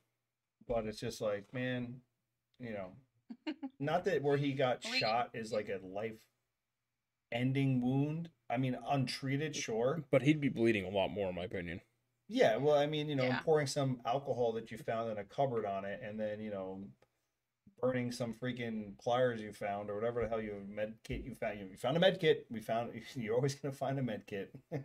[0.66, 1.96] but it's just like, man,
[2.58, 2.92] you know,
[3.80, 6.20] not that where he got We- shot is like a life
[7.32, 8.30] ending wound.
[8.50, 10.04] I mean, untreated, sure.
[10.10, 11.80] but he'd be bleeding a lot more in my opinion
[12.28, 13.40] Yeah, well, I mean, you know, Yeah.
[13.40, 16.84] pouring some alcohol that you found in a cupboard on it, and then you know,
[17.84, 21.58] burning some freaking pliers you found or whatever the hell you med kit you found.
[21.58, 22.46] You found a med kit.
[22.50, 24.54] We found you're always gonna find a med kit.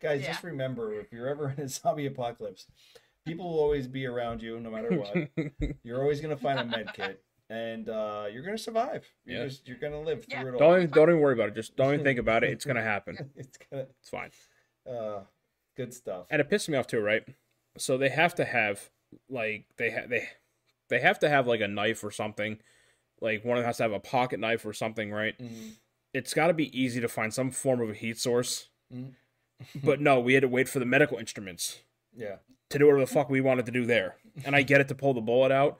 [0.00, 2.66] Guys, just remember if you're ever in a zombie apocalypse,
[3.26, 5.28] people will always be around you no matter what.
[5.82, 9.04] You're always gonna find a med kit, and uh, you're gonna survive.
[9.24, 9.46] You're Yeah.
[9.48, 10.40] just you're gonna live Yeah.
[10.42, 10.70] through it all.
[10.70, 12.82] don't even, don't even worry about it just don't even think about it it's gonna
[12.82, 14.30] happen it's gonna it's fine
[14.88, 15.20] uh,
[15.76, 16.26] good stuff.
[16.30, 17.24] and it pissed me off too right
[17.76, 18.90] so they have to have
[19.28, 20.28] like they ha- they
[20.88, 22.58] they have to have like a knife or something
[23.20, 25.72] like one of them has to have a pocket knife or something right Mhm.
[26.14, 29.14] it's got to be easy to find some form of a heat source Mhm.
[29.82, 31.82] but no we had to wait for the medical instruments
[32.14, 32.36] Yeah.
[32.70, 34.94] to do whatever the fuck we wanted to do there and i get it to
[34.94, 35.78] pull the bullet out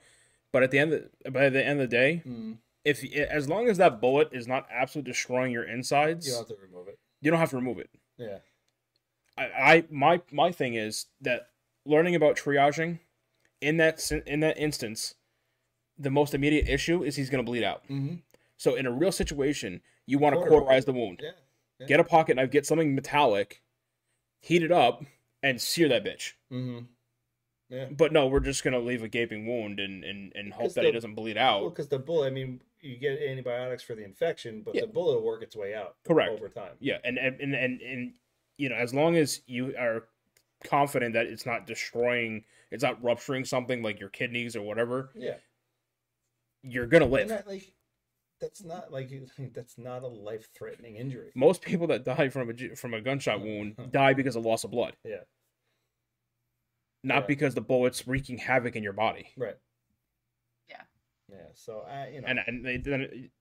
[0.51, 2.57] but at the end of, by the end of the day Mm.
[2.83, 6.55] if as long as that bullet is not absolutely destroying your insides You have to
[6.55, 6.99] remove it.
[7.21, 8.39] you don't have to remove it Yeah.
[9.37, 11.49] I, I my my thing is that
[11.85, 12.99] learning about triaging
[13.61, 15.15] in that in that instance,
[15.97, 17.83] the most immediate issue is he's going to bleed out.
[17.85, 18.15] Mm-hmm.
[18.57, 20.85] So in a real situation, you want to Cauterize.
[20.85, 21.21] the wound.
[21.23, 21.87] Yeah.
[21.87, 23.61] Get a pocket knife, get something metallic,
[24.41, 25.03] heat it up,
[25.41, 26.33] and sear that bitch.
[26.51, 26.79] Mm-hmm.
[27.69, 27.85] Yeah.
[27.91, 30.89] But no, we're just gonna leave a gaping wound and and, and hope that he
[30.89, 31.69] the- doesn't bleed Well, out.
[31.69, 34.81] because the bullet, I mean, you get antibiotics for the infection, but Yeah.
[34.81, 36.31] the bullet will work its way out Correct.
[36.31, 36.73] over time.
[36.79, 38.13] Yeah, and and, and and and
[38.57, 40.05] you know, as long as you are
[40.65, 45.37] confident that it's not destroying, it's not rupturing something like your kidneys or whatever, Yeah.
[46.63, 47.29] you're gonna live.
[47.29, 47.73] that, like,
[48.39, 49.09] that's not like
[49.53, 51.31] that's not a life threatening injury.
[51.35, 54.71] Most people that die from a from a gunshot wound die because of loss of
[54.71, 55.23] blood, Yeah.
[57.03, 57.27] not Yeah.
[57.27, 59.29] because the bullet's wreaking havoc in your body.
[59.37, 59.57] Right.
[60.69, 60.81] Yeah.
[61.29, 61.47] Yeah.
[61.53, 63.31] So I, you know, And and they, then it,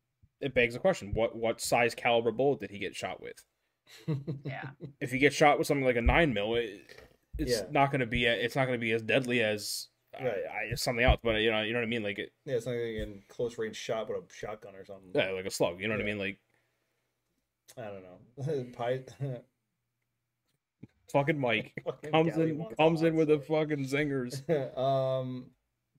[0.40, 3.44] it begs the question: what what size caliber bullet did he get shot with?
[4.44, 4.70] Yeah.
[5.00, 7.07] If he gets shot with something like a nine mil, it,
[7.38, 7.62] it's Yeah.
[7.70, 9.88] not going to be a, it's not going to be as deadly as
[10.18, 10.70] uh, Right.
[10.72, 11.20] I, something else.
[11.22, 12.02] But you know, you know what I mean?
[12.02, 15.10] Like it, yeah, it's not like you're close range shot with a shotgun or something.
[15.14, 15.80] yeah, like a slug.
[15.80, 16.18] You know what I mean?
[16.18, 16.38] Like
[17.76, 18.64] I don't know.
[18.76, 19.02] Pie.
[21.12, 24.42] fucking Mike fucking comes in comes in with the fucking zingers.
[24.78, 25.46] um,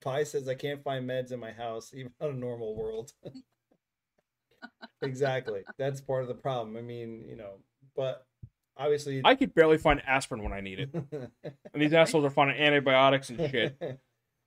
[0.02, 3.14] Pi says I can't find meds in my house, even on a normal world.
[5.02, 6.78] exactly, that's part of the problem.
[6.78, 7.60] I mean, you know,
[7.96, 8.26] but
[8.80, 11.32] obviously, I could barely find aspirin when I need it, and
[11.82, 13.78] these assholes are finding antibiotics and shit.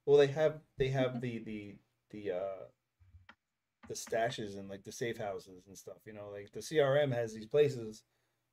[0.07, 1.77] well, they have they have the the
[2.11, 2.65] the uh
[3.89, 5.99] the stashes and like the safe houses and stuff.
[6.07, 8.03] You know, like the CRM has these places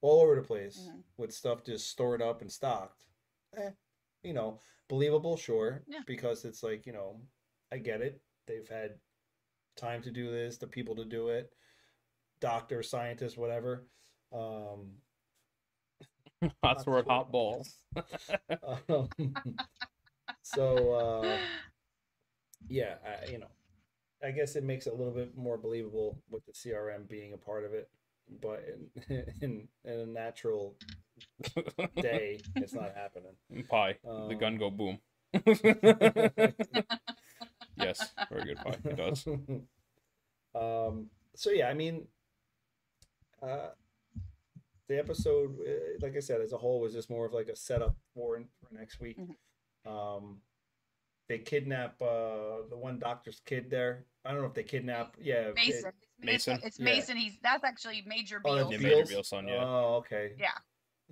[0.01, 1.03] all over the place Mhm.
[1.17, 3.05] with stuff just stored up and stocked.
[3.57, 3.71] Eh,
[4.23, 6.01] you know, believable, sure, Yeah.
[6.05, 7.21] because it's like you know,
[7.71, 8.21] I get it.
[8.47, 8.99] They've had
[9.75, 11.53] time to do this, the people to do it,
[12.41, 13.87] doctor, scientist, whatever.
[14.31, 14.97] Um,
[16.63, 17.77] It hot balls.
[18.89, 19.09] um,
[20.41, 21.37] so uh,
[22.67, 23.47] yeah, I, you know,
[24.23, 27.37] I guess it makes it a little bit more believable with the CRM being a
[27.37, 27.89] part of it,
[28.41, 28.63] but
[29.09, 30.75] in in, in a natural
[32.01, 33.33] day, it's not happening.
[33.69, 34.99] Pie, the gun Um, go boom.
[37.75, 38.77] yes, very good pie.
[38.85, 39.25] It does.
[40.55, 41.09] um.
[41.35, 42.07] So yeah, I mean,
[43.41, 43.69] uh,
[44.89, 45.71] the episode, uh,
[46.01, 48.73] like I said, as a whole, was just more of like a setup for for
[48.73, 49.17] next week.
[49.17, 49.89] Mhm.
[49.89, 50.41] Um,
[51.29, 54.05] they kidnap uh the one doctor's kid there.
[54.25, 55.15] I don't know if they kidnap.
[55.21, 55.91] Yeah, they- Mason.
[56.21, 56.53] Mason?
[56.57, 56.85] It's, it's Yeah.
[56.85, 57.15] Mason.
[57.17, 58.81] He's that's actually Major Oh, that's Beale's.
[58.81, 59.63] Yeah, Major Beale's son, yeah.
[59.63, 60.33] Oh, okay.
[60.37, 60.57] Yeah.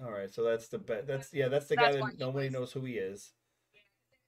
[0.04, 2.54] All right, so that's the be- that's yeah, that's the That's guy that nobody was-
[2.54, 3.32] knows who he is.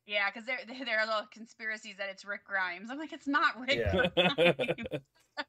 [0.06, 2.90] Yeah, because there there are little conspiracies that it's Rick Grimes.
[2.90, 3.78] I'm like, it's not Rick.
[3.78, 4.54] Yeah.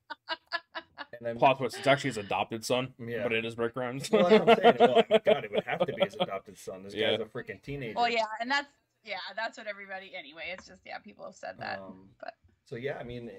[1.20, 1.30] Grimes.
[1.30, 3.22] And then Plot twist: It's actually his adopted son, Yeah.
[3.22, 4.10] but it is Rick Grimes.
[4.10, 4.92] well, that's what I'm saying.
[5.10, 6.82] Well, God, it would have to be his adopted son.
[6.82, 7.10] This Yeah.
[7.12, 7.94] guy's a freaking teenager.
[7.96, 8.68] well, yeah, and that's
[9.04, 10.12] yeah, that's what everybody.
[10.18, 11.78] Anyway, it's just yeah, people have said that.
[11.80, 12.34] Um, but-
[12.64, 13.30] so yeah, I mean,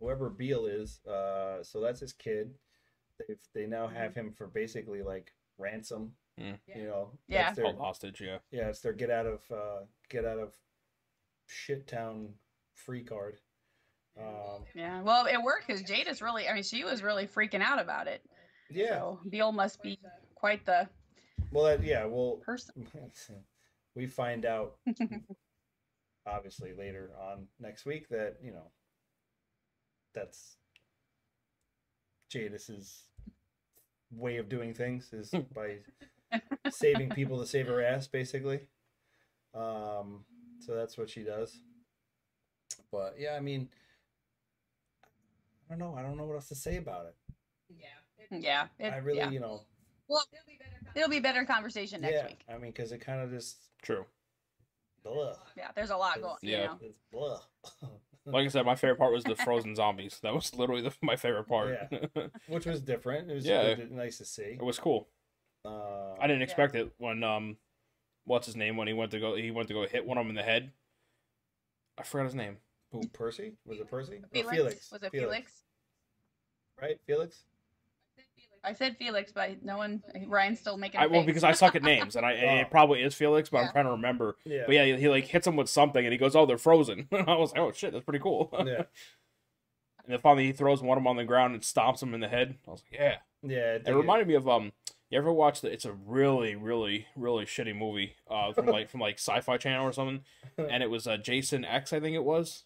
[0.00, 2.54] whoever Beale is, uh, so that's his kid.
[3.18, 6.12] They they now have him for basically like ransom.
[6.40, 6.58] Mm.
[6.74, 7.44] You know, Yeah.
[7.44, 8.38] that's their, hostage, yeah.
[8.50, 10.52] yeah, it's their get out of uh, get out of
[11.46, 12.34] shit town
[12.74, 13.38] free card.
[14.18, 16.48] Um, Yeah, well, it worked because Jadis really.
[16.48, 18.22] I mean, she was really freaking out about it.
[18.70, 19.98] yeah, So Beale must be
[20.34, 20.88] quite the
[21.52, 22.72] well, that, yeah, well, person.
[23.94, 24.76] we find out
[26.26, 28.70] obviously later on next week that you know
[30.12, 30.56] that's
[32.32, 33.04] Jadis's
[34.10, 35.78] way of doing things is by
[36.70, 38.60] saving people to save her ass, basically.
[39.54, 40.24] Um,
[40.60, 41.58] so that's what she does.
[42.90, 43.68] But yeah, I mean,
[45.68, 45.94] I don't know.
[45.98, 47.14] I don't know what else to say about it.
[48.30, 49.30] Yeah, it, I really, yeah.
[49.30, 49.62] you know,
[50.08, 50.24] Well,
[50.94, 52.26] it'll be better conversation next yeah.
[52.26, 52.40] week.
[52.48, 54.04] I mean, because it kind of just True.
[55.04, 55.34] blah.
[55.56, 56.36] Yeah, there's a lot going.
[56.42, 56.58] Yeah.
[56.58, 56.78] You know?
[56.82, 57.40] It's blah.
[58.28, 60.18] Like I said, my favorite part was the frozen zombies.
[60.24, 61.78] That was literally the, my favorite part.
[61.92, 62.26] Yeah.
[62.48, 63.30] Which was different.
[63.30, 63.74] It was Yeah.
[63.74, 64.56] good- nice to see.
[64.58, 65.06] it was cool.
[65.64, 67.56] Uh, I didn't expect it when um,
[68.24, 70.22] what's his name when he went to go he went to go hit one of
[70.24, 70.72] them in the head.
[71.98, 72.56] I forgot his name.
[72.92, 73.52] Who, Percy?
[73.66, 74.16] Was it Percy?
[74.16, 74.50] Or Felix?
[74.56, 74.92] Felix.
[74.92, 75.52] Was it Felix?
[76.80, 77.44] Right, Felix.
[78.64, 80.02] I said Felix, but no one.
[80.26, 81.00] Ryan's still making.
[81.00, 81.26] a I well face.
[81.26, 82.56] because I suck at names and I Oh.
[82.62, 84.36] it probably is Felix, but I'm trying to remember.
[84.44, 84.64] Yeah.
[84.66, 87.06] But yeah, he, he like hits him with something and he goes, "Oh, they're frozen."
[87.12, 88.82] I was like, "Oh shit, that's pretty cool." yeah.
[90.04, 92.20] And then finally he throws one of them on the ground and stomps him in
[92.20, 92.56] the head.
[92.66, 93.78] I was like, "Yeah." Yeah.
[93.86, 94.72] It reminded me of um.
[95.10, 95.70] You ever watch the?
[95.70, 98.16] It's a really, really, really shitty movie.
[98.28, 100.22] Uh, from like from like Sci-Fi Channel or something,
[100.58, 102.64] and it was uh Jason X, I think it was,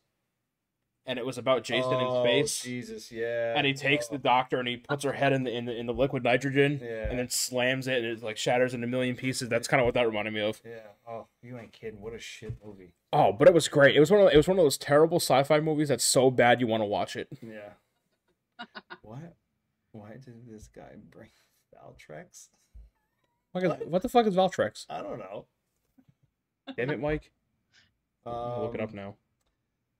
[1.10, 3.54] and it was about Jason oh, in space, Jesus, yeah.
[3.56, 5.76] and he takes Oh, the doctor and he puts her head in the in the,
[5.76, 7.08] in the liquid nitrogen, Yeah.
[7.10, 9.48] and then slams it and it like shatters into a million pieces.
[9.48, 10.60] That's kind of what that reminded me of.
[10.64, 10.76] Yeah.
[11.08, 12.00] Oh, you ain't kidding.
[12.00, 12.92] What a shit movie.
[13.12, 13.96] Oh, but it was great.
[13.96, 16.60] It was one of it was one of those terrible sci-fi movies that's so bad
[16.60, 17.26] you want to watch it.
[17.42, 17.72] Yeah.
[19.02, 19.34] what?
[19.92, 21.30] Why did this guy bring
[21.74, 22.50] Valtrex?
[23.52, 24.86] What, what the fuck is Valtrex?
[24.88, 25.46] I don't know.
[26.76, 27.32] Damn it, Mike.
[28.24, 29.14] I'll look it up Um, now.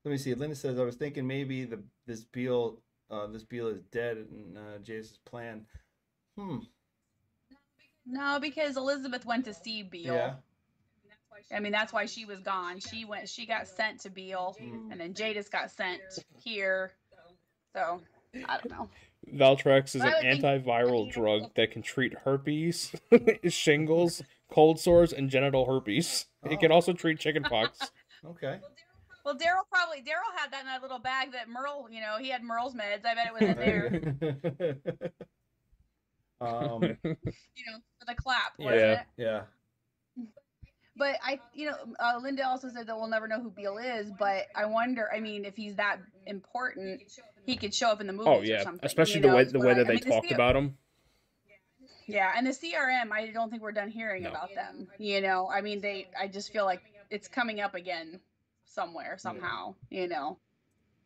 [0.04, 0.34] Let me see.
[0.34, 2.78] Linda says I was thinking maybe the this Beale
[3.10, 5.66] uh, this Beale is dead in uh, Jadis's plan.
[6.38, 6.58] Hmm.
[8.06, 10.14] No, because Elizabeth went to see Beale.
[10.14, 10.34] Yeah.
[11.54, 12.78] I mean, that's why she was gone.
[12.80, 13.28] She went.
[13.28, 14.92] She got sent to Beale, Mm.
[14.92, 16.00] and then Jadis got sent
[16.44, 16.92] here.
[17.74, 18.00] So
[18.46, 18.88] I don't know.
[19.34, 22.92] Valtrex is an would think- antiviral drug that can treat herpes,
[23.48, 26.26] shingles, cold sores, and genital herpes.
[26.44, 26.76] It can Oh.
[26.76, 27.78] also treat chickenpox.
[28.22, 28.60] Okay.
[29.24, 32.30] Well, Daryl probably Daryl had that in that little bag that Merle, you know, he
[32.30, 33.04] had Merle's meds.
[33.04, 35.10] I bet it was in there,
[36.40, 36.82] um.
[36.82, 38.52] you know, for the clap.
[38.58, 39.02] Yeah.
[39.16, 39.42] Yeah.
[40.96, 44.10] But I, you know, uh, Linda also said that we'll never know who Beale is.
[44.18, 45.08] But I wonder.
[45.14, 47.02] I mean, if he's that important,
[47.46, 48.28] he could show up in the movies.
[48.28, 50.04] oh or yeah, something, especially the know, way the way I- that I they mean,
[50.04, 50.76] the talked C- about him.
[52.06, 54.30] Yeah, and the CRM, I don't think we're done hearing No.
[54.30, 54.88] about them.
[54.98, 56.08] You know, I mean, they.
[56.20, 58.20] I just feel like it's coming up again
[58.70, 59.74] somewhere somehow.
[59.90, 60.38] You know.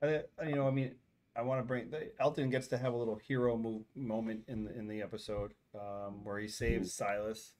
[0.02, 0.92] I, you know, I mean,
[1.36, 4.64] I want to bring the, Elton gets to have a little hero move moment in
[4.64, 7.52] the in the episode um, where he saves Silas.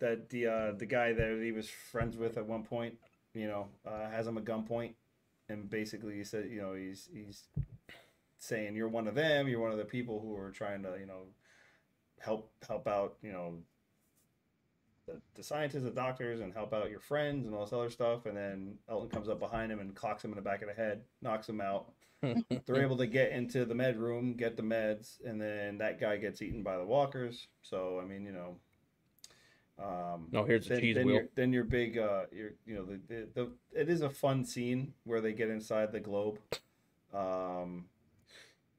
[0.00, 2.96] That the uh, the guy that he was friends with at one point,
[3.32, 4.94] you know, uh, has him at gunpoint,
[5.48, 7.44] and basically he said, you know, he's he's
[8.36, 11.06] saying you're one of them, you're one of the people who are trying to, you
[11.06, 11.22] know,
[12.18, 13.54] help help out, you know,
[15.06, 18.26] the, the scientists, the doctors, and help out your friends and all this other stuff.
[18.26, 20.74] And then Elton comes up behind him and clocks him in the back of the
[20.74, 21.90] head, knocks him out.
[22.66, 26.16] They're able to get into the med room, get the meds, and then that guy
[26.16, 27.48] gets eaten by the walkers.
[27.62, 28.56] So I mean, you know.
[29.76, 31.14] Um, No, here's the then, cheese then wheel.
[31.16, 34.44] Your, then your big, uh, your you know the, the the it is a fun
[34.44, 36.38] scene where they get inside the globe.
[37.12, 37.86] Um,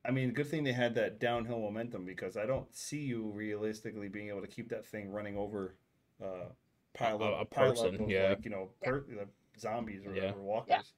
[0.04, 4.08] I mean, good thing they had that downhill momentum because I don't see you realistically
[4.08, 5.76] being able to keep that thing running over
[6.24, 6.50] uh,
[6.94, 8.30] pile A- up, a pile person, up of yeah.
[8.30, 9.28] like you know per, the
[9.60, 10.32] zombies or, Yeah.
[10.32, 10.94] or walkers.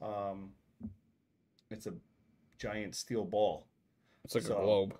[0.00, 0.50] Um,
[1.70, 1.94] it's a
[2.58, 3.66] giant steel ball.
[4.24, 4.94] It's like So- a globe.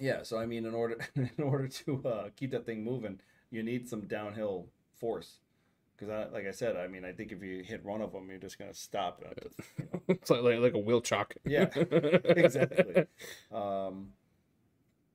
[0.00, 3.20] Yeah, so I mean, in order in order to uh, keep that thing moving,
[3.50, 4.66] you need some downhill
[4.96, 5.38] force.
[5.96, 8.28] Because, I, like I said, I mean, I think if you hit one of them,
[8.28, 9.22] you're just gonna stop.
[9.24, 11.34] And you know, it's like, like like a wheel chock.
[11.44, 13.04] Yeah, exactly.
[13.52, 14.08] um,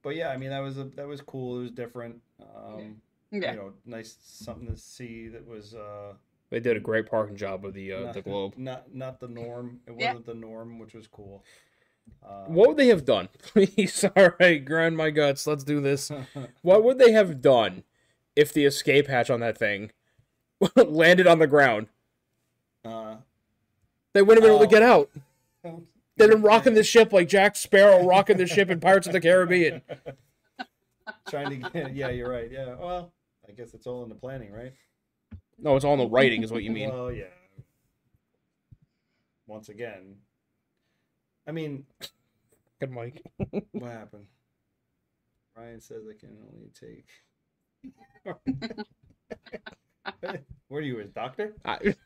[0.02, 1.58] but yeah, I mean, that was a that was cool.
[1.60, 2.22] It was different.
[2.42, 3.02] Um,
[3.32, 3.52] Yeah.
[3.52, 6.14] You know, nice something to see that was uh,
[6.50, 8.54] They did a great parking job with the uh, not, the globe.
[8.58, 9.80] Not not the norm.
[9.88, 11.44] It wasn't the norm, which was cool.
[12.28, 13.30] Um, What would they have done?
[13.44, 15.46] Please, all right, grind my guts.
[15.46, 16.12] Let's do this.
[16.64, 17.84] What would they have done
[18.36, 19.92] if the escape hatch on that thing
[20.76, 21.88] landed on the ground?
[22.84, 23.18] uh,
[24.14, 24.80] They wouldn't have been able to Oh.
[24.80, 25.10] get out.
[26.18, 29.22] They've been rocking the ship like Jack Sparrow rocking the ship in Pirates of the
[29.22, 29.82] Caribbean.
[31.30, 31.96] trying to get.
[31.96, 32.52] Yeah, you're right.
[32.52, 33.14] Yeah, well,
[33.50, 34.74] I guess it's all in the planning, right?
[35.58, 36.90] No, it's all in the writing, is what you mean.
[36.90, 37.26] Well, yeah.
[39.48, 40.18] Once again,
[41.48, 41.86] I mean,
[42.80, 43.24] Good Mike.
[43.72, 44.26] what happened?
[45.58, 47.08] Ryan says I can only take.
[50.70, 51.56] What are you, his doctor?
[51.66, 51.96] I,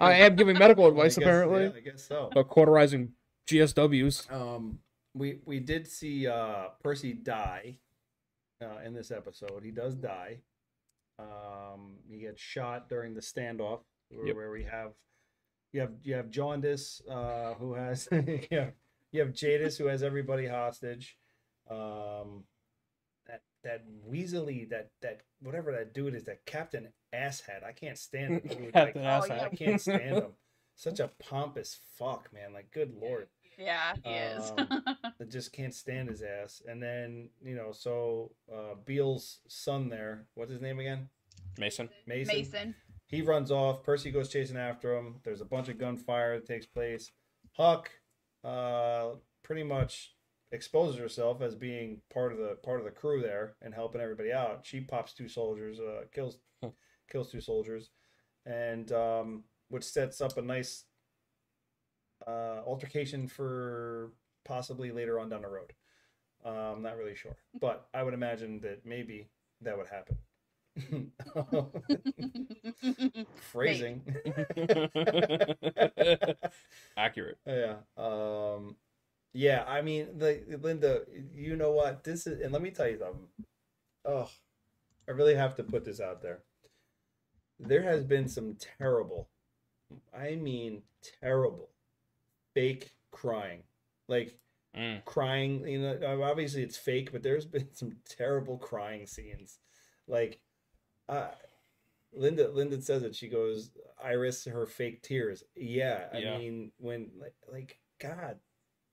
[0.00, 1.64] I am giving medical I advice, guess- apparently.
[1.64, 2.28] yeah, I guess so.
[2.32, 3.12] About cauterizing
[3.48, 4.32] GSWs.
[4.32, 4.78] Um,
[5.14, 7.78] we we did see uh Percy die
[8.64, 9.62] uh, in this episode.
[9.62, 10.38] He does die.
[11.18, 13.80] Um, he gets shot during the standoff
[14.10, 14.36] where, Yep.
[14.36, 14.92] where we have
[15.72, 18.08] you have you have Jaundice uh, who has
[18.50, 18.70] yeah
[19.12, 21.16] you have Jadis who has everybody hostage.
[21.70, 22.44] Um,
[23.26, 27.62] that that Weasley that that whatever that dude is that Captain Asshead.
[27.64, 29.40] I can't stand like, Captain Oh, Asshat.
[29.40, 30.26] I can't stand him.
[30.76, 32.52] Such a pompous fuck, man.
[32.52, 33.28] Like, good lord.
[33.58, 34.52] Yeah, he is.
[34.56, 34.68] Um,
[35.20, 36.62] I just can't stand his ass.
[36.66, 41.08] And then, you know, so uh Beale's son there, what's his name again?
[41.58, 41.88] Mason.
[42.06, 42.34] Mason.
[42.34, 42.74] Mason.
[43.06, 43.82] He runs off.
[43.82, 45.16] Percy goes chasing after him.
[45.24, 47.12] There's a bunch of gunfire that takes place.
[47.52, 47.90] Huck
[48.42, 49.10] uh
[49.42, 50.14] pretty much
[50.52, 54.32] exposes herself as being part of the part of the crew there and helping everybody
[54.32, 54.60] out.
[54.64, 56.38] She pops two soldiers, uh kills
[57.10, 57.90] kills two soldiers,
[58.46, 60.84] and um which sets up a nice
[62.26, 64.12] uh altercation for
[64.44, 65.72] possibly later on down the road.
[66.44, 67.36] Um not really sure.
[67.60, 69.28] But I would imagine that maybe
[69.62, 70.16] that would happen.
[73.52, 74.02] Phrasing.
[76.96, 77.38] Accurate.
[77.46, 77.76] Yeah.
[77.96, 78.76] Um
[79.32, 81.02] yeah, I mean the Linda,
[81.34, 82.04] you know what?
[82.04, 83.26] This is and let me tell you something.
[84.04, 84.30] Oh,
[85.08, 86.40] I really have to put this out there.
[87.58, 89.28] There has been some terrible,
[90.16, 90.82] I mean
[91.20, 91.70] terrible
[92.54, 93.62] fake crying.
[94.08, 94.38] Like
[94.76, 95.04] Mm.
[95.04, 99.58] crying, you know, obviously it's fake, but there's been some terrible crying scenes.
[100.08, 100.40] Like
[101.08, 101.28] uh
[102.12, 103.14] Linda Linda says it.
[103.14, 103.70] She goes,
[104.02, 106.38] "Iris, her fake tears." Yeah, I Yeah.
[106.38, 108.38] mean, when like, like God,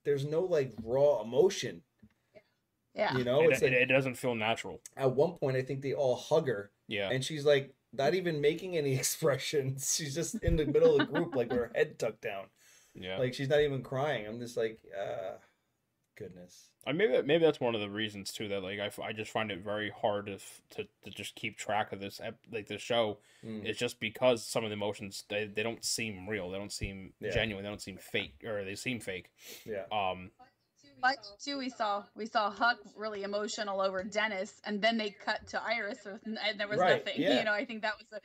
[0.04, 1.82] there's no like raw emotion.
[2.94, 3.18] Yeah.
[3.18, 4.82] You know, it, it's like it doesn't feel natural.
[4.98, 7.10] at one point I think they all hug her, Yeah.
[7.10, 9.96] and she's like not even making any expressions.
[9.96, 12.46] She's just in the middle of the group, like with her head tucked down,
[12.94, 13.18] Yeah.
[13.18, 14.26] like she's not even crying.
[14.28, 15.34] I'm just like, uh,
[16.18, 16.68] goodness.
[16.86, 19.32] I maybe that- maybe that's one of the reasons too that like I, I just
[19.32, 20.38] find it very hard to,
[20.78, 22.20] to to just keep track of this
[22.52, 23.20] like the show.
[23.46, 23.66] Mm.
[23.66, 26.50] It's just because some of the emotions they, they don't seem real.
[26.50, 27.32] They don't seem Yeah.
[27.32, 27.64] genuine.
[27.64, 29.32] They don't seem fake or they seem fake.
[29.66, 29.84] Yeah.
[29.92, 30.32] Um.
[31.02, 35.48] But too, we saw we saw Huck really emotional over Dennis, and then they cut
[35.50, 37.22] to Iris, with- and there was Right, nothing.
[37.22, 37.40] yeah.
[37.40, 38.22] You know, I think that was a,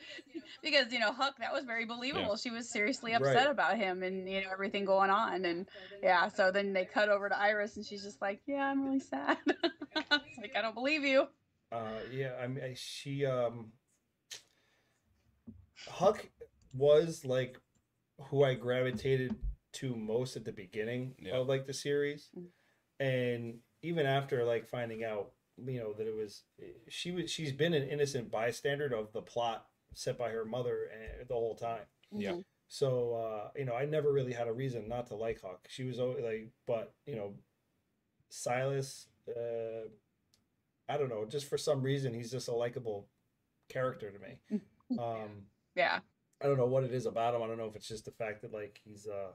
[0.61, 2.37] because you know Huck that was very believable.
[2.37, 3.21] She was seriously Right.
[3.21, 5.67] upset about him and you know everything going on, and
[6.03, 6.27] yeah.
[6.29, 9.37] So then they cut over to Iris, and she's just like, "Yeah, I'm really sad."
[9.47, 11.27] it's like I don't believe you.
[11.71, 13.71] Uh, yeah, I mean, she um,
[15.87, 16.27] Huck
[16.73, 17.59] was like
[18.29, 19.35] who I gravitated
[19.73, 21.33] to most at the beginning Yeah.
[21.37, 22.47] of like the series, Mm.
[22.99, 25.31] And even after like finding out,
[25.65, 26.43] you know, that it was
[26.87, 31.23] she was she's been an innocent bystander of the plot set by her mother eh,
[31.27, 31.83] the whole time.
[32.11, 32.33] Yeah.
[32.33, 32.43] Mhm.
[32.67, 35.83] So uh, you know, I never really had a reason not to like Huck She
[35.83, 37.33] was always like, but you know,
[38.29, 39.87] Silas, uh,
[40.89, 43.07] I don't know, just for some reason, he's just a likable
[43.69, 44.39] character to me.
[44.97, 45.99] Um, Yeah.
[46.41, 47.43] I don't know what it is about him.
[47.43, 49.31] I don't know if it's just the fact that like he's uh,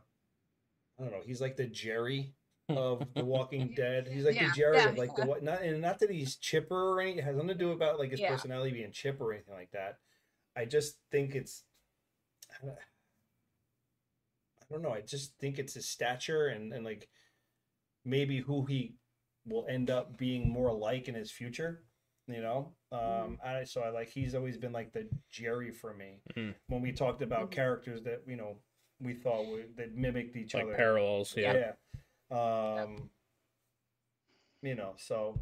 [0.98, 2.32] I don't know, he's like the Jerry
[2.78, 4.08] of The Walking Dead.
[4.08, 5.42] He's like Yeah, the Jerry yeah, of like the what?
[5.42, 7.18] Not and not that he's chipper or anything.
[7.20, 8.30] It has nothing to do about like his Yeah.
[8.30, 9.98] personality being chipper or anything like that.
[10.56, 11.64] I just think it's.
[12.62, 12.78] I don't-
[14.60, 14.92] I don't know.
[14.92, 17.08] I just think it's his stature and and like
[18.04, 18.94] maybe who he
[19.46, 21.84] will end up being more like in his future.
[22.28, 26.22] You know, um, I so I like he's always been like the Jerry for me
[26.34, 26.54] Mhm.
[26.68, 27.54] when we talked about Mhm.
[27.54, 28.56] characters that you know
[29.00, 30.74] we thought would that mimicked each Like other.
[30.76, 31.36] parallels.
[31.36, 31.52] Yeah.
[31.54, 31.72] Yeah.
[32.32, 33.10] Um,
[34.62, 35.40] you know, so,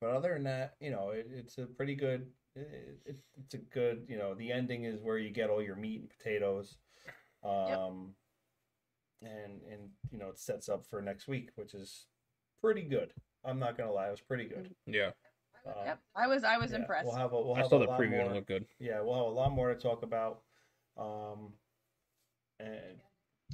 [0.00, 2.26] but other than that, you know, it, it's a pretty good.
[2.56, 4.04] It, it, it's a good.
[4.08, 6.76] You know, the ending is where you get all your meat and potatoes.
[7.44, 8.14] Um,
[9.22, 12.06] and and you know, it sets up for next week, which is
[12.60, 13.12] pretty good.
[13.44, 14.74] I'm not gonna lie, it was pretty good.
[14.86, 15.10] Yeah.
[15.66, 15.98] Um, Yep.
[16.16, 17.06] I was I was yeah, impressed.
[17.06, 18.66] We'll have a, we'll I saw a the lot preview and it looked good.
[18.78, 20.40] Yeah, we'll have a lot more to talk about.
[20.96, 21.52] Um,
[22.58, 23.09] and for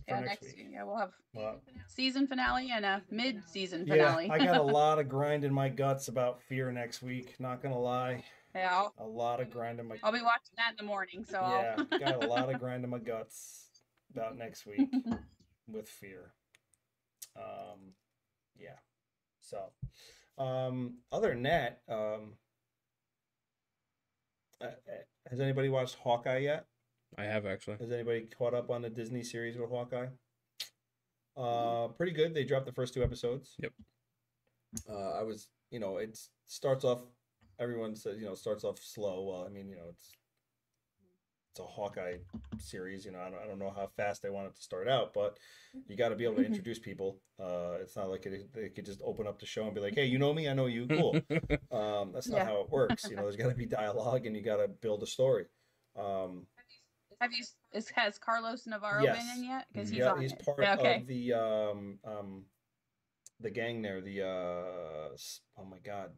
[0.09, 0.67] yeah, next, next week.
[0.71, 4.27] yeah we'll have Well, season finale and a mid-season finale.
[4.27, 4.43] yeah, finale.
[4.43, 7.35] I got a lot of grind in my guts about fear next week.
[7.39, 8.25] Not gonna lie,
[8.55, 11.25] yeah, I'll, a lot of grind in my I'll be watching that in the morning.
[11.29, 13.69] So yeah, got a lot of grind in my guts
[14.15, 14.89] about next week
[15.69, 16.33] with fear.
[17.37, 17.93] Um,
[18.59, 18.79] yeah.
[19.41, 19.59] So,
[20.43, 22.35] um, other than that, um,
[24.61, 24.71] uh, uh,
[25.31, 26.67] has anybody watched Hawkeye yet?
[27.19, 27.77] I have actually.
[27.81, 30.09] Has anybody caught up on the Disney series with Hawkeye?
[31.37, 32.35] Uh, pretty good.
[32.35, 33.55] They dropped the first two episodes.
[33.59, 33.73] Yep.
[34.89, 37.01] Uh, I was, you know, it starts off.
[37.59, 39.25] Everyone says, you know, starts off slow.
[39.25, 40.13] Well, I mean, you know, it's
[41.53, 42.19] it's a Hawkeye
[42.59, 43.07] series.
[43.07, 45.15] You know, I don't, I don't know how fast they want it to start out,
[45.15, 45.39] but
[45.89, 47.19] you got to be able to introduce people.
[47.41, 49.95] Uh, it's not like it, they could just open up the show and be like,
[49.95, 51.15] "Hey, you know me, I know you, cool."
[51.73, 52.45] um, that's not Yeah.
[52.45, 53.09] how it works.
[53.09, 55.47] You know, there's got to be dialogue, and you got to build a story.
[55.99, 56.47] Um,
[57.21, 57.45] Have you?
[57.73, 59.17] Is, has Carlos Navarro Yes.
[59.17, 59.67] been in yet?
[59.73, 60.45] Because he's yeah, on he's it.
[60.45, 60.97] part Yeah, okay.
[61.01, 62.43] of the um um
[63.41, 64.01] the gang there.
[64.01, 65.17] The uh
[65.59, 66.11] oh my god,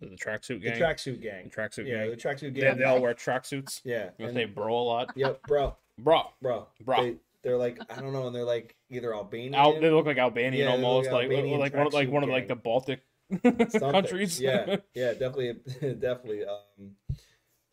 [0.00, 0.74] the tracksuit gang.
[0.74, 0.80] the gang.
[0.80, 1.50] tracksuit The gang.
[1.50, 2.10] tracksuit Yeah, gang.
[2.10, 2.78] the tracksuit They, gang.
[2.78, 3.80] they all wear tracksuits.
[3.84, 5.12] Yeah, If and- they bro a lot.
[5.16, 6.30] yep, bro, Bro.
[6.40, 7.02] bro, Bro.
[7.02, 9.54] They, they're like I don't know, and they're like either Albanian.
[9.54, 12.12] Al- they look like Albanian Yeah, almost, like like Albanian like one of like tracksuit
[12.12, 12.56] one of like the.
[12.56, 13.00] Baltic
[13.80, 14.40] countries.
[14.40, 16.44] Yeah, yeah, definitely, definitely.
[16.46, 16.96] Um,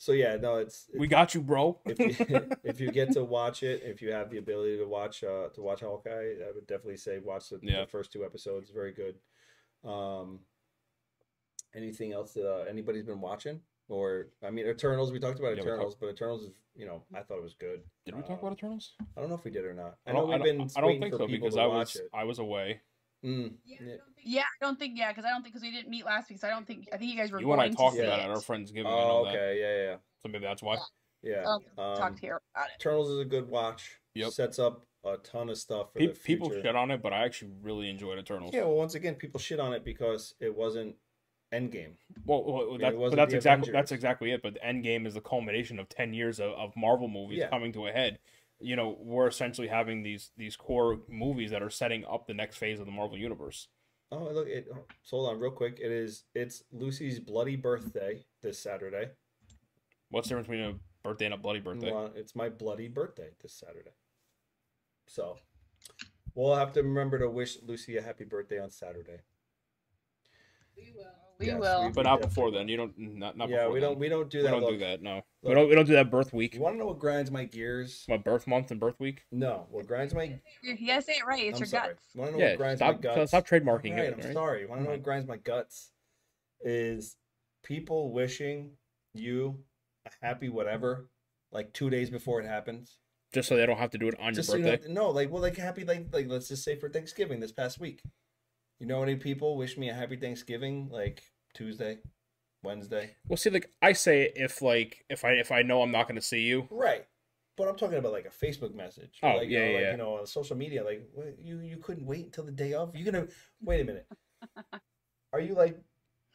[0.05, 1.79] so yeah, no, it's, we got you, bro.
[1.85, 2.15] if you
[2.63, 5.61] if you get to watch it, if you have the ability to watch uh to
[5.63, 7.81] watch Hawkeye, I would definitely say watch the, Yeah.
[7.81, 8.69] the first two episodes.
[8.69, 9.15] Very good.
[9.83, 10.41] Um,
[11.73, 13.61] anything else that uh, anybody's been watching?
[13.89, 15.11] Or I mean, Eternals.
[15.11, 17.81] We talked about Yeah, Eternals, but Eternals is you know I thought it was good.
[18.05, 18.93] Did we Uh, talk about Eternals?
[19.17, 19.97] I don't know if we did or not.
[20.05, 20.69] I, I know we've been.
[20.75, 22.09] I don't think for so people because I was it.
[22.13, 22.81] I was away.
[23.25, 23.77] Mm, yeah,
[24.23, 24.97] Yeah, I don't think.
[24.97, 26.87] Yeah, because I don't think because we didn't meet last week, so I don't think.
[26.93, 28.21] I think you guys were You and I talked about it.
[28.21, 28.85] it at our friendsgiving.
[28.85, 29.35] I Oh, know that.
[29.35, 29.59] okay.
[29.59, 30.77] Yeah, yeah, So maybe that's why.
[31.23, 31.43] yeah.
[31.45, 32.73] Oh, Um, talked here about it.
[32.79, 33.99] Eternals is a good watch.
[34.13, 34.31] Yep.
[34.31, 37.25] Sets up a ton of stuff for Pe- the people shit on it, but I
[37.25, 38.51] actually really enjoyed Eternals.
[38.53, 40.95] Yeah, well, once again, people shit on it because it wasn't
[41.53, 41.93] Endgame.
[42.25, 43.73] Well, well it that, but wasn't that's exactly Avengers.
[43.73, 44.41] that's exactly it.
[44.41, 47.49] But the Endgame is the culmination of ten years of, of Marvel movies Yeah.
[47.49, 48.19] coming to a head.
[48.59, 52.57] You know, we're essentially having these these core movies that are setting up the next
[52.57, 53.67] phase of the Marvel universe.
[54.11, 54.47] Oh, look!
[54.47, 55.79] It, oh, so hold on, real quick.
[55.81, 56.23] It is.
[56.33, 59.09] It's Lucy's bloody birthday this Saturday.
[60.09, 61.91] What's the difference between a birthday and a bloody birthday?
[61.91, 63.91] Well, it's my bloody birthday this Saturday.
[65.07, 65.37] So
[66.33, 69.19] we'll have to remember to wish Lucy a happy birthday on Saturday.
[70.77, 70.93] We
[71.39, 71.85] Yes, will.
[71.85, 72.67] we- But not before then.
[72.67, 72.93] You don't.
[72.97, 73.49] Not not.
[73.49, 73.89] yeah, before we then.
[73.91, 74.43] don't we don't do that.
[74.43, 74.51] We that.
[74.51, 74.71] don't look.
[74.79, 75.01] do that.
[75.01, 75.21] No.
[75.43, 75.69] We don't.
[75.69, 76.53] We don't do that birth week.
[76.55, 78.05] You want to know what grinds my gears?
[78.07, 79.23] My birth month and birth week.
[79.31, 80.23] No, what grinds my
[80.63, 81.43] You you gotta say it right.
[81.43, 81.87] It's I'm your sorry.
[81.89, 82.03] guts.
[82.13, 82.51] You want to know Yeah.
[82.51, 82.95] what grinds Stop.
[82.95, 83.31] my guts?
[83.31, 84.13] Stop trademarking Alright, it.
[84.19, 84.33] I'm right?
[84.33, 84.61] sorry.
[84.61, 85.91] You want to know what grinds my guts?
[86.61, 87.15] Is
[87.63, 88.71] people wishing
[89.13, 89.59] you
[90.05, 91.09] a happy whatever,
[91.51, 92.97] like two days before it happens.
[93.33, 94.87] Just so they don't have to do it on just your so you birthday.
[94.93, 97.79] know, no, like well, like happy, like like let's just say for Thanksgiving this past
[97.79, 98.01] week.
[98.85, 101.23] You know, any people wish me a happy Thanksgiving like
[101.55, 101.97] Tuesday,
[102.61, 106.07] Wednesday, Well, see, like I say, if like if I if I know I'm not
[106.07, 107.03] going to see you, right?
[107.57, 109.17] But I'm talking about like a Facebook message.
[109.23, 109.91] Oh, like, yeah, you know, yeah, like, yeah.
[109.93, 111.01] You know, on social media, like
[111.41, 112.95] you you couldn't wait until the day of.
[112.95, 113.25] You're gonna
[113.59, 114.05] wait a minute?
[115.33, 115.79] Are you like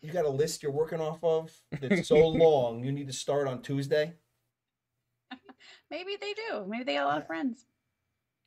[0.03, 3.47] you got a list you're working off of that's so long you need to start
[3.47, 4.15] on Tuesday?
[5.89, 6.67] Maybe they do.
[6.67, 7.67] Maybe they got a lot of friends.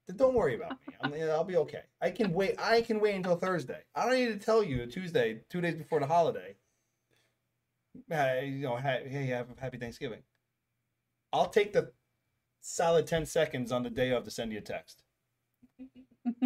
[0.07, 0.93] Then don't worry about me.
[1.01, 1.84] I'm, I'll be okay.
[2.01, 2.55] I can wait.
[2.59, 3.81] I can wait until Thursday.
[3.95, 6.55] I don't need to tell you Tuesday, two days before the holiday.
[8.09, 10.23] Hey, you know, ha- hey, have a happy Thanksgiving.
[11.31, 11.91] I'll take the
[12.61, 15.03] solid ten seconds on the day of to send you a text.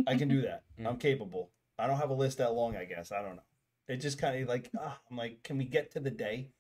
[0.06, 0.64] I can do that.
[0.86, 1.52] I'm capable.
[1.80, 2.76] I don't have a list that long.
[2.76, 3.44] I guess I don't know.
[3.88, 6.52] It just kind of like ah, I'm like, can we get to the day?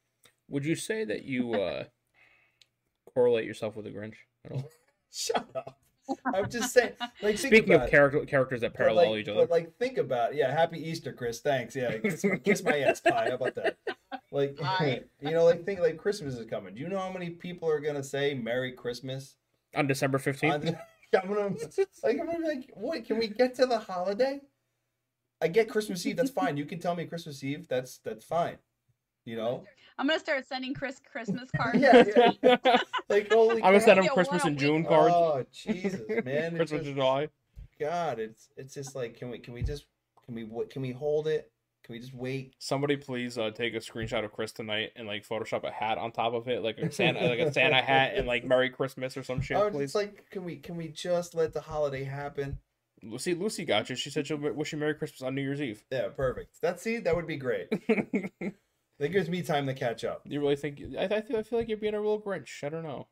[0.49, 1.83] would you say that you uh
[3.13, 4.15] correlate yourself with the Grinch?
[4.45, 4.69] at all?
[5.11, 5.79] Shut up.
[6.33, 6.93] I'm just saying.
[7.21, 10.31] Like Speaking of character characters that But, parallel like, each other, But like, think about
[10.33, 10.37] it.
[10.37, 11.39] Yeah, happy Easter, Chris.
[11.39, 11.75] Thanks.
[11.75, 13.27] Yeah, kiss, my- kiss my ass pie.
[13.29, 13.77] How about that?
[14.31, 15.03] Like, Pie.
[15.21, 16.75] you know, like think like Christmas is coming.
[16.75, 19.35] Do you know how many people are gonna say Merry Christmas?
[19.75, 20.67] on December fifteenth.
[20.67, 20.77] On-
[21.21, 21.55] I'm gonna
[22.03, 23.05] like, I'm gonna be like, what?
[23.05, 24.41] Can we get to the holiday?
[25.41, 26.17] I get Christmas Eve.
[26.17, 26.57] That's fine.
[26.57, 27.67] You can tell me Christmas Eve.
[27.69, 28.57] That's that's fine.
[29.27, 29.63] You know?
[29.99, 31.79] I'm gonna start sending Chris Christmas cards.
[31.79, 32.03] Yeah,
[32.41, 32.77] yeah.
[33.09, 34.87] Like, holy I'm gonna send him Christmas one a and June week.
[34.87, 35.13] cards.
[35.15, 36.51] Oh Jesus, man!
[36.55, 37.27] Christmas just- in July.
[37.79, 39.85] God, it's it's just like, can we can we just
[40.25, 41.51] can we what can we hold it?
[41.83, 42.53] Can we just wait?
[42.59, 46.11] Somebody please uh, take a screenshot of Chris tonight and like Photoshop a hat on
[46.11, 49.23] top of it, like a Santa, like a Santa hat, and like Merry Christmas or
[49.23, 49.83] some shit, Oh, please.
[49.85, 52.59] it's like, can we can we just let the holiday happen?
[53.03, 53.95] Lucy, Lucy got you.
[53.95, 55.83] She said she'll wish you Merry Christmas on New Year's Eve.
[55.91, 56.57] Yeah, perfect.
[56.61, 57.67] That's see, that would be great.
[58.99, 60.21] That gives me time to catch up.
[60.25, 60.81] you really think?
[60.97, 62.63] I, I feel, I feel like you're being a real Grinch.
[62.63, 63.07] I don't know.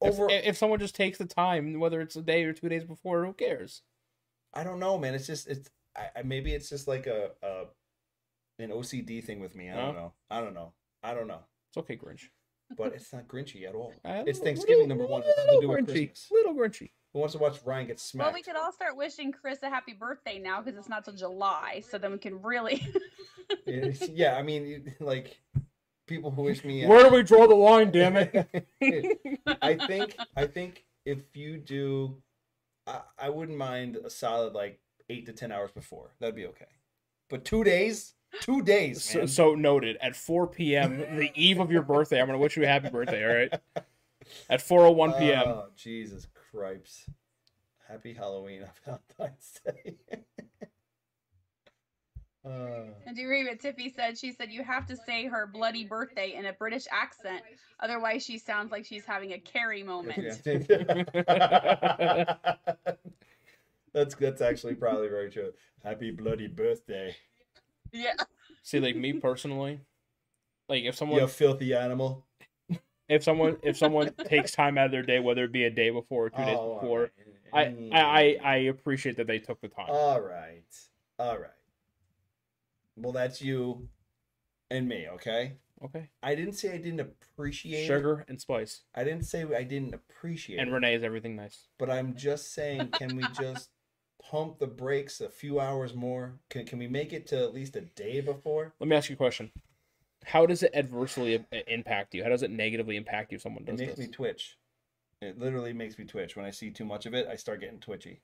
[0.00, 2.84] If, Over, if someone just takes the time, whether it's a day or two days
[2.84, 3.82] before, who cares?
[4.54, 5.14] I don't know, man.
[5.14, 7.64] It's just it's I, maybe it's just like a, a
[8.60, 9.70] an OCD thing with me.
[9.70, 10.12] I don't know.
[10.30, 10.72] I don't know.
[11.02, 11.40] I don't know.
[11.70, 12.28] It's okay, Grinch.
[12.76, 13.92] But it's not Grinchy at all.
[14.04, 15.22] It's little- Thanksgiving number one.
[15.22, 16.30] It has nothing to do Little Grinchy.
[16.30, 16.90] Little Grinchy.
[17.12, 18.26] Who wants to watch Ryan get smacked?
[18.26, 21.14] Well, we could all start wishing Chris a happy birthday now because it's not till
[21.14, 22.86] July, so then we can really.
[23.66, 25.40] Yeah, I mean, like
[26.06, 26.84] people who wish me.
[26.84, 27.90] Where do we draw the line?
[27.90, 29.40] Damn it!
[29.62, 32.16] I think I think if you do,
[32.86, 34.78] I, I wouldn't mind a solid like
[35.08, 36.10] eight to ten hours before.
[36.20, 36.66] That'd be okay.
[37.30, 39.96] But two days, two days, So, so noted.
[40.00, 43.22] At 4 p.m., the eve of your birthday, I'm gonna wish you a happy birthday.
[43.22, 43.84] All right.
[44.50, 45.42] At 4:01 p.m.
[45.46, 46.26] Oh Jesus
[46.58, 47.10] Christ!
[47.88, 48.70] Happy Halloween on
[49.16, 49.96] Valentine's Day.
[52.44, 54.18] uh, and do you read what Tiffy said?
[54.18, 57.42] She said you have to say her bloody birthday in a British accent,
[57.78, 60.18] otherwise she sounds like she's having a Carrie moment.
[63.94, 65.52] that's that's actually probably very true.
[65.84, 67.14] Happy bloody birthday,
[67.92, 68.14] Yeah.
[68.64, 69.78] See, like me personally,
[70.68, 72.26] like if someone you filthy animal.
[73.08, 75.90] If someone if someone takes time out of their day, whether it be a day
[75.90, 77.10] before or two days Oh, before,
[77.52, 77.76] all I, right.
[77.92, 79.86] I I I appreciate that they took the time.
[79.88, 80.64] All right.
[81.18, 81.50] All right.
[82.96, 83.88] Well, that's you
[84.70, 85.54] and me, okay?
[85.84, 86.08] okay.
[86.22, 87.86] I didn't say I didn't appreciate it.
[87.86, 88.82] Sugar and spice.
[88.94, 90.72] I didn't say I didn't appreciate And.
[90.72, 91.68] Renee is everything nice.
[91.78, 93.70] But I'm just saying, can we just
[94.22, 96.40] pump the brakes a few hours more?
[96.50, 98.74] Can, can we make it to at least a day before?
[98.80, 99.52] Let me ask you a question.
[100.28, 102.22] How does it adversely impact you?
[102.22, 104.06] How does it negatively impact you if someone does It makes this?
[104.08, 104.58] me twitch.
[105.22, 106.36] It literally makes me twitch.
[106.36, 108.20] When I see too much of it, I start getting twitchy.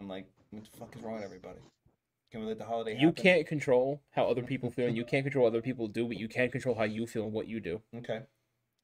[0.00, 1.58] I'm like, what the fuck is wrong with everybody?
[2.30, 3.22] Can we let the holiday You happen?
[3.22, 6.16] can't control how other people feel, and you can't control what other people do, but
[6.18, 7.80] you can control how you feel and what you do.
[7.96, 8.22] Okay.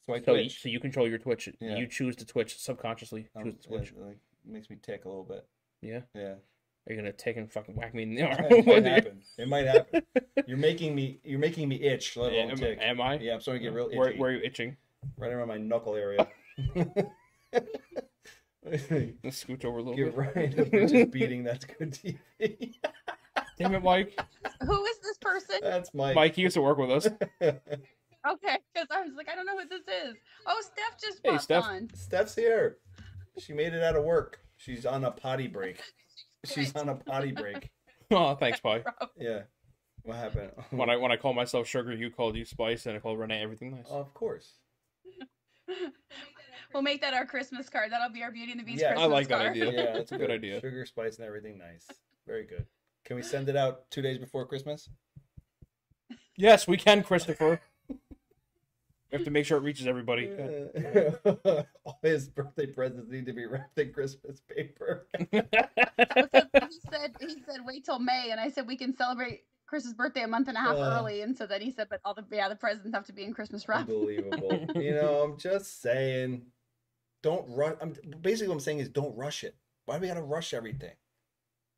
[0.07, 0.63] So I So, you, twitch.
[0.63, 1.49] so you control your Twitch.
[1.61, 1.77] Yeah.
[1.77, 3.29] You choose to Twitch subconsciously.
[3.35, 3.89] Um, Choose to Twitch.
[3.93, 5.47] it, like makes me tick a little bit.
[5.81, 6.01] Yeah.
[6.15, 6.35] Yeah.
[6.87, 8.45] Are you gonna take and fucking whack me in the arm?
[8.51, 9.23] it might happen.
[9.39, 10.03] It might happen.
[10.47, 11.19] You're making me.
[11.25, 12.17] You're making me itch.
[12.17, 12.79] Let alone am, tick.
[12.81, 13.19] am I?
[13.19, 13.99] Yeah, I'm starting to get real itchy.
[13.99, 14.77] Where, where are you itching?
[15.17, 16.29] Right around my knuckle area.
[18.65, 20.35] Let's scooch over a little Get bit.
[20.37, 21.45] right up and just beating.
[21.45, 22.75] That's good TV.
[23.59, 24.19] Damn it, Mike.
[24.63, 25.57] Who is this person?
[25.63, 26.15] That's Mike.
[26.15, 27.07] Mike, he used to work with us.
[27.07, 30.15] Okay, because I was like, I don't know what this is.
[30.47, 31.65] Oh, Steph just Hey, Steph.
[31.65, 31.91] on.
[31.95, 32.79] Steph's here.
[33.39, 34.41] She made it out of work.
[34.57, 35.79] She's on a potty break.
[36.45, 37.71] She's on a potty break.
[38.11, 38.85] Oh, thanks, Pi.
[39.19, 39.43] Yeah.
[40.03, 40.51] What happened?
[40.71, 43.43] When I when I call myself Sugar, you called you Spice, and I called Renee
[43.43, 43.87] Everything Nice.
[43.89, 44.53] of course.
[46.73, 47.91] we'll make that our Christmas card.
[47.91, 48.91] That'll be our Beauty and the Beast Yeah.
[48.91, 49.51] I Christmas like that card.
[49.53, 49.73] idea.
[49.73, 50.61] Yeah, that's a good idea.
[50.61, 51.87] Sugar, spice, and everything nice.
[52.27, 52.67] Very good.
[53.05, 54.89] Can we send it out two days before Christmas?
[56.37, 57.61] Yes, we can, Christopher.
[59.15, 60.29] We have to make sure it reaches everybody.
[61.85, 65.07] All his birthday presents need to be wrapped in Christmas paper.
[65.31, 70.23] He said he said wait till May, and I said we can celebrate Chris's birthday
[70.23, 70.99] a month and a half Uh.
[70.99, 73.23] early, and so then he said, but all the yeah the presents have to be
[73.23, 73.89] in Christmas wrap.
[73.89, 74.67] Unbelievable.
[74.75, 76.43] you know, I'm just saying,
[77.23, 77.77] don't rush.
[77.81, 79.55] I'm basically what I'm saying is don't rush it.
[79.87, 80.95] Why do we gotta rush everything?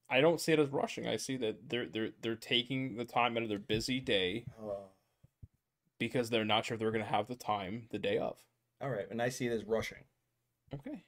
[0.08, 1.06] I don't see it as rushing.
[1.06, 4.78] I see that they're they're they're taking the time out of their busy day Oh,
[5.98, 8.36] because they're not sure if they're going to have the time the day of.
[8.80, 10.04] all right, and I see it as rushing.
[10.74, 11.04] Okay.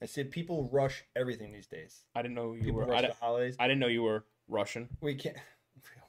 [0.00, 2.04] I said people rush everything these days.
[2.14, 2.86] I didn't know you People were.
[2.86, 3.56] rush I, the holidays.
[3.58, 4.88] I didn't know you were Russian.
[5.00, 5.36] We can't.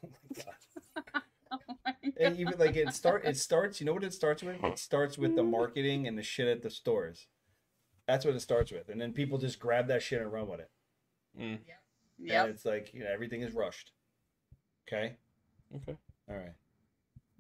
[0.04, 1.24] Oh my god.
[1.52, 2.14] Oh my god.
[2.20, 5.18] And even like it start it starts you know what it starts with it starts
[5.18, 7.28] with the marketing and the shit at the stores
[8.08, 10.60] that's what it starts with and then people just grab that shit and run with
[10.62, 10.70] it
[11.40, 11.60] Mm,
[12.18, 12.46] Yep.
[12.46, 13.92] and it's like you know everything is rushed
[14.88, 15.16] okay
[15.76, 15.98] okay.
[16.30, 16.54] all right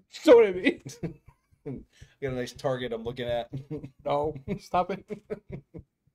[0.23, 0.81] So what I mean?
[1.65, 1.69] I
[2.21, 3.49] got a nice target i'm looking at
[4.05, 5.05] No, stop it.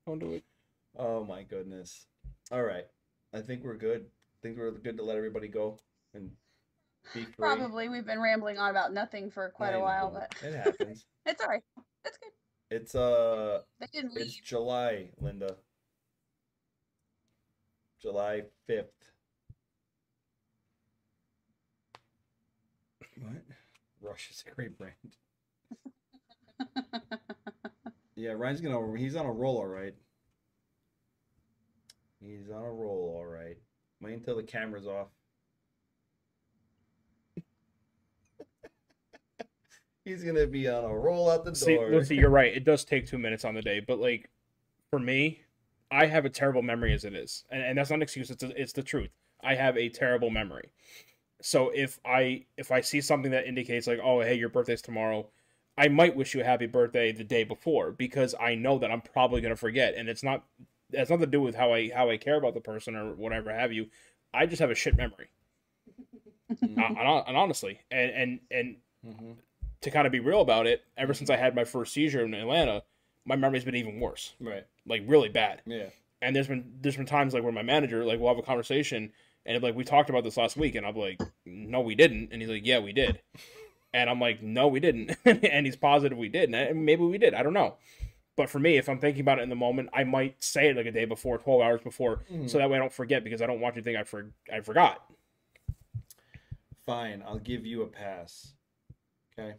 [0.05, 0.43] Don't do it.
[0.97, 2.05] oh my goodness
[2.51, 2.85] all right
[3.33, 5.79] i think we're good i think we're good to let everybody go
[6.13, 6.29] and
[7.13, 10.19] be free Probably we've been rambling on about nothing for quite I a while, know.
[10.19, 11.63] but it happens it's all right.
[12.03, 12.31] That's good.
[12.71, 14.25] it's uh They didn't leave.
[14.25, 15.55] It's July, Linda.
[18.01, 18.85] July 5th.
[23.21, 23.41] What?
[24.05, 24.93] Rush is a great brand.
[28.15, 28.97] Yeah, Ryan's gonna.
[28.97, 29.93] He's on a roll, all right.
[32.21, 33.57] He's on a roll, all right.
[34.01, 35.07] Wait until the camera's off.
[40.05, 41.91] He's gonna be on a roll out the See, door.
[41.91, 42.55] Lucy, you're right.
[42.55, 44.29] It does take two minutes on the day, but like
[44.89, 45.41] for me,
[45.91, 48.31] I have a terrible memory as it is, and, and that's not an excuse.
[48.31, 49.11] It's it's the truth.
[49.43, 50.71] I have a terrible memory.
[51.45, 55.27] So if I if I see something that indicates like, oh, hey, your birthday's tomorrow,
[55.77, 59.01] I might wish you a happy birthday the day before because I know that I'm
[59.01, 60.43] probably gonna forget, and it's not
[60.91, 63.13] it has nothing to do with how I how I care about the person or
[63.13, 63.91] whatever have you.
[64.33, 65.27] I just have a shit memory,
[66.63, 69.35] and, and honestly, and and and mhm.
[69.81, 72.33] to kind of be real about it, ever since I had my first seizure in
[72.33, 72.81] Atlanta,
[73.23, 74.65] my memory's been even worse, Right.
[74.87, 75.61] like really bad.
[75.67, 75.89] Yeah.
[76.23, 79.11] And there's been there's been times like where my manager like we'll have a conversation
[79.45, 82.41] and like we talked about this last week, and I'm like, no, we didn't, and
[82.41, 83.21] he's like, yeah, we did,
[83.93, 87.33] and I'm like, no, we didn't, and he's positive we did, and maybe we did,
[87.33, 87.75] I don't know.
[88.37, 90.75] But for me, if I'm thinking about it in the moment, I might say it
[90.75, 92.49] like a day before, 12 hours before, Mhm.
[92.49, 94.31] so that way I don't forget because I don't want you to think I for
[94.51, 95.05] I forgot.
[96.85, 98.53] Fine, I'll give you a pass.
[99.39, 99.55] Okay,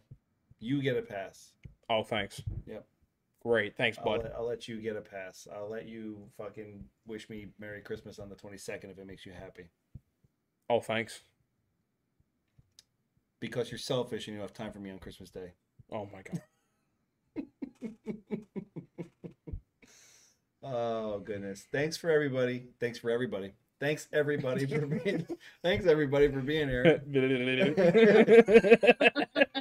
[0.59, 1.51] you get a pass.
[1.89, 2.41] Oh, thanks.
[2.65, 2.85] Yep.
[3.47, 4.23] Great, thanks, I'll bud.
[4.23, 5.47] let, I'll let you get a pass.
[5.55, 9.25] I'll let you fucking wish me Merry Christmas on the twenty second if it makes
[9.25, 9.69] you happy.
[10.69, 11.21] Oh, thanks.
[13.39, 15.53] Because you're selfish and you don't have time for me on Christmas Day.
[15.91, 16.41] Oh my god.
[20.63, 21.65] Oh goodness!
[21.71, 22.65] Thanks for everybody.
[22.81, 23.53] Thanks for everybody.
[23.79, 25.25] Thanks everybody for being.
[25.63, 27.01] thanks everybody for being here.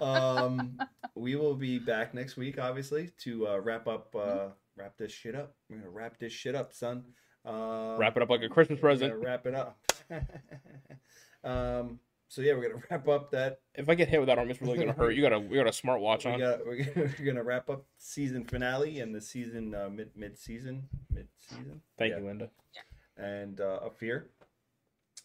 [0.00, 0.78] Um,
[1.16, 4.14] we will be back next week, obviously, to uh, wrap up.
[4.14, 5.54] Uh, wrap this shit up.
[5.68, 7.04] We're gonna wrap this shit up, son.
[7.44, 9.14] Um, Wrap it up like a Christmas present.
[9.22, 9.78] wrap it up.
[11.44, 12.00] um.
[12.28, 13.60] So yeah, we're gonna wrap up that.
[13.74, 15.12] If I get hit with that arm, it's really gonna hurt.
[15.14, 16.38] You got a you got a smart watch on.
[16.40, 16.66] got.
[16.66, 20.88] We're gonna, we're gonna wrap up season finale and the season uh, mid mid season
[21.12, 21.80] mid season.
[21.96, 22.18] Thank Yeah.
[22.18, 22.50] you, Linda.
[23.16, 24.26] and uh, a fear.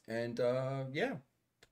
[0.07, 1.15] And uh, yeah,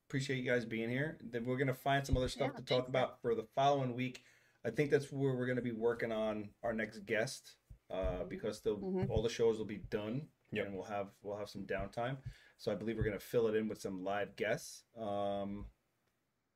[0.10, 1.20] appreciate you guys being here.
[1.22, 3.94] Then we're gonna find some other stuff Yeah, to talk thanks, about for the following
[3.94, 4.24] week.
[4.66, 7.56] I think that's where we're gonna be working on our next guest
[7.92, 9.08] uh, because the Mhm.
[9.10, 10.66] all the shows will be done Yep.
[10.66, 12.18] and we'll have we'll have some downtime.
[12.58, 14.84] So I believe we're gonna fill it in with some live guests.
[14.98, 15.68] Um,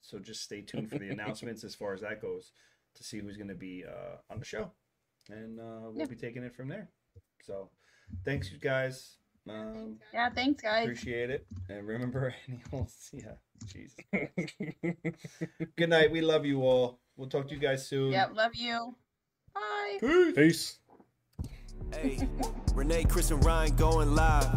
[0.02, 2.54] so just stay tuned for the announcements as far as that goes
[2.96, 4.72] to see who's gonna be uh, on the show,
[5.30, 6.06] and uh, we'll Yeah.
[6.08, 6.92] be taking it from there.
[7.44, 7.70] So
[8.26, 9.20] thanks you guys.
[9.50, 10.84] Um, Yeah, thanks guys.
[10.86, 11.46] Appreciate it.
[11.70, 13.10] And remember, animals.
[13.12, 13.34] Yeah.
[13.66, 13.98] Jesus.
[15.76, 16.12] Good night.
[16.12, 17.00] We love you all.
[17.16, 18.12] We'll talk to you guys soon.
[18.12, 18.96] Yep, love you.
[19.54, 20.32] Bye.
[20.36, 20.80] Peace.
[22.02, 22.28] Hey,
[22.74, 24.52] Renee, Chris, and Ryan going live.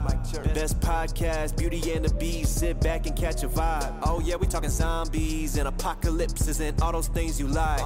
[0.55, 2.59] Best podcast, Beauty and the Beast.
[2.59, 3.99] Sit back and catch a vibe.
[4.03, 7.81] Oh yeah, we talking zombies and apocalypses and all those things you like.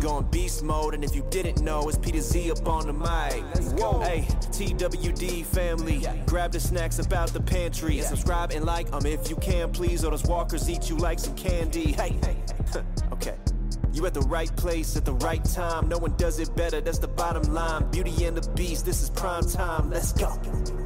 [0.00, 3.42] Going beast mode, and if you didn't know, it's Peter Z up on the mic.
[3.80, 9.06] Whoa, hey, TWD family, grab the snacks about the pantry and subscribe and like them
[9.06, 10.04] if you can, please.
[10.04, 11.92] Or those walkers eat you like some candy.
[11.92, 12.18] Hey,
[13.12, 13.34] okay.
[14.02, 15.88] You at the right place at the right time.
[15.88, 17.88] No one does it better, that's the bottom line.
[17.92, 19.90] Beauty and the Beast, this is prime time.
[19.90, 20.81] Let's go.